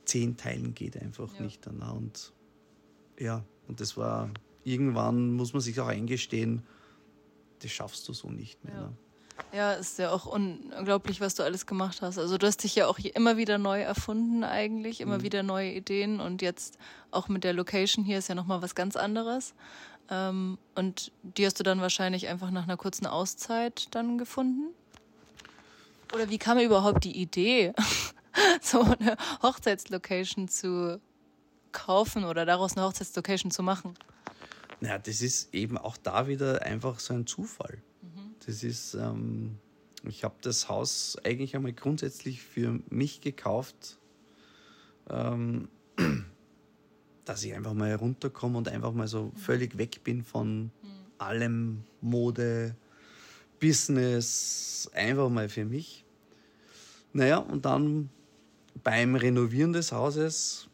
zehn 0.05 0.38
Teilen 0.38 0.74
geht 0.74 0.97
einfach 0.97 1.34
ja. 1.36 1.41
nicht 1.41 1.65
dann. 1.65 1.82
Und 1.82 2.34
ja, 3.19 3.43
und 3.67 3.80
das 3.80 3.97
war 3.97 4.30
irgendwann, 4.63 5.34
muss 5.34 5.53
man 5.53 5.61
sich 5.61 5.80
auch 5.80 5.88
eingestehen, 5.88 6.63
das 7.59 7.72
schaffst 7.72 8.07
du 8.07 8.13
so 8.13 8.30
nicht 8.30 8.63
mehr. 8.63 8.74
Ja. 8.74 8.82
Ne? 8.82 8.93
Ja, 9.53 9.74
ist 9.74 9.97
ja 9.99 10.11
auch 10.11 10.26
unglaublich, 10.26 11.19
was 11.19 11.36
du 11.36 11.43
alles 11.43 11.65
gemacht 11.65 12.01
hast. 12.01 12.17
Also 12.17 12.38
du 12.38 12.47
hast 12.47 12.63
dich 12.63 12.76
ja 12.76 12.88
auch 12.88 12.99
immer 12.99 13.38
wieder 13.38 13.57
neu 13.57 13.82
erfunden 13.82 14.43
eigentlich, 14.43 15.01
immer 15.01 15.17
mhm. 15.17 15.24
wieder 15.24 15.43
neue 15.43 15.72
Ideen 15.72 16.19
und 16.19 16.41
jetzt 16.41 16.78
auch 17.09 17.28
mit 17.28 17.43
der 17.43 17.53
Location 17.53 18.05
hier 18.05 18.19
ist 18.19 18.30
ja 18.30 18.36
nochmal 18.36 18.61
was 18.61 18.76
ganz 18.76 18.95
anderes. 18.95 19.53
Ähm, 20.09 20.57
und 20.76 21.11
die 21.24 21.45
hast 21.45 21.59
du 21.59 21.63
dann 21.63 21.82
wahrscheinlich 21.82 22.28
einfach 22.28 22.51
nach 22.51 22.63
einer 22.63 22.78
kurzen 22.78 23.07
Auszeit 23.07 23.88
dann 23.91 24.17
gefunden? 24.17 24.74
Oder 26.14 26.30
wie 26.30 26.38
kam 26.38 26.59
überhaupt 26.59 27.03
die 27.03 27.20
Idee, 27.20 27.74
so 28.62 28.82
eine 28.82 29.18
Hochzeitslocation 29.41 30.47
zu 30.47 30.99
kaufen 31.72 32.26
oder 32.26 32.45
daraus 32.45 32.76
eine 32.76 32.86
Hochzeitslocation 32.86 33.51
zu 33.51 33.64
machen? 33.64 33.93
Ja, 34.82 34.97
das 34.97 35.22
ist 35.22 35.53
eben 35.53 35.78
auch 35.78 35.95
da 35.97 36.28
wieder 36.28 36.64
einfach 36.64 36.99
so 36.99 37.14
ein 37.14 37.28
Zufall. 37.28 37.82
Mhm. 38.01 38.36
Das 38.45 38.64
ist, 38.64 38.95
ähm, 38.95 39.57
ich 40.03 40.24
habe 40.24 40.36
das 40.41 40.70
Haus 40.70 41.18
eigentlich 41.24 41.55
einmal 41.55 41.74
grundsätzlich 41.74 42.41
für 42.41 42.80
mich 42.89 43.22
gekauft, 43.22 43.99
ähm, 45.09 45.70
dass 47.26 47.43
ich 47.43 47.53
einfach 47.53 47.74
mal 47.74 47.89
herunterkomme 47.89 48.57
und 48.57 48.68
einfach 48.68 48.91
mal 48.93 49.07
so 49.07 49.32
völlig 49.36 49.78
weg 49.78 50.03
bin 50.03 50.24
von 50.24 50.64
mhm. 50.64 50.72
allem 51.20 51.84
Mode, 52.01 52.76
Business, 53.62 54.89
einfach 54.93 55.30
mal 55.30 55.47
für 55.47 55.64
mich. 55.64 56.03
Naja, 57.14 57.38
und 57.38 57.66
dann 57.66 58.09
beim 58.84 59.16
Renovieren 59.16 59.72
des 59.72 59.91
Hauses, 59.91 60.68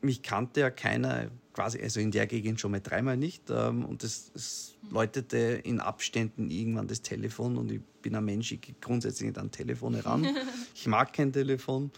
mich 0.00 0.22
kannte 0.22 0.60
ja 0.60 0.70
keiner, 0.70 1.30
quasi, 1.52 1.80
also 1.80 2.00
in 2.00 2.10
der 2.10 2.26
Gegend 2.26 2.60
schon 2.60 2.70
mal 2.70 2.80
dreimal 2.80 3.16
nicht. 3.16 3.50
Ähm, 3.50 3.84
und 3.84 4.04
es, 4.04 4.30
es 4.34 4.76
läutete 4.90 5.60
in 5.64 5.80
Abständen 5.80 6.50
irgendwann 6.50 6.88
das 6.88 7.02
Telefon 7.02 7.56
und 7.56 7.70
ich 7.72 7.80
bin 8.02 8.14
ein 8.14 8.24
Mensch, 8.24 8.52
ich 8.52 8.60
gehe 8.60 8.74
grundsätzlich 8.80 9.28
nicht 9.28 9.38
an 9.38 9.50
Telefone 9.50 10.04
ran. 10.04 10.26
Ich 10.74 10.86
mag 10.86 11.12
kein 11.12 11.30
Telefon. 11.30 11.90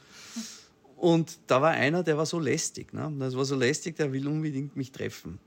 Und 0.96 1.38
da 1.46 1.62
war 1.62 1.70
einer, 1.70 2.02
der 2.02 2.16
war 2.16 2.26
so 2.26 2.40
lästig. 2.40 2.92
Ne? 2.92 3.12
Das 3.20 3.36
war 3.36 3.44
so 3.44 3.54
lästig, 3.54 3.94
der 3.94 4.12
will 4.12 4.26
unbedingt 4.26 4.74
mich 4.74 4.90
treffen. 4.90 5.38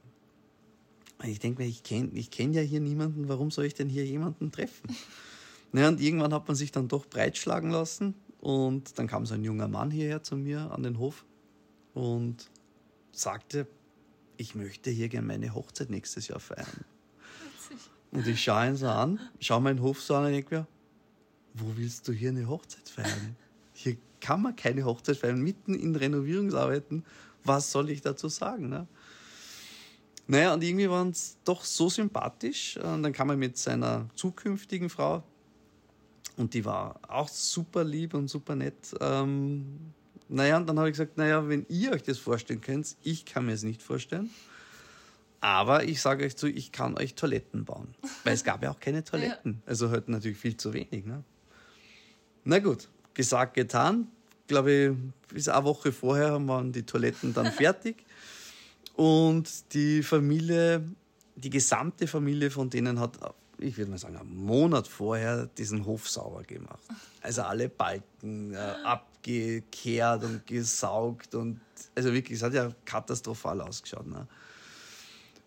Ich 1.23 1.39
denke 1.39 1.61
mir, 1.61 1.67
ich 1.67 1.83
kenne 1.83 2.09
ich 2.13 2.29
kenn 2.29 2.53
ja 2.53 2.61
hier 2.61 2.81
niemanden, 2.81 3.29
warum 3.29 3.51
soll 3.51 3.65
ich 3.65 3.73
denn 3.73 3.89
hier 3.89 4.05
jemanden 4.05 4.51
treffen? 4.51 4.95
naja, 5.71 5.87
und 5.87 6.01
irgendwann 6.01 6.33
hat 6.33 6.47
man 6.47 6.55
sich 6.55 6.71
dann 6.71 6.87
doch 6.87 7.05
breitschlagen 7.05 7.71
lassen 7.71 8.15
und 8.41 8.99
dann 8.99 9.07
kam 9.07 9.25
so 9.25 9.33
ein 9.33 9.43
junger 9.43 9.67
Mann 9.67 9.91
hierher 9.91 10.23
zu 10.23 10.35
mir 10.35 10.71
an 10.71 10.83
den 10.83 10.99
Hof 10.99 11.25
und 11.93 12.49
sagte, 13.11 13.67
ich 14.37 14.55
möchte 14.55 14.89
hier 14.91 15.07
gerne 15.07 15.27
meine 15.27 15.53
Hochzeit 15.53 15.89
nächstes 15.89 16.27
Jahr 16.27 16.39
feiern. 16.39 16.85
Und 18.11 18.27
ich 18.27 18.43
schaue 18.43 18.67
ihn 18.67 18.75
so 18.75 18.87
an, 18.87 19.19
schaue 19.39 19.61
meinen 19.61 19.81
Hof 19.81 20.01
so 20.01 20.15
an 20.15 20.25
und 20.25 20.31
denke 20.31 20.55
mir, 20.55 20.67
wo 21.53 21.65
willst 21.75 22.07
du 22.07 22.11
hier 22.11 22.29
eine 22.29 22.47
Hochzeit 22.47 22.87
feiern? 22.87 23.35
Hier 23.73 23.97
kann 24.19 24.41
man 24.41 24.55
keine 24.55 24.85
Hochzeit 24.85 25.17
feiern, 25.17 25.41
mitten 25.41 25.73
in 25.73 25.95
Renovierungsarbeiten. 25.95 27.05
Was 27.43 27.71
soll 27.71 27.89
ich 27.89 28.01
dazu 28.01 28.27
sagen? 28.27 28.69
Ne? 28.69 28.87
Naja, 30.27 30.53
und 30.53 30.63
irgendwie 30.63 30.89
waren 30.89 31.09
es 31.09 31.37
doch 31.43 31.63
so 31.63 31.89
sympathisch. 31.89 32.77
Und 32.77 33.03
dann 33.03 33.13
kam 33.13 33.29
er 33.29 33.35
mit 33.35 33.57
seiner 33.57 34.09
zukünftigen 34.15 34.89
Frau, 34.89 35.23
und 36.37 36.53
die 36.53 36.65
war 36.65 36.99
auch 37.07 37.29
super 37.29 37.83
lieb 37.83 38.13
und 38.13 38.27
super 38.27 38.55
nett. 38.55 38.95
Ähm, 38.99 39.93
naja, 40.27 40.57
und 40.57 40.67
dann 40.67 40.77
habe 40.77 40.89
ich 40.89 40.93
gesagt, 40.93 41.17
naja, 41.17 41.47
wenn 41.47 41.65
ihr 41.69 41.91
euch 41.91 42.03
das 42.03 42.17
vorstellen 42.17 42.61
könnt, 42.61 42.95
ich 43.03 43.25
kann 43.25 43.45
mir 43.45 43.53
es 43.53 43.63
nicht 43.63 43.81
vorstellen. 43.81 44.29
Aber 45.39 45.83
ich 45.83 46.01
sage 46.01 46.25
euch 46.25 46.35
zu, 46.35 46.47
ich 46.47 46.71
kann 46.71 46.97
euch 46.97 47.13
Toiletten 47.15 47.65
bauen. 47.65 47.93
Weil 48.23 48.33
es 48.33 48.43
gab 48.43 48.63
ja 48.63 48.71
auch 48.71 48.79
keine 48.79 49.03
Toiletten. 49.03 49.61
Also 49.65 49.91
heute 49.91 50.11
natürlich 50.11 50.37
viel 50.37 50.57
zu 50.57 50.73
wenig. 50.73 51.05
Ne? 51.05 51.23
Na 52.43 52.59
gut, 52.59 52.89
gesagt, 53.13 53.53
getan. 53.53 54.07
Ich 54.41 54.47
glaube, 54.47 54.97
bis 55.29 55.47
eine 55.47 55.63
Woche 55.63 55.91
vorher 55.91 56.45
waren 56.47 56.71
die 56.71 56.83
Toiletten 56.83 57.33
dann 57.33 57.51
fertig. 57.51 58.04
Und 58.95 59.73
die 59.73 60.03
Familie, 60.03 60.83
die 61.35 61.49
gesamte 61.49 62.07
Familie 62.07 62.49
von 62.49 62.69
denen 62.69 62.99
hat 62.99 63.19
ich 63.59 63.77
würde 63.77 63.91
mal 63.91 63.97
sagen, 63.97 64.17
einen 64.17 64.35
Monat 64.35 64.87
vorher 64.87 65.47
diesen 65.57 65.85
Hof 65.85 66.09
sauber 66.09 66.43
gemacht. 66.43 66.83
Also 67.21 67.43
alle 67.43 67.69
Balken 67.69 68.53
äh, 68.53 68.57
abgekehrt 68.57 70.23
und 70.23 70.45
gesaugt 70.45 71.35
und 71.35 71.59
also 71.95 72.13
wirklich, 72.13 72.37
es 72.37 72.43
hat 72.43 72.53
ja 72.53 72.71
katastrophal 72.85 73.61
ausgeschaut. 73.61 74.07
Ne? 74.07 74.27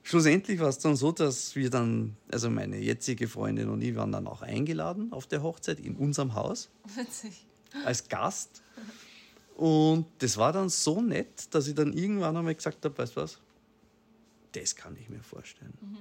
Schlussendlich 0.02 0.58
war 0.60 0.68
es 0.68 0.78
dann 0.78 0.96
so, 0.96 1.12
dass 1.12 1.54
wir 1.54 1.70
dann, 1.70 2.16
also 2.32 2.50
meine 2.50 2.78
jetzige 2.78 3.28
Freundin 3.28 3.68
und 3.68 3.82
ich 3.82 3.94
waren 3.94 4.12
dann 4.12 4.26
auch 4.26 4.42
eingeladen 4.42 5.12
auf 5.12 5.26
der 5.26 5.42
Hochzeit 5.42 5.80
in 5.80 5.96
unserem 5.96 6.34
Haus. 6.34 6.70
Witzig. 6.96 7.46
Als 7.84 8.08
Gast. 8.08 8.62
Und 9.58 10.06
das 10.18 10.36
war 10.36 10.52
dann 10.52 10.68
so 10.68 11.02
nett, 11.02 11.52
dass 11.52 11.66
ich 11.66 11.74
dann 11.74 11.92
irgendwann 11.92 12.36
einmal 12.36 12.54
gesagt 12.54 12.84
habe, 12.84 12.96
weißt 12.96 13.16
du 13.16 13.22
was, 13.22 13.40
das 14.52 14.76
kann 14.76 14.96
ich 14.96 15.08
mir 15.08 15.20
vorstellen. 15.20 15.74
Mhm. 15.80 15.96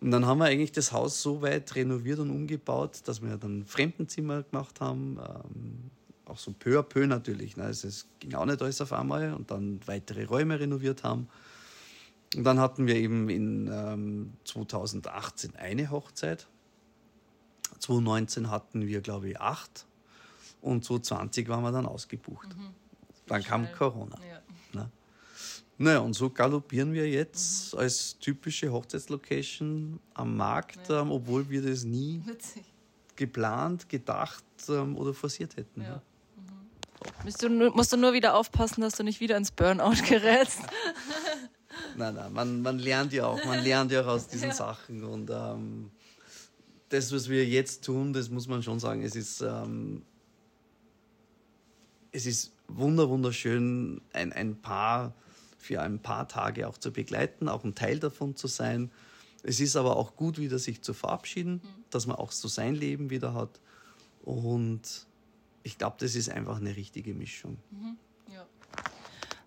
Und 0.00 0.10
dann 0.10 0.26
haben 0.26 0.38
wir 0.38 0.46
eigentlich 0.46 0.72
das 0.72 0.90
Haus 0.90 1.22
so 1.22 1.42
weit 1.42 1.76
renoviert 1.76 2.18
und 2.18 2.30
umgebaut, 2.30 3.02
dass 3.04 3.22
wir 3.22 3.36
dann 3.36 3.64
Fremdenzimmer 3.64 4.42
gemacht 4.42 4.80
haben, 4.80 5.20
ähm, 5.20 5.90
auch 6.24 6.38
so 6.38 6.52
peu 6.52 6.80
à 6.80 6.82
peu 6.82 7.06
natürlich. 7.06 7.56
Ne? 7.56 7.62
Also 7.62 7.86
es 7.86 8.08
ging 8.18 8.34
auch 8.34 8.46
nicht 8.46 8.60
alles 8.62 8.80
auf 8.80 8.92
einmal 8.92 9.32
und 9.32 9.52
dann 9.52 9.78
weitere 9.86 10.24
Räume 10.24 10.58
renoviert 10.58 11.04
haben. 11.04 11.28
Und 12.34 12.42
dann 12.42 12.58
hatten 12.58 12.88
wir 12.88 12.96
eben 12.96 13.28
in 13.28 13.70
ähm, 13.72 14.32
2018 14.44 15.54
eine 15.54 15.92
Hochzeit. 15.92 16.48
2019 17.78 18.50
hatten 18.50 18.88
wir, 18.88 19.02
glaube 19.02 19.30
ich, 19.30 19.40
acht. 19.40 19.86
Und 20.60 20.84
2020 20.84 21.48
waren 21.48 21.62
wir 21.62 21.72
dann 21.72 21.86
ausgebucht. 21.86 22.48
Mhm. 22.56 22.70
Dann 23.26 23.42
kam 23.42 23.70
Corona. 23.72 24.18
Ja. 24.28 24.40
Ne? 24.80 24.90
Naja, 25.76 25.98
und 26.00 26.14
so 26.14 26.30
galoppieren 26.30 26.92
wir 26.92 27.08
jetzt 27.08 27.72
mhm. 27.72 27.80
als 27.80 28.18
typische 28.18 28.72
Hochzeitslocation 28.72 30.00
am 30.14 30.36
Markt, 30.36 30.88
ja. 30.88 31.02
ähm, 31.02 31.10
obwohl 31.12 31.48
wir 31.48 31.62
das 31.62 31.84
nie 31.84 32.20
Witzig. 32.24 32.64
geplant, 33.16 33.88
gedacht 33.88 34.44
ähm, 34.68 34.96
oder 34.96 35.14
forciert 35.14 35.56
hätten. 35.56 35.82
Ja. 35.82 36.02
Mhm. 37.24 37.58
Du, 37.60 37.70
musst 37.70 37.92
du 37.92 37.96
nur 37.96 38.12
wieder 38.12 38.34
aufpassen, 38.34 38.80
dass 38.80 38.96
du 38.96 39.04
nicht 39.04 39.20
wieder 39.20 39.36
ins 39.36 39.52
Burnout 39.52 40.02
gerätst. 40.08 40.60
nein, 41.96 42.14
nein, 42.14 42.32
man, 42.32 42.62
man 42.62 42.78
lernt 42.78 43.12
ja 43.12 43.26
auch, 43.26 43.44
man 43.44 43.62
lernt 43.62 43.92
ja 43.92 44.02
auch 44.02 44.08
aus 44.08 44.26
diesen 44.26 44.48
ja. 44.48 44.54
Sachen. 44.54 45.04
Und 45.04 45.30
ähm, 45.30 45.90
das, 46.88 47.12
was 47.12 47.28
wir 47.28 47.46
jetzt 47.46 47.84
tun, 47.84 48.12
das 48.12 48.30
muss 48.30 48.48
man 48.48 48.62
schon 48.62 48.80
sagen, 48.80 49.02
es 49.02 49.14
ist, 49.14 49.42
ähm, 49.42 50.02
es 52.18 52.26
ist 52.26 52.52
wunder, 52.66 53.08
wunderschön, 53.08 54.00
ein, 54.12 54.32
ein 54.32 54.60
Paar 54.60 55.14
für 55.56 55.80
ein 55.80 56.00
paar 56.00 56.26
Tage 56.26 56.66
auch 56.66 56.76
zu 56.76 56.92
begleiten, 56.92 57.48
auch 57.48 57.62
ein 57.62 57.76
Teil 57.76 58.00
davon 58.00 58.34
zu 58.34 58.48
sein. 58.48 58.90
Es 59.44 59.60
ist 59.60 59.76
aber 59.76 59.96
auch 59.96 60.16
gut, 60.16 60.38
wieder 60.38 60.58
sich 60.58 60.82
zu 60.82 60.94
verabschieden, 60.94 61.60
mhm. 61.62 61.84
dass 61.90 62.06
man 62.06 62.16
auch 62.16 62.32
so 62.32 62.48
sein 62.48 62.74
Leben 62.74 63.10
wieder 63.10 63.34
hat. 63.34 63.60
Und 64.22 65.06
ich 65.62 65.78
glaube, 65.78 65.96
das 66.00 66.16
ist 66.16 66.28
einfach 66.28 66.56
eine 66.56 66.74
richtige 66.74 67.14
Mischung. 67.14 67.58
Mhm. 67.70 67.96
Ja. 68.32 68.44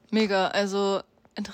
Mega, 0.09 0.47
also 0.47 1.01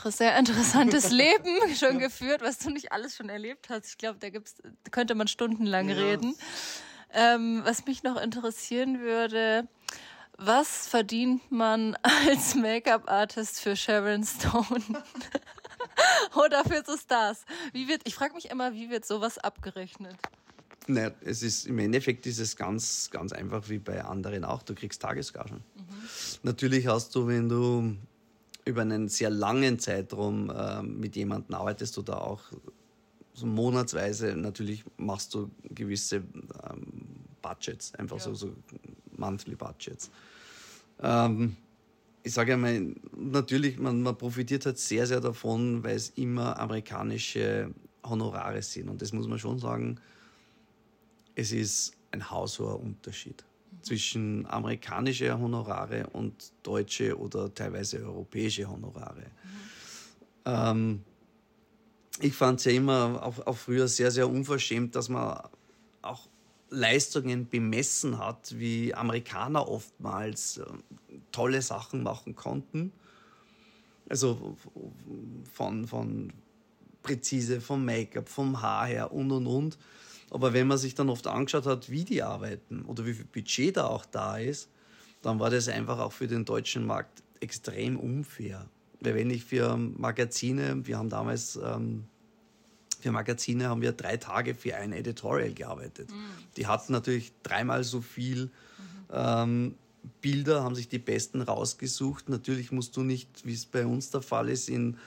sehr 0.05 0.37
interessantes 0.37 1.09
Leben 1.23 1.75
schon 1.75 1.97
geführt, 1.97 2.41
was 2.41 2.59
du 2.59 2.69
nicht 2.69 2.91
alles 2.91 3.15
schon 3.15 3.29
erlebt 3.29 3.69
hast. 3.69 3.89
Ich 3.89 3.97
glaube, 3.97 4.19
da 4.19 4.29
gibt's, 4.29 4.55
könnte 4.91 5.15
man 5.15 5.27
stundenlang 5.27 5.89
ja. 5.89 5.95
reden. 5.95 6.35
Ähm, 7.11 7.61
was 7.63 7.85
mich 7.85 8.03
noch 8.03 8.21
interessieren 8.21 8.99
würde, 8.99 9.67
was 10.37 10.87
verdient 10.87 11.51
man 11.51 11.95
als 12.27 12.55
Make-up-Artist 12.55 13.59
für 13.59 13.75
Sharon 13.75 14.23
Stone? 14.23 14.83
Oder 16.35 16.63
für 16.63 16.83
so 16.85 16.95
Stars? 16.95 17.43
Wie 17.73 17.87
wird, 17.87 18.01
ich 18.05 18.15
frage 18.15 18.35
mich 18.35 18.49
immer, 18.49 18.73
wie 18.73 18.89
wird 18.89 19.05
sowas 19.05 19.37
abgerechnet? 19.37 20.15
Naja, 20.87 21.11
es 21.21 21.43
ist 21.43 21.65
im 21.65 21.79
Endeffekt 21.79 22.25
ist 22.27 22.39
es 22.39 22.55
ganz, 22.55 23.09
ganz 23.11 23.33
einfach 23.33 23.67
wie 23.67 23.79
bei 23.79 24.03
anderen 24.03 24.45
auch. 24.45 24.63
Du 24.63 24.73
kriegst 24.73 25.01
Tagesgagen. 25.01 25.57
Mhm. 25.57 25.83
Natürlich 26.43 26.87
hast 26.87 27.13
du, 27.15 27.27
wenn 27.27 27.49
du 27.49 27.97
über 28.63 28.81
einen 28.81 29.09
sehr 29.09 29.29
langen 29.29 29.79
Zeitraum 29.79 30.49
äh, 30.49 30.81
mit 30.83 31.15
jemandem 31.15 31.55
arbeitest 31.55 31.97
oder 31.97 32.21
auch 32.21 32.41
so 33.33 33.45
monatsweise, 33.45 34.35
natürlich 34.35 34.83
machst 34.97 35.33
du 35.33 35.51
gewisse 35.63 36.17
ähm, 36.17 37.25
Budgets, 37.41 37.93
einfach 37.95 38.17
ja. 38.17 38.23
so, 38.23 38.33
so 38.33 38.55
Monthly 39.17 39.55
Budgets. 39.55 40.11
Ähm, 41.01 41.55
ich 42.23 42.33
sage 42.33 42.53
einmal, 42.53 42.93
natürlich, 43.15 43.79
man, 43.79 44.01
man 44.01 44.17
profitiert 44.17 44.65
halt 44.65 44.77
sehr, 44.77 45.07
sehr 45.07 45.21
davon, 45.21 45.83
weil 45.83 45.95
es 45.95 46.09
immer 46.09 46.59
amerikanische 46.59 47.73
Honorare 48.03 48.61
sind. 48.61 48.89
Und 48.89 49.01
das 49.01 49.13
muss 49.13 49.27
man 49.27 49.39
schon 49.39 49.59
sagen, 49.59 49.99
es 51.35 51.51
ist 51.51 51.93
ein 52.11 52.29
haushoher 52.29 52.79
Unterschied 52.79 53.43
zwischen 53.81 54.45
amerikanische 54.47 55.39
Honorare 55.39 56.07
und 56.07 56.51
deutsche 56.63 57.17
oder 57.17 57.53
teilweise 57.53 57.99
europäische 57.99 58.69
Honorare. 58.69 59.21
Mhm. 59.21 60.45
Ähm, 60.45 61.03
ich 62.19 62.33
fand 62.33 62.59
es 62.59 62.65
ja 62.65 62.71
immer 62.71 63.21
auch, 63.23 63.45
auch 63.45 63.57
früher 63.57 63.87
sehr, 63.87 64.11
sehr 64.11 64.29
unverschämt, 64.29 64.95
dass 64.95 65.07
man 65.09 65.39
auch 66.01 66.27
Leistungen 66.69 67.47
bemessen 67.49 68.19
hat, 68.19 68.57
wie 68.57 68.93
Amerikaner 68.93 69.67
oftmals 69.67 70.57
äh, 70.57 70.65
tolle 71.31 71.61
Sachen 71.61 72.03
machen 72.03 72.35
konnten. 72.35 72.91
Also 74.09 74.55
von, 75.53 75.87
von 75.87 76.33
präzise, 77.03 77.61
vom 77.61 77.85
Make-up, 77.85 78.29
vom 78.29 78.61
Haar 78.61 78.87
her 78.87 79.11
und 79.11 79.31
und 79.31 79.47
und. 79.47 79.77
Aber 80.29 80.53
wenn 80.53 80.67
man 80.67 80.77
sich 80.77 80.95
dann 80.95 81.09
oft 81.09 81.27
angeschaut 81.27 81.65
hat, 81.65 81.89
wie 81.89 82.03
die 82.03 82.21
arbeiten 82.21 82.83
oder 82.83 83.05
wie 83.05 83.13
viel 83.13 83.25
Budget 83.25 83.77
da 83.77 83.87
auch 83.87 84.05
da 84.05 84.37
ist, 84.37 84.69
dann 85.21 85.39
war 85.39 85.49
das 85.49 85.67
einfach 85.67 85.99
auch 85.99 86.11
für 86.11 86.27
den 86.27 86.45
deutschen 86.45 86.85
Markt 86.85 87.23
extrem 87.39 87.97
unfair. 87.97 88.67
Weil 88.99 89.15
wenn 89.15 89.29
ich 89.29 89.45
für 89.45 89.77
Magazine, 89.77 90.85
wir 90.85 90.97
haben 90.97 91.09
damals 91.09 91.55
ähm, 91.55 92.05
für 92.99 93.11
Magazine 93.11 93.69
haben 93.69 93.81
wir 93.81 93.91
drei 93.91 94.17
Tage 94.17 94.55
für 94.55 94.75
ein 94.75 94.93
Editorial 94.93 95.53
gearbeitet. 95.53 96.09
Mhm. 96.09 96.15
Die 96.55 96.67
hatten 96.67 96.93
natürlich 96.93 97.31
dreimal 97.43 97.83
so 97.83 98.01
viel 98.01 98.45
mhm. 98.45 98.49
ähm, 99.11 99.75
Bilder, 100.21 100.63
haben 100.63 100.75
sich 100.75 100.87
die 100.87 100.99
besten 100.99 101.41
rausgesucht. 101.41 102.29
Natürlich 102.29 102.71
musst 102.71 102.95
du 102.97 103.03
nicht, 103.03 103.45
wie 103.45 103.53
es 103.53 103.65
bei 103.65 103.85
uns 103.85 104.09
der 104.09 104.21
Fall 104.21 104.49
ist, 104.49 104.69
in, 104.69 104.97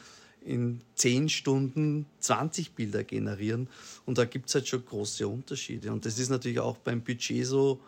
in 0.45 0.81
zehn 0.95 1.29
Stunden 1.29 2.07
20 2.21 2.73
Bilder 2.73 3.05
generieren. 3.05 3.69
Und 4.07 4.19
da 4.19 4.25
gibt 4.25 4.49
es 4.49 4.55
halt 4.55 4.69
schon 4.69 4.85
große 4.85 5.27
Unterschiede. 5.27 5.93
Und 5.93 6.05
das 6.07 6.19
ist 6.19 6.29
natürlich 6.29 6.61
auch 6.61 6.77
beim 6.77 7.03
Budget 7.03 7.47
so. 7.47 7.81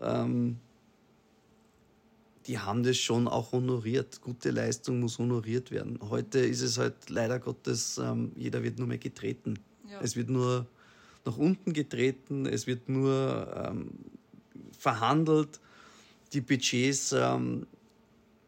Ähm, 0.00 0.58
die 2.46 2.58
haben 2.58 2.82
das 2.82 2.96
schon 2.96 3.28
auch 3.28 3.52
honoriert. 3.52 4.20
Gute 4.22 4.50
Leistung 4.50 5.00
muss 5.00 5.18
honoriert 5.18 5.70
werden. 5.70 5.98
Heute 6.02 6.40
ist 6.40 6.62
es 6.62 6.78
halt 6.78 7.10
leider 7.10 7.38
Gottes, 7.38 7.98
ähm, 7.98 8.32
jeder 8.36 8.62
wird 8.62 8.78
nur 8.78 8.88
mehr 8.88 8.98
getreten. 8.98 9.58
Ja. 9.90 10.00
Es 10.00 10.16
wird 10.16 10.30
nur 10.30 10.66
nach 11.24 11.36
unten 11.36 11.72
getreten, 11.72 12.46
es 12.46 12.66
wird 12.66 12.88
nur 12.88 13.52
ähm, 13.54 13.90
verhandelt. 14.76 15.60
Die 16.32 16.40
Budgets, 16.40 17.12
ähm, 17.12 17.66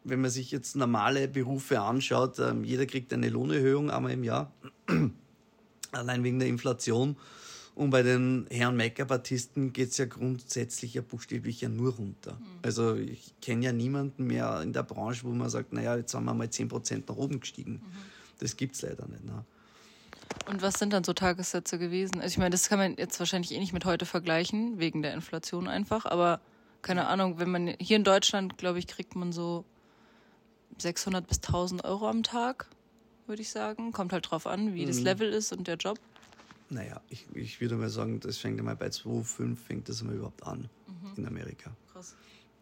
wenn 0.03 0.21
man 0.21 0.31
sich 0.31 0.51
jetzt 0.51 0.75
normale 0.75 1.27
Berufe 1.27 1.79
anschaut, 1.79 2.39
ähm, 2.39 2.63
jeder 2.63 2.85
kriegt 2.85 3.13
eine 3.13 3.29
Lohnerhöhung 3.29 3.91
einmal 3.91 4.13
im 4.13 4.23
Jahr, 4.23 4.51
allein 5.91 6.23
wegen 6.23 6.39
der 6.39 6.47
Inflation. 6.47 7.15
Und 7.75 7.89
bei 7.89 8.03
den 8.03 8.45
Herren 8.51 8.77
Make-up-Artisten 8.77 9.73
geht 9.73 9.89
es 9.89 9.97
ja 9.97 10.05
grundsätzlich 10.05 10.93
ja 10.93 11.01
buchstäblich 11.01 11.61
ja 11.61 11.69
nur 11.69 11.95
runter. 11.95 12.33
Mhm. 12.33 12.45
Also 12.61 12.95
ich 12.95 13.33
kenne 13.41 13.65
ja 13.65 13.73
niemanden 13.73 14.27
mehr 14.27 14.61
in 14.61 14.73
der 14.73 14.83
Branche, 14.83 15.23
wo 15.23 15.29
man 15.29 15.49
sagt, 15.49 15.73
naja, 15.73 15.95
jetzt 15.97 16.13
haben 16.13 16.25
wir 16.25 16.33
mal 16.35 16.47
10% 16.47 17.03
nach 17.07 17.15
oben 17.15 17.39
gestiegen. 17.39 17.73
Mhm. 17.73 17.81
Das 18.39 18.57
gibt 18.57 18.75
es 18.75 18.83
leider 18.83 19.07
nicht. 19.07 19.23
Ne? 19.25 19.43
Und 20.49 20.61
was 20.61 20.75
sind 20.75 20.93
dann 20.93 21.03
so 21.03 21.13
Tagessätze 21.13 21.79
gewesen? 21.79 22.15
Also 22.21 22.27
ich 22.27 22.37
meine, 22.37 22.51
das 22.51 22.69
kann 22.69 22.77
man 22.77 22.95
jetzt 22.97 23.19
wahrscheinlich 23.19 23.51
eh 23.53 23.59
nicht 23.59 23.73
mit 23.73 23.85
heute 23.85 24.05
vergleichen, 24.05 24.77
wegen 24.77 25.01
der 25.01 25.13
Inflation 25.13 25.67
einfach, 25.67 26.05
aber 26.05 26.41
keine 26.81 27.07
Ahnung, 27.07 27.39
wenn 27.39 27.49
man 27.49 27.73
hier 27.79 27.95
in 27.95 28.03
Deutschland, 28.03 28.57
glaube 28.57 28.77
ich, 28.77 28.87
kriegt 28.87 29.15
man 29.15 29.31
so 29.31 29.63
600 30.77 31.25
bis 31.25 31.37
1000 31.37 31.85
Euro 31.85 32.09
am 32.09 32.23
Tag, 32.23 32.67
würde 33.25 33.41
ich 33.41 33.49
sagen. 33.49 33.93
Kommt 33.93 34.11
halt 34.11 34.29
drauf 34.29 34.45
an, 34.45 34.73
wie 34.73 34.83
mhm. 34.83 34.87
das 34.87 34.99
Level 34.99 35.31
ist 35.31 35.53
und 35.53 35.67
der 35.67 35.77
Job. 35.77 35.97
Naja, 36.69 37.01
ich, 37.09 37.25
ich 37.33 37.61
würde 37.61 37.75
mal 37.75 37.89
sagen, 37.89 38.19
das 38.19 38.37
fängt 38.37 38.59
einmal 38.59 38.75
bei 38.75 38.87
2,5 38.87 39.55
fängt 39.55 39.89
das 39.89 40.01
einmal 40.01 40.15
überhaupt 40.15 40.43
an 40.43 40.69
mhm. 40.87 41.17
in 41.17 41.27
Amerika. 41.27 41.71
Krass. 41.91 42.15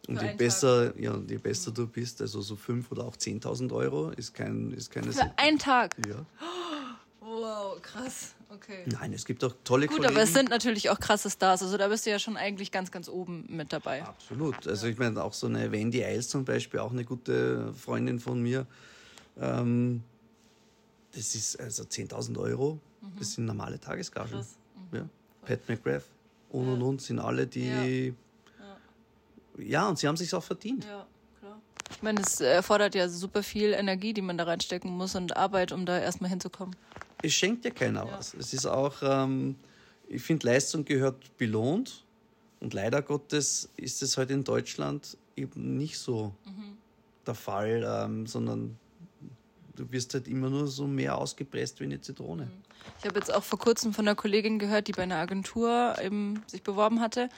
Und 0.08 0.22
je 0.22 0.34
besser, 0.34 1.00
ja, 1.00 1.18
je 1.28 1.38
besser 1.38 1.72
mhm. 1.72 1.76
du 1.76 1.88
bist, 1.88 2.22
also 2.22 2.42
so 2.42 2.56
5.000 2.56 2.92
oder 2.92 3.06
auch 3.06 3.16
10.000 3.16 3.72
Euro, 3.74 4.10
ist, 4.10 4.34
kein, 4.34 4.72
ist 4.72 4.92
keine 4.92 5.12
Für 5.14 5.32
einen 5.38 5.60
Tag? 5.60 5.96
Ja. 6.08 6.26
Wow, 7.20 7.82
krass. 7.82 8.34
Okay. 8.50 8.84
Nein, 8.88 9.14
es 9.14 9.24
gibt 9.24 9.44
auch 9.44 9.54
tolle 9.64 9.88
Gut, 9.88 9.98
Kollegen. 9.98 10.14
aber 10.14 10.24
es 10.24 10.34
sind 10.34 10.50
natürlich 10.50 10.90
auch 10.90 11.00
krasse 11.00 11.30
Stars. 11.30 11.62
Also 11.62 11.78
da 11.78 11.88
bist 11.88 12.06
du 12.06 12.10
ja 12.10 12.20
schon 12.20 12.36
eigentlich 12.36 12.72
ganz, 12.72 12.92
ganz 12.92 13.08
oben 13.08 13.46
mit 13.48 13.72
dabei. 13.72 14.04
Absolut. 14.04 14.68
Also 14.68 14.88
ich 14.88 14.98
meine, 14.98 15.24
auch 15.24 15.34
so 15.34 15.48
eine 15.48 15.72
Wendy 15.72 16.04
Eiles 16.04 16.28
zum 16.28 16.44
Beispiel, 16.44 16.80
auch 16.82 16.92
eine 16.92 17.06
gute 17.06 17.74
Freundin 17.74 18.20
von 18.20 18.42
mir. 18.42 18.66
Ähm, 19.40 20.04
das 21.14 21.36
ist 21.36 21.60
also 21.60 21.84
10.000 21.84 22.38
Euro 22.40 22.80
Mhm. 23.02 23.08
Das 23.20 23.34
sind 23.34 23.46
normale 23.46 23.80
Tagesgagen. 23.80 24.40
Mhm. 24.92 24.98
Ja. 24.98 25.10
Pat 25.46 25.68
McGrath 25.68 26.06
und 26.52 26.66
ja. 26.66 26.74
und 26.74 26.82
und 26.82 27.02
sind 27.02 27.20
alle, 27.20 27.48
die. 27.48 28.14
Ja, 29.58 29.64
ja 29.64 29.90
und 29.90 29.98
sie 29.98 30.08
haben 30.08 30.18
sich 30.18 30.34
auch 30.34 30.44
verdient. 30.44 30.86
Ja, 30.86 31.06
klar. 31.40 31.60
Ich 31.90 32.02
meine, 32.02 32.22
es 32.22 32.40
erfordert 32.40 32.96
ja 32.96 33.10
super 33.10 33.44
viel 33.44 33.74
Energie, 33.74 34.14
die 34.14 34.22
man 34.22 34.38
da 34.38 34.44
reinstecken 34.44 34.92
muss 34.92 35.16
und 35.16 35.36
Arbeit, 35.36 35.72
um 35.72 35.86
da 35.86 35.98
erstmal 35.98 36.30
hinzukommen. 36.30 36.76
Es 37.24 37.34
schenkt 37.34 37.66
ja 37.66 37.72
keiner 37.72 38.08
was. 38.08 38.34
Es 38.34 38.54
ist 38.54 38.66
auch, 38.66 38.96
ähm, 39.04 39.56
ich 40.08 40.22
finde, 40.22 40.48
Leistung 40.48 40.86
gehört 40.86 41.38
belohnt. 41.38 42.04
Und 42.60 42.76
leider 42.76 43.02
Gottes 43.02 43.70
ist 43.76 44.04
es 44.04 44.18
heute 44.18 44.30
halt 44.30 44.40
in 44.40 44.44
Deutschland 44.44 45.18
eben 45.36 45.78
nicht 45.78 45.98
so 45.98 46.34
mhm. 46.46 46.78
der 47.26 47.34
Fall, 47.34 47.84
ähm, 47.86 48.28
sondern 48.28 48.78
du 49.76 49.92
wirst 49.92 50.14
halt 50.14 50.28
immer 50.28 50.50
nur 50.50 50.68
so 50.68 50.86
mehr 50.86 51.18
ausgepresst 51.18 51.80
wie 51.80 51.86
eine 51.86 52.00
Zitrone. 52.02 52.46
Mhm. 52.46 52.71
Ich 53.00 53.06
habe 53.08 53.18
jetzt 53.18 53.34
auch 53.34 53.44
vor 53.44 53.58
kurzem 53.58 53.94
von 53.94 54.08
einer 54.08 54.16
Kollegin 54.16 54.60
gehört, 54.60 54.88
die 54.88 54.92
bei 54.92 55.04
einer 55.04 55.18
Agentur 55.18 55.96
eben 56.04 56.44
sich 56.46 56.62
beworben 56.62 57.00
hatte. 57.00 57.30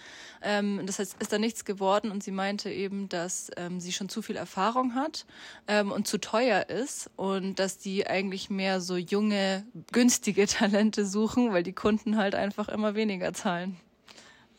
Ähm, 0.41 0.81
das 0.85 0.99
heißt, 0.99 1.15
ist 1.19 1.31
da 1.31 1.37
nichts 1.37 1.63
geworden 1.63 2.11
und 2.11 2.23
sie 2.23 2.31
meinte 2.31 2.69
eben, 2.69 3.07
dass 3.07 3.49
ähm, 3.55 3.79
sie 3.79 3.93
schon 3.93 4.09
zu 4.09 4.21
viel 4.21 4.35
Erfahrung 4.35 4.93
hat 4.93 5.25
ähm, 5.67 5.91
und 5.91 6.05
zu 6.07 6.17
teuer 6.17 6.69
ist 6.69 7.09
und 7.15 7.59
dass 7.59 7.77
die 7.77 8.05
eigentlich 8.07 8.49
mehr 8.49 8.81
so 8.81 8.97
junge, 8.97 9.65
günstige 9.91 10.47
Talente 10.47 11.05
suchen, 11.05 11.53
weil 11.53 11.63
die 11.63 11.73
Kunden 11.73 12.17
halt 12.17 12.35
einfach 12.35 12.67
immer 12.67 12.95
weniger 12.95 13.33
zahlen. 13.33 13.77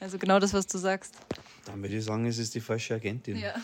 Also 0.01 0.19
genau 0.19 0.39
das, 0.39 0.53
was 0.53 0.67
du 0.67 0.79
sagst. 0.79 1.15
Dann 1.67 1.83
würde 1.83 1.97
ich 1.97 2.05
sagen, 2.05 2.27
es 2.27 2.39
ist 2.39 2.55
die 2.55 2.61
falsche 2.61 2.95
Agentin. 2.95 3.37
Ja. 3.37 3.55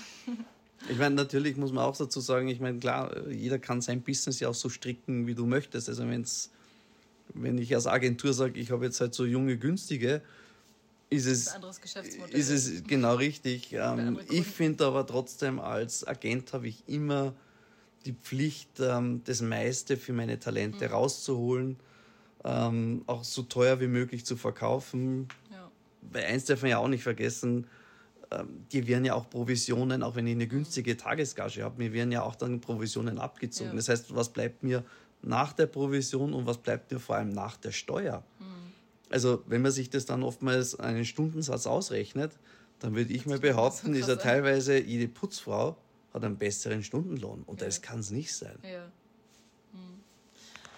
Ich 0.89 0.99
meine, 0.99 1.15
natürlich 1.15 1.57
muss 1.57 1.73
man 1.73 1.85
auch 1.85 1.97
dazu 1.97 2.21
sagen, 2.21 2.49
ich 2.49 2.61
meine, 2.61 2.79
klar, 2.79 3.29
jeder 3.29 3.59
kann 3.59 3.81
sein 3.81 4.03
Business 4.03 4.41
ja 4.41 4.49
auch 4.49 4.55
so 4.55 4.69
stricken, 4.69 5.27
wie 5.27 5.35
du 5.35 5.47
möchtest. 5.47 5.89
Also 5.89 6.09
wenn's, 6.09 6.51
wenn 7.35 7.59
ich 7.59 7.75
als 7.75 7.87
Agentur 7.87 8.33
sage, 8.33 8.59
ich 8.59 8.71
habe 8.71 8.85
jetzt 8.85 9.01
halt 9.01 9.15
so 9.15 9.25
junge, 9.25 9.57
günstige, 9.57 10.23
ist 11.11 11.27
es, 11.27 11.49
ein 11.49 11.57
anderes 11.57 11.81
Geschäftsmodell. 11.81 12.39
ist 12.39 12.51
es 12.51 12.85
genau 12.85 13.17
richtig. 13.17 13.73
Ähm, 13.73 14.21
ich 14.31 14.47
finde 14.47 14.87
aber 14.87 15.07
trotzdem, 15.07 15.59
als 15.59 16.07
Agent 16.07 16.53
habe 16.53 16.69
ich 16.69 16.89
immer 16.89 17.35
die 18.05 18.13
Pflicht, 18.13 18.81
ähm, 18.81 19.23
das 19.25 19.43
meiste 19.43 19.97
für 19.97 20.13
meine 20.13 20.39
Talente 20.39 20.87
mhm. 20.87 20.95
rauszuholen, 20.95 21.77
ähm, 22.45 23.03
auch 23.07 23.25
so 23.25 23.43
teuer 23.43 23.81
wie 23.81 23.89
möglich 23.89 24.25
zu 24.25 24.37
verkaufen. 24.37 25.29
Ja. 25.51 25.71
Weil 26.13 26.25
eins 26.25 26.45
darf 26.45 26.63
man 26.63 26.71
ja 26.71 26.79
auch 26.79 26.89
nicht 26.89 27.03
vergessen, 27.03 27.67
ähm, 28.31 28.65
die 28.71 28.87
werden 28.87 29.05
ja 29.05 29.15
auch 29.15 29.29
Provisionen, 29.29 30.05
auch 30.05 30.15
wenn 30.15 30.27
ich 30.27 30.35
eine 30.35 30.47
günstige 30.47 30.97
Tagesgage 30.97 31.65
habe, 31.65 31.79
mir 31.79 31.93
werden 31.93 32.13
ja 32.13 32.23
auch 32.23 32.37
dann 32.37 32.61
Provisionen 32.61 33.19
abgezogen. 33.19 33.71
Ja. 33.71 33.77
Das 33.77 33.89
heißt, 33.89 34.15
was 34.15 34.33
bleibt 34.33 34.63
mir 34.63 34.85
nach 35.23 35.53
der 35.53 35.67
Provision 35.67 36.33
und 36.33 36.47
was 36.47 36.59
bleibt 36.59 36.91
mir 36.91 36.99
vor 36.99 37.17
allem 37.17 37.31
nach 37.31 37.57
der 37.57 37.73
Steuer? 37.73 38.23
Mhm. 38.39 38.45
Also, 39.11 39.43
wenn 39.47 39.63
man 39.63 39.73
sich 39.73 39.91
das 39.91 40.07
dann 40.07 40.23
oftmals 40.23 40.79
einen 40.79 41.05
Stundensatz 41.05 41.67
ausrechnet, 41.67 42.33
dann 42.79 42.95
würde 42.95 43.13
ich 43.13 43.27
mal 43.27 43.39
behaupten, 43.39 43.95
ist 43.95 44.09
ja 44.09 44.17
teilweise 44.17 44.79
jede 44.79 45.09
Putzfrau 45.09 45.77
hat 46.15 46.25
einen 46.25 46.39
besseren 46.39 46.83
Stundenlohn. 46.83 47.43
Und 47.43 47.61
ja. 47.61 47.67
das 47.67 47.83
kann 47.83 48.01
es 48.01 48.11
nicht 48.11 48.35
sein. 48.35 48.59
Ja. 48.63 48.91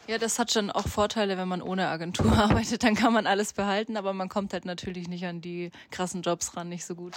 Ja, 0.09 0.19
das 0.19 0.39
hat 0.39 0.51
schon 0.51 0.71
auch 0.71 0.89
Vorteile, 0.89 1.39
wenn 1.39 1.47
man 1.47 1.63
ohne 1.63 1.89
Agentur 1.89 2.33
arbeitet. 2.37 2.83
Dann 2.83 2.95
kann 2.95 3.13
man 3.13 3.27
alles 3.27 3.53
behalten, 3.53 3.97
aber 3.97 4.13
man 4.13 4.29
kommt 4.29 4.53
halt 4.53 4.65
natürlich 4.65 5.09
nicht 5.09 5.25
an 5.25 5.41
die 5.41 5.71
krassen 5.91 6.23
Jobs 6.23 6.57
ran, 6.57 6.69
nicht 6.69 6.85
so 6.85 6.95
gut. 6.95 7.15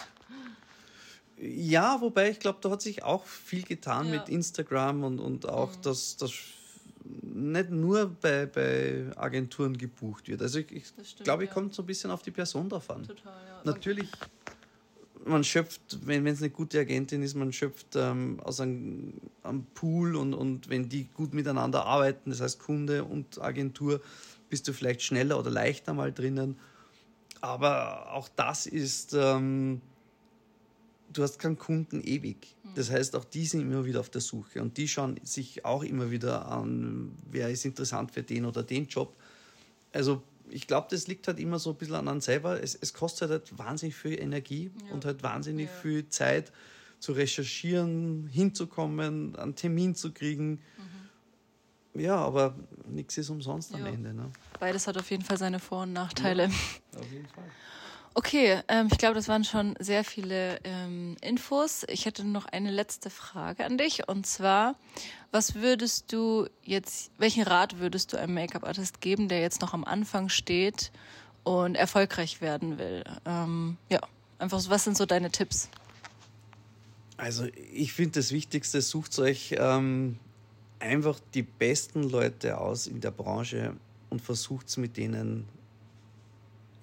Ja, 1.38 2.00
wobei 2.00 2.30
ich 2.30 2.40
glaube, 2.40 2.60
da 2.62 2.70
hat 2.70 2.82
sich 2.82 3.04
auch 3.04 3.26
viel 3.26 3.64
getan 3.64 4.08
ja. 4.08 4.20
mit 4.20 4.30
Instagram 4.30 5.04
und, 5.04 5.20
und 5.20 5.50
auch, 5.50 5.76
mhm. 5.76 5.82
dass 5.82 6.16
das 6.16 6.32
nicht 7.22 7.70
nur 7.70 8.08
bei, 8.22 8.46
bei 8.46 9.06
Agenturen 9.16 9.78
gebucht 9.78 10.28
wird. 10.28 10.42
Also 10.42 10.60
ich, 10.60 10.72
ich 10.72 10.94
glaube, 11.24 11.44
ich 11.44 11.50
ja. 11.50 11.54
kommt 11.54 11.74
so 11.74 11.84
ein 11.84 11.86
bisschen 11.86 12.12
auf 12.12 12.22
die 12.22 12.32
Person 12.32 12.70
drauf 12.70 12.90
an. 12.90 13.04
Total, 13.04 13.34
ja. 13.48 13.62
Natürlich 13.64 14.10
man 15.26 15.44
schöpft, 15.44 16.00
wenn 16.06 16.26
es 16.28 16.40
eine 16.40 16.52
gute 16.52 16.80
Agentin 16.80 17.24
ist, 17.24 17.36
man 17.36 17.52
schöpft 17.52 17.96
ähm, 17.96 18.40
aus 18.44 18.60
einem, 18.60 19.14
einem, 19.44 19.66
Pool 19.74 20.16
und, 20.16 20.34
und 20.34 20.70
wenn 20.70 20.88
die 20.88 21.06
gut 21.06 21.34
miteinander 21.34 21.86
arbeiten, 21.86 22.30
das 22.30 22.42
heißt 22.42 22.60
Kunde 22.60 23.04
und 23.04 23.42
Agentur, 23.42 24.02
bist 24.50 24.68
du 24.68 24.74
vielleicht 24.74 25.02
schneller 25.02 25.40
oder 25.40 25.50
leichter 25.50 25.94
mal 25.94 26.14
drinnen. 26.14 26.58
Aber 27.42 28.14
auch 28.14 28.30
das 28.36 28.66
ist, 28.66 29.14
ähm, 29.14 29.82
du 31.18 31.24
hast 31.24 31.40
keinen 31.40 31.58
Kunden 31.58 32.02
ewig. 32.02 32.56
Das 32.76 32.92
heißt, 32.92 33.16
auch 33.16 33.24
die 33.24 33.46
sind 33.46 33.62
immer 33.62 33.86
wieder 33.86 34.02
auf 34.02 34.10
der 34.10 34.22
Suche 34.22 34.62
und 34.62 34.78
die 34.78 34.88
schauen 34.88 35.20
sich 35.24 35.64
auch 35.64 35.84
immer 35.84 36.12
wieder 36.12 36.48
an, 36.52 37.12
wer 37.32 37.50
ist 37.50 37.64
interessant 37.66 38.12
für 38.12 38.22
den 38.22 38.46
oder 38.46 38.64
den 38.64 38.88
Job. 38.88 39.16
Also 39.94 40.22
ich 40.50 40.68
glaube, 40.68 40.88
das 40.92 41.08
liegt 41.08 41.28
halt 41.28 41.40
immer 41.40 41.58
so 41.58 41.72
ein 41.72 41.78
bisschen 41.78 41.96
an 41.96 42.08
einem 42.08 42.22
selber. 42.22 42.62
Es, 42.62 42.76
es 42.76 42.94
kostet 42.94 43.30
halt 43.30 43.58
wahnsinnig 43.58 43.96
viel 43.96 44.20
Energie 44.20 44.72
ja. 44.88 44.94
und 44.94 45.06
halt 45.06 45.24
wahnsinnig 45.24 45.68
ja. 45.68 45.82
viel 45.82 46.10
Zeit 46.10 46.52
zu 47.00 47.14
recherchieren, 47.14 48.28
hinzukommen, 48.28 49.36
einen 49.36 49.56
Termin 49.56 49.96
zu 49.96 50.12
kriegen. 50.12 50.60
Mhm. 51.94 52.02
Ja, 52.02 52.18
aber 52.18 52.56
nichts 52.90 53.18
ist 53.18 53.30
umsonst 53.30 53.72
ja. 53.72 53.78
am 53.78 53.86
Ende. 53.86 54.14
Ne? 54.14 54.30
Beides 54.60 54.86
hat 54.88 54.98
auf 54.98 55.10
jeden 55.10 55.24
Fall 55.24 55.38
seine 55.38 55.60
Vor- 55.60 55.84
und 55.84 55.94
Nachteile. 55.94 56.46
auf 56.98 57.12
jeden 57.12 57.28
Fall. 57.28 57.46
Okay, 58.18 58.62
ähm, 58.70 58.88
ich 58.90 58.98
glaube, 58.98 59.16
das 59.16 59.28
waren 59.28 59.44
schon 59.44 59.76
sehr 59.78 60.06
viele 60.06 60.62
ähm, 60.64 61.18
Infos. 61.20 61.86
Ich 61.90 62.06
hätte 62.06 62.24
noch 62.24 62.46
eine 62.46 62.72
letzte 62.72 63.10
Frage 63.10 63.66
an 63.66 63.78
dich 63.78 64.08
und 64.08 64.26
zwar, 64.26 64.76
was 65.32 65.56
würdest 65.56 66.14
du 66.14 66.48
jetzt, 66.64 67.12
welchen 67.18 67.44
Rat 67.44 67.78
würdest 67.80 68.14
du 68.14 68.18
einem 68.18 68.34
Make-up-Artist 68.34 69.02
geben, 69.02 69.28
der 69.28 69.42
jetzt 69.42 69.60
noch 69.60 69.74
am 69.74 69.84
Anfang 69.84 70.30
steht 70.30 70.94
und 71.44 71.76
erfolgreich 71.76 72.40
werden 72.40 72.78
will? 72.78 73.04
Ähm, 73.26 73.76
ja, 73.90 74.00
einfach 74.40 74.64
was 74.70 74.86
sind 74.86 74.96
so 74.96 75.06
deine 75.06 75.30
Tipps? 75.30 75.68
Also 77.18 77.48
ich 77.74 77.92
finde 77.92 78.20
das 78.22 78.32
Wichtigste, 78.32 78.82
sucht 78.82 79.20
euch 79.20 79.56
ähm, 79.58 80.20
einfach 80.80 81.20
die 81.34 81.44
besten 81.44 82.04
Leute 82.04 82.60
aus 82.60 82.88
in 82.88 83.02
der 83.02 83.12
Branche 83.12 83.76
und 84.10 84.22
versucht 84.22 84.78
mit 84.78 84.96
denen 84.96 85.50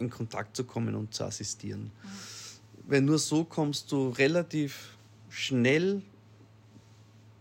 in 0.03 0.11
Kontakt 0.11 0.57
zu 0.57 0.64
kommen 0.64 0.94
und 0.94 1.14
zu 1.14 1.24
assistieren. 1.24 1.84
Mhm. 1.84 2.90
Weil 2.90 3.00
nur 3.03 3.18
so 3.18 3.44
kommst 3.44 3.92
du 3.92 4.09
relativ 4.11 4.96
schnell 5.28 6.03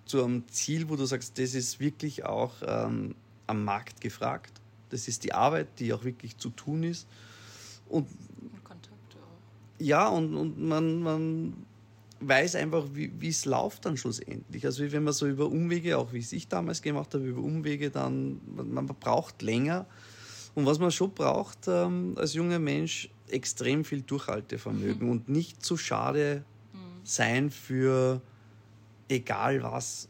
zu 0.05 0.23
einem 0.23 0.47
Ziel, 0.49 0.89
wo 0.89 0.95
du 0.95 1.05
sagst, 1.05 1.37
das 1.39 1.53
ist 1.53 1.79
wirklich 1.79 2.25
auch 2.25 2.53
ähm, 2.65 3.15
am 3.47 3.63
Markt 3.63 4.01
gefragt. 4.01 4.51
Das 4.89 5.07
ist 5.07 5.23
die 5.23 5.33
Arbeit, 5.33 5.67
die 5.79 5.93
auch 5.93 6.03
wirklich 6.03 6.37
zu 6.37 6.49
tun 6.49 6.83
ist. 6.83 7.07
Und 7.87 8.07
Kontakte 8.63 9.17
auch. 9.17 9.79
Ja, 9.79 10.07
und, 10.09 10.35
und 10.35 10.59
man, 10.59 11.01
man 11.01 11.53
weiß 12.19 12.55
einfach, 12.55 12.85
wie 12.93 13.27
es 13.27 13.45
läuft 13.45 13.85
dann 13.85 13.97
schlussendlich. 13.97 14.65
Also 14.65 14.89
wenn 14.91 15.03
man 15.03 15.13
so 15.13 15.27
über 15.27 15.47
Umwege, 15.47 15.97
auch 15.97 16.13
wie 16.13 16.19
ich 16.19 16.47
damals 16.47 16.81
gemacht 16.81 17.13
habe, 17.13 17.25
über 17.25 17.41
Umwege 17.41 17.89
dann, 17.89 18.39
man, 18.55 18.73
man 18.73 18.87
braucht 18.87 19.41
länger, 19.41 19.85
und 20.55 20.65
was 20.65 20.79
man 20.79 20.91
schon 20.91 21.11
braucht 21.11 21.67
ähm, 21.67 22.15
als 22.17 22.33
junger 22.33 22.59
Mensch, 22.59 23.09
extrem 23.29 23.85
viel 23.85 24.01
Durchhaltevermögen 24.01 25.05
mhm. 25.05 25.11
und 25.11 25.29
nicht 25.29 25.63
zu 25.63 25.77
schade 25.77 26.43
mhm. 26.73 26.77
sein 27.03 27.49
für 27.49 28.21
egal 29.07 29.63
was. 29.63 30.07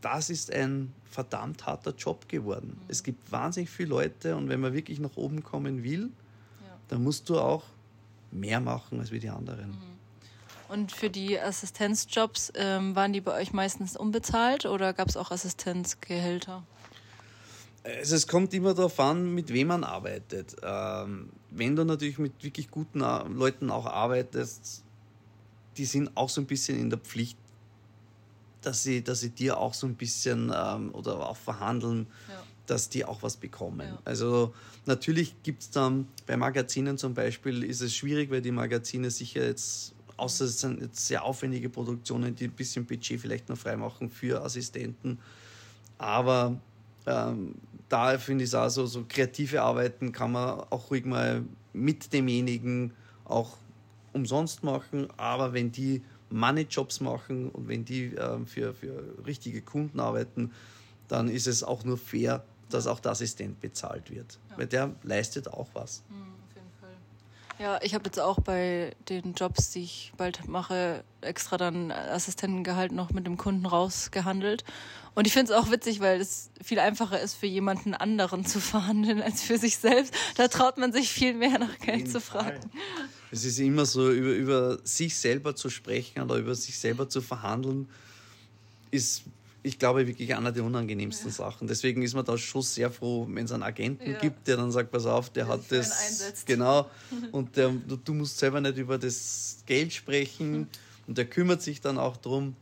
Das 0.00 0.30
ist 0.30 0.52
ein 0.52 0.92
verdammt 1.04 1.66
harter 1.66 1.94
Job 1.94 2.28
geworden. 2.28 2.76
Mhm. 2.80 2.84
Es 2.88 3.02
gibt 3.02 3.30
wahnsinnig 3.30 3.70
viele 3.70 3.90
Leute 3.90 4.36
und 4.36 4.48
wenn 4.48 4.60
man 4.60 4.72
wirklich 4.72 4.98
nach 5.00 5.16
oben 5.16 5.42
kommen 5.42 5.82
will, 5.84 6.10
ja. 6.62 6.76
dann 6.88 7.02
musst 7.02 7.28
du 7.28 7.38
auch 7.38 7.64
mehr 8.30 8.60
machen 8.60 9.00
als 9.00 9.12
wie 9.12 9.20
die 9.20 9.30
anderen. 9.30 9.70
Mhm. 9.70 9.94
Und 10.68 10.92
für 10.92 11.10
die 11.10 11.38
Assistenzjobs 11.38 12.52
ähm, 12.56 12.96
waren 12.96 13.12
die 13.12 13.20
bei 13.20 13.38
euch 13.40 13.52
meistens 13.52 13.96
unbezahlt 13.96 14.66
oder 14.66 14.92
gab 14.92 15.08
es 15.08 15.16
auch 15.16 15.30
Assistenzgehälter? 15.30 16.64
Also 17.84 18.16
es 18.16 18.26
kommt 18.26 18.54
immer 18.54 18.72
darauf 18.72 18.98
an, 18.98 19.34
mit 19.34 19.52
wem 19.52 19.68
man 19.68 19.84
arbeitet. 19.84 20.56
Ähm, 20.62 21.28
wenn 21.50 21.76
du 21.76 21.84
natürlich 21.84 22.18
mit 22.18 22.42
wirklich 22.42 22.70
guten 22.70 23.02
äh, 23.02 23.24
Leuten 23.28 23.70
auch 23.70 23.84
arbeitest, 23.84 24.82
die 25.76 25.84
sind 25.84 26.10
auch 26.16 26.30
so 26.30 26.40
ein 26.40 26.46
bisschen 26.46 26.78
in 26.78 26.88
der 26.88 26.98
Pflicht, 26.98 27.36
dass 28.62 28.82
sie, 28.82 29.02
dass 29.04 29.20
sie 29.20 29.30
dir 29.30 29.58
auch 29.58 29.74
so 29.74 29.86
ein 29.86 29.96
bisschen 29.96 30.50
ähm, 30.54 30.94
oder 30.94 31.28
auch 31.28 31.36
verhandeln, 31.36 32.06
ja. 32.28 32.42
dass 32.66 32.88
die 32.88 33.04
auch 33.04 33.22
was 33.22 33.36
bekommen. 33.36 33.86
Ja. 33.86 33.98
Also 34.06 34.54
natürlich 34.86 35.34
gibt 35.42 35.62
es 35.62 35.70
dann 35.70 36.08
bei 36.26 36.38
Magazinen 36.38 36.96
zum 36.96 37.12
Beispiel 37.12 37.64
ist 37.64 37.82
es 37.82 37.94
schwierig, 37.94 38.30
weil 38.30 38.40
die 38.40 38.52
Magazine 38.52 39.10
sicher 39.10 39.44
jetzt, 39.44 39.94
außer 40.16 40.46
es 40.46 40.60
sind 40.60 40.80
jetzt 40.80 41.06
sehr 41.06 41.22
aufwendige 41.22 41.68
Produktionen, 41.68 42.34
die 42.34 42.44
ein 42.44 42.52
bisschen 42.52 42.86
Budget 42.86 43.20
vielleicht 43.20 43.50
noch 43.50 43.58
freimachen 43.58 44.08
für 44.08 44.42
Assistenten. 44.42 45.18
Aber 45.98 46.58
ähm, 47.06 47.54
da 47.88 48.18
finde 48.18 48.44
ich 48.44 48.50
es 48.50 48.54
auch 48.54 48.68
so, 48.68 48.86
so 48.86 49.04
kreative 49.08 49.62
Arbeiten 49.62 50.12
kann 50.12 50.32
man 50.32 50.60
auch 50.70 50.90
ruhig 50.90 51.04
mal 51.04 51.44
mit 51.72 52.12
demjenigen 52.12 52.92
auch 53.24 53.56
umsonst 54.12 54.62
machen, 54.62 55.08
aber 55.16 55.52
wenn 55.52 55.72
die 55.72 56.02
Money-Jobs 56.30 57.00
machen 57.00 57.50
und 57.50 57.68
wenn 57.68 57.84
die 57.84 58.14
äh, 58.14 58.44
für, 58.46 58.74
für 58.74 59.14
richtige 59.26 59.60
Kunden 59.62 60.00
arbeiten, 60.00 60.52
dann 61.08 61.28
ist 61.28 61.46
es 61.46 61.62
auch 61.62 61.84
nur 61.84 61.98
fair, 61.98 62.44
dass 62.70 62.86
auch 62.86 63.00
der 63.00 63.12
Assistent 63.12 63.60
bezahlt 63.60 64.10
wird. 64.10 64.38
Ja. 64.50 64.58
Weil 64.58 64.66
der 64.66 64.90
leistet 65.02 65.48
auch 65.48 65.68
was. 65.74 66.02
Mhm, 66.08 66.16
auf 66.48 66.54
jeden 66.56 66.70
Fall. 66.80 67.64
Ja, 67.64 67.78
ich 67.82 67.94
habe 67.94 68.04
jetzt 68.06 68.18
auch 68.18 68.40
bei 68.40 68.94
den 69.08 69.34
Jobs, 69.34 69.70
die 69.70 69.82
ich 69.82 70.12
bald 70.16 70.48
mache, 70.48 71.04
extra 71.20 71.56
dann 71.56 71.92
Assistentengehalt 71.92 72.92
noch 72.92 73.10
mit 73.10 73.26
dem 73.26 73.36
Kunden 73.36 73.66
rausgehandelt. 73.66 74.64
Und 75.14 75.26
ich 75.26 75.32
finde 75.32 75.52
es 75.52 75.58
auch 75.58 75.70
witzig, 75.70 76.00
weil 76.00 76.20
es 76.20 76.50
viel 76.62 76.78
einfacher 76.78 77.20
ist, 77.20 77.34
für 77.34 77.46
jemanden 77.46 77.94
anderen 77.94 78.44
zu 78.44 78.60
verhandeln 78.60 79.22
als 79.22 79.42
für 79.42 79.58
sich 79.58 79.76
selbst. 79.78 80.12
Da 80.36 80.48
traut 80.48 80.78
man 80.78 80.92
sich 80.92 81.10
viel 81.10 81.34
mehr 81.34 81.58
nach 81.58 81.78
Geld 81.78 82.10
zu 82.10 82.20
fragen. 82.20 82.60
Es 83.30 83.44
ist 83.44 83.58
immer 83.58 83.86
so, 83.86 84.10
über, 84.10 84.30
über 84.30 84.78
sich 84.84 85.16
selber 85.16 85.56
zu 85.56 85.70
sprechen 85.70 86.22
oder 86.22 86.36
über 86.36 86.54
sich 86.54 86.78
selber 86.78 87.08
zu 87.08 87.20
verhandeln, 87.20 87.88
ist 88.90 89.24
ich 89.66 89.78
glaube, 89.78 90.06
wirklich 90.06 90.34
einer 90.34 90.52
der 90.52 90.62
unangenehmsten 90.62 91.28
ja. 91.28 91.34
Sachen. 91.34 91.66
Deswegen 91.66 92.02
ist 92.02 92.14
man 92.14 92.24
da 92.24 92.36
schon 92.36 92.60
sehr 92.60 92.90
froh, 92.90 93.26
wenn 93.30 93.46
es 93.46 93.50
einen 93.50 93.62
Agenten 93.62 94.12
ja. 94.12 94.18
gibt, 94.18 94.46
der 94.46 94.58
dann 94.58 94.70
sagt, 94.70 94.90
pass 94.90 95.06
auf, 95.06 95.30
der, 95.30 95.46
der 95.46 95.52
hat 95.54 95.60
das. 95.70 96.24
Genau. 96.46 96.90
Und 97.32 97.56
der, 97.56 97.70
du, 97.70 97.96
du, 97.96 98.12
musst 98.12 98.38
selber 98.38 98.60
nicht 98.60 98.76
über 98.76 98.98
das 98.98 99.62
Geld 99.64 99.94
sprechen 99.94 100.68
und 101.06 101.16
der 101.16 101.24
kümmert 101.24 101.62
sich 101.62 101.80
dann 101.80 101.96
auch 101.96 102.18
drum. 102.18 102.54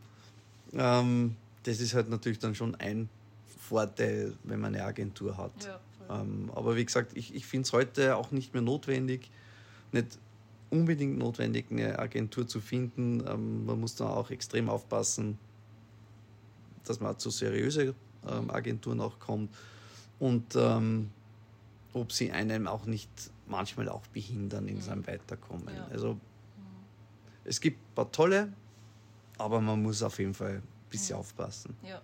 Ähm, 0.75 1.35
das 1.65 1.81
ist 1.81 1.95
halt 1.95 2.09
natürlich 2.09 2.39
dann 2.39 2.55
schon 2.55 2.75
ein 2.77 3.09
Vorteil, 3.59 4.35
wenn 4.45 4.61
man 4.61 4.75
eine 4.75 4.85
Agentur 4.85 5.37
hat. 5.37 5.53
Ja, 5.65 5.81
ähm, 6.21 6.51
aber 6.55 6.77
wie 6.77 6.85
gesagt, 6.85 7.17
ich, 7.17 7.35
ich 7.35 7.47
finde 7.47 7.67
es 7.67 7.73
heute 7.73 8.17
auch 8.17 8.31
nicht 8.31 8.53
mehr 8.53 8.63
notwendig, 8.63 9.31
nicht 9.93 10.19
unbedingt 10.71 11.19
notwendig, 11.19 11.67
eine 11.71 11.99
Agentur 11.99 12.47
zu 12.47 12.61
finden. 12.61 13.23
Ähm, 13.27 13.67
man 13.67 13.81
muss 13.81 13.95
da 13.95 14.09
auch 14.09 14.31
extrem 14.31 14.69
aufpassen, 14.69 15.39
dass 16.85 17.01
man 17.01 17.19
zu 17.19 17.31
seriöse 17.31 17.95
ähm, 18.29 18.51
Agenturen 18.51 19.01
auch 19.01 19.19
kommt 19.19 19.55
und 20.19 20.57
ähm, 20.57 21.11
ob 21.93 22.13
sie 22.13 22.33
einem 22.33 22.67
auch 22.67 22.87
nicht 22.87 23.11
manchmal 23.47 23.89
auch 23.89 24.07
behindern 24.09 24.67
in 24.67 24.77
mhm. 24.77 24.81
seinem 24.81 25.07
Weiterkommen. 25.07 25.69
Ja. 25.75 25.87
Also 25.91 26.19
es 27.45 27.61
gibt 27.61 27.79
ein 27.79 27.95
paar 27.95 28.11
tolle, 28.11 28.53
aber 29.39 29.61
man 29.61 29.83
muss 29.83 30.03
auf 30.03 30.19
jeden 30.19 30.35
Fall 30.35 30.63
bisschen 30.93 31.17
mhm. 31.17 31.21
aufpassen. 31.21 31.77
Ja. 31.83 32.01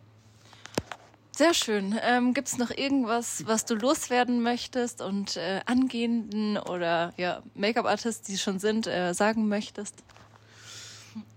Sehr 1.38 1.54
schön. 1.54 1.94
Ähm, 2.02 2.34
Gibt 2.34 2.48
es 2.48 2.58
noch 2.58 2.72
irgendwas, 2.72 3.46
was 3.46 3.64
du 3.64 3.76
loswerden 3.76 4.42
möchtest 4.42 5.00
und 5.00 5.36
äh, 5.36 5.60
angehenden 5.66 6.58
oder 6.58 7.14
ja, 7.16 7.44
Make-up-Artists, 7.54 8.26
die 8.26 8.38
schon 8.38 8.58
sind, 8.58 8.88
äh, 8.88 9.14
sagen 9.14 9.46
möchtest? 9.46 9.94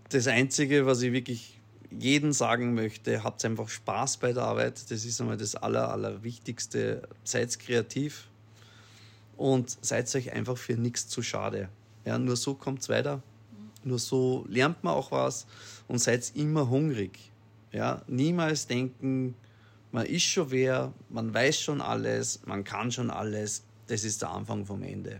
Das 0.09 0.25
Einzige, 0.25 0.87
was 0.87 1.03
ich 1.03 1.13
wirklich 1.13 1.59
jeden 1.91 2.33
sagen 2.33 2.73
möchte, 2.73 3.23
habt 3.23 3.45
einfach 3.45 3.69
Spaß 3.69 4.17
bei 4.17 4.33
der 4.33 4.43
Arbeit. 4.43 4.89
Das 4.89 5.05
ist 5.05 5.21
einmal 5.21 5.37
das 5.37 5.55
Aller, 5.55 5.91
Allerwichtigste. 5.91 7.07
Seid 7.23 7.59
kreativ 7.59 8.27
und 9.37 9.77
seid 9.81 10.13
euch 10.15 10.31
einfach 10.31 10.57
für 10.57 10.73
nichts 10.73 11.09
zu 11.09 11.21
schade. 11.21 11.69
Ja, 12.05 12.17
nur 12.17 12.37
so 12.37 12.55
kommt 12.55 12.81
es 12.81 12.89
weiter. 12.89 13.21
Nur 13.83 13.99
so 13.99 14.45
lernt 14.47 14.83
man 14.83 14.93
auch 14.93 15.11
was 15.11 15.45
und 15.87 15.99
seid 15.99 16.31
immer 16.35 16.69
hungrig. 16.69 17.30
Ja, 17.71 18.01
niemals 18.07 18.67
denken, 18.67 19.35
man 19.91 20.05
ist 20.05 20.23
schon 20.23 20.51
wer, 20.51 20.93
man 21.09 21.33
weiß 21.33 21.59
schon 21.59 21.81
alles, 21.81 22.41
man 22.45 22.63
kann 22.63 22.91
schon 22.91 23.09
alles. 23.09 23.63
Das 23.87 24.03
ist 24.03 24.21
der 24.21 24.29
Anfang 24.29 24.65
vom 24.65 24.83
Ende. 24.83 25.19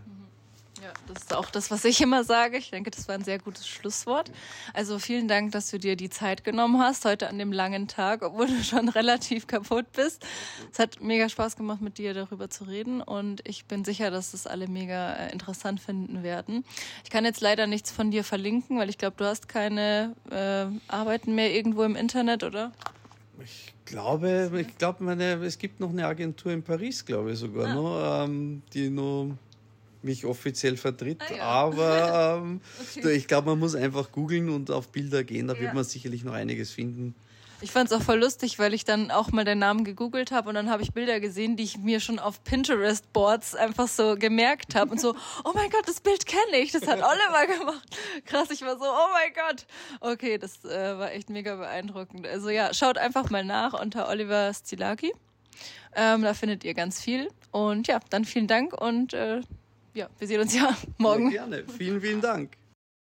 Ja, 0.82 0.92
das 1.06 1.22
ist 1.22 1.34
auch 1.34 1.48
das, 1.48 1.70
was 1.70 1.84
ich 1.84 2.00
immer 2.00 2.24
sage. 2.24 2.56
Ich 2.56 2.70
denke, 2.70 2.90
das 2.90 3.06
war 3.06 3.14
ein 3.14 3.22
sehr 3.22 3.38
gutes 3.38 3.68
Schlusswort. 3.68 4.32
Also 4.74 4.98
vielen 4.98 5.28
Dank, 5.28 5.52
dass 5.52 5.70
du 5.70 5.78
dir 5.78 5.94
die 5.94 6.10
Zeit 6.10 6.42
genommen 6.42 6.80
hast, 6.80 7.04
heute 7.04 7.28
an 7.28 7.38
dem 7.38 7.52
langen 7.52 7.86
Tag, 7.86 8.22
obwohl 8.22 8.48
du 8.48 8.64
schon 8.64 8.88
relativ 8.88 9.46
kaputt 9.46 9.86
bist. 9.92 10.26
Es 10.72 10.80
hat 10.80 11.00
mega 11.00 11.28
Spaß 11.28 11.54
gemacht, 11.54 11.82
mit 11.82 11.98
dir 11.98 12.14
darüber 12.14 12.50
zu 12.50 12.64
reden 12.64 13.00
und 13.00 13.46
ich 13.46 13.66
bin 13.66 13.84
sicher, 13.84 14.10
dass 14.10 14.32
das 14.32 14.48
alle 14.48 14.66
mega 14.66 15.12
äh, 15.12 15.32
interessant 15.32 15.78
finden 15.78 16.24
werden. 16.24 16.64
Ich 17.04 17.10
kann 17.10 17.24
jetzt 17.24 17.40
leider 17.40 17.68
nichts 17.68 17.92
von 17.92 18.10
dir 18.10 18.24
verlinken, 18.24 18.80
weil 18.80 18.90
ich 18.90 18.98
glaube, 18.98 19.14
du 19.18 19.24
hast 19.24 19.48
keine 19.48 20.16
äh, 20.32 20.66
Arbeiten 20.92 21.36
mehr 21.36 21.54
irgendwo 21.54 21.84
im 21.84 21.94
Internet, 21.94 22.42
oder? 22.42 22.72
Ich 23.44 23.72
glaube, 23.84 24.50
ich 24.58 24.78
glaube, 24.78 25.12
es 25.44 25.58
gibt 25.58 25.78
noch 25.78 25.90
eine 25.90 26.08
Agentur 26.08 26.50
in 26.50 26.64
Paris, 26.64 27.04
glaube 27.04 27.34
ich 27.34 27.38
sogar, 27.38 27.68
ah. 27.68 27.74
noch, 27.74 28.24
ähm, 28.24 28.62
die 28.74 28.90
noch 28.90 29.36
mich 30.04 30.24
offiziell 30.24 30.76
vertritt, 30.76 31.20
ah, 31.28 31.34
ja. 31.34 31.42
aber 31.42 32.40
ähm, 32.44 32.60
okay. 32.96 33.12
ich 33.12 33.26
glaube, 33.26 33.50
man 33.50 33.58
muss 33.58 33.74
einfach 33.74 34.12
googeln 34.12 34.48
und 34.48 34.70
auf 34.70 34.88
Bilder 34.88 35.24
gehen, 35.24 35.48
da 35.48 35.54
ja. 35.54 35.60
wird 35.60 35.74
man 35.74 35.84
sicherlich 35.84 36.24
noch 36.24 36.34
einiges 36.34 36.70
finden. 36.70 37.14
Ich 37.62 37.70
fand 37.70 37.92
es 37.92 37.96
auch 37.96 38.02
voll 38.02 38.18
lustig, 38.18 38.58
weil 38.58 38.74
ich 38.74 38.84
dann 38.84 39.12
auch 39.12 39.30
mal 39.30 39.44
den 39.44 39.60
Namen 39.60 39.84
gegoogelt 39.84 40.32
habe 40.32 40.48
und 40.48 40.56
dann 40.56 40.68
habe 40.68 40.82
ich 40.82 40.92
Bilder 40.92 41.20
gesehen, 41.20 41.56
die 41.56 41.62
ich 41.62 41.78
mir 41.78 42.00
schon 42.00 42.18
auf 42.18 42.42
Pinterest-Boards 42.42 43.54
einfach 43.54 43.86
so 43.86 44.16
gemerkt 44.16 44.74
habe 44.74 44.90
und 44.90 45.00
so, 45.00 45.14
oh 45.44 45.52
mein 45.54 45.70
Gott, 45.70 45.86
das 45.86 46.00
Bild 46.00 46.26
kenne 46.26 46.58
ich, 46.60 46.72
das 46.72 46.88
hat 46.88 46.98
Oliver 46.98 47.46
gemacht. 47.58 47.96
Krass, 48.24 48.50
ich 48.50 48.62
war 48.62 48.76
so, 48.76 48.84
oh 48.84 49.08
mein 49.12 49.32
Gott. 49.32 49.66
Okay, 50.00 50.38
das 50.38 50.64
äh, 50.64 50.98
war 50.98 51.12
echt 51.12 51.30
mega 51.30 51.54
beeindruckend. 51.54 52.26
Also 52.26 52.50
ja, 52.50 52.74
schaut 52.74 52.98
einfach 52.98 53.30
mal 53.30 53.44
nach 53.44 53.80
unter 53.80 54.08
Oliver 54.08 54.52
Stilaki. 54.52 55.12
Ähm, 55.94 56.22
da 56.22 56.34
findet 56.34 56.64
ihr 56.64 56.74
ganz 56.74 57.00
viel. 57.00 57.28
Und 57.52 57.86
ja, 57.86 58.00
dann 58.10 58.24
vielen 58.24 58.48
Dank 58.48 58.72
und 58.72 59.14
äh, 59.14 59.40
ja, 59.94 60.08
wir 60.18 60.28
sehen 60.28 60.40
uns 60.40 60.54
ja 60.54 60.76
morgen. 60.98 61.30
Ja, 61.30 61.42
gerne. 61.46 61.64
Vielen, 61.78 62.00
vielen 62.00 62.20
Dank. 62.20 62.56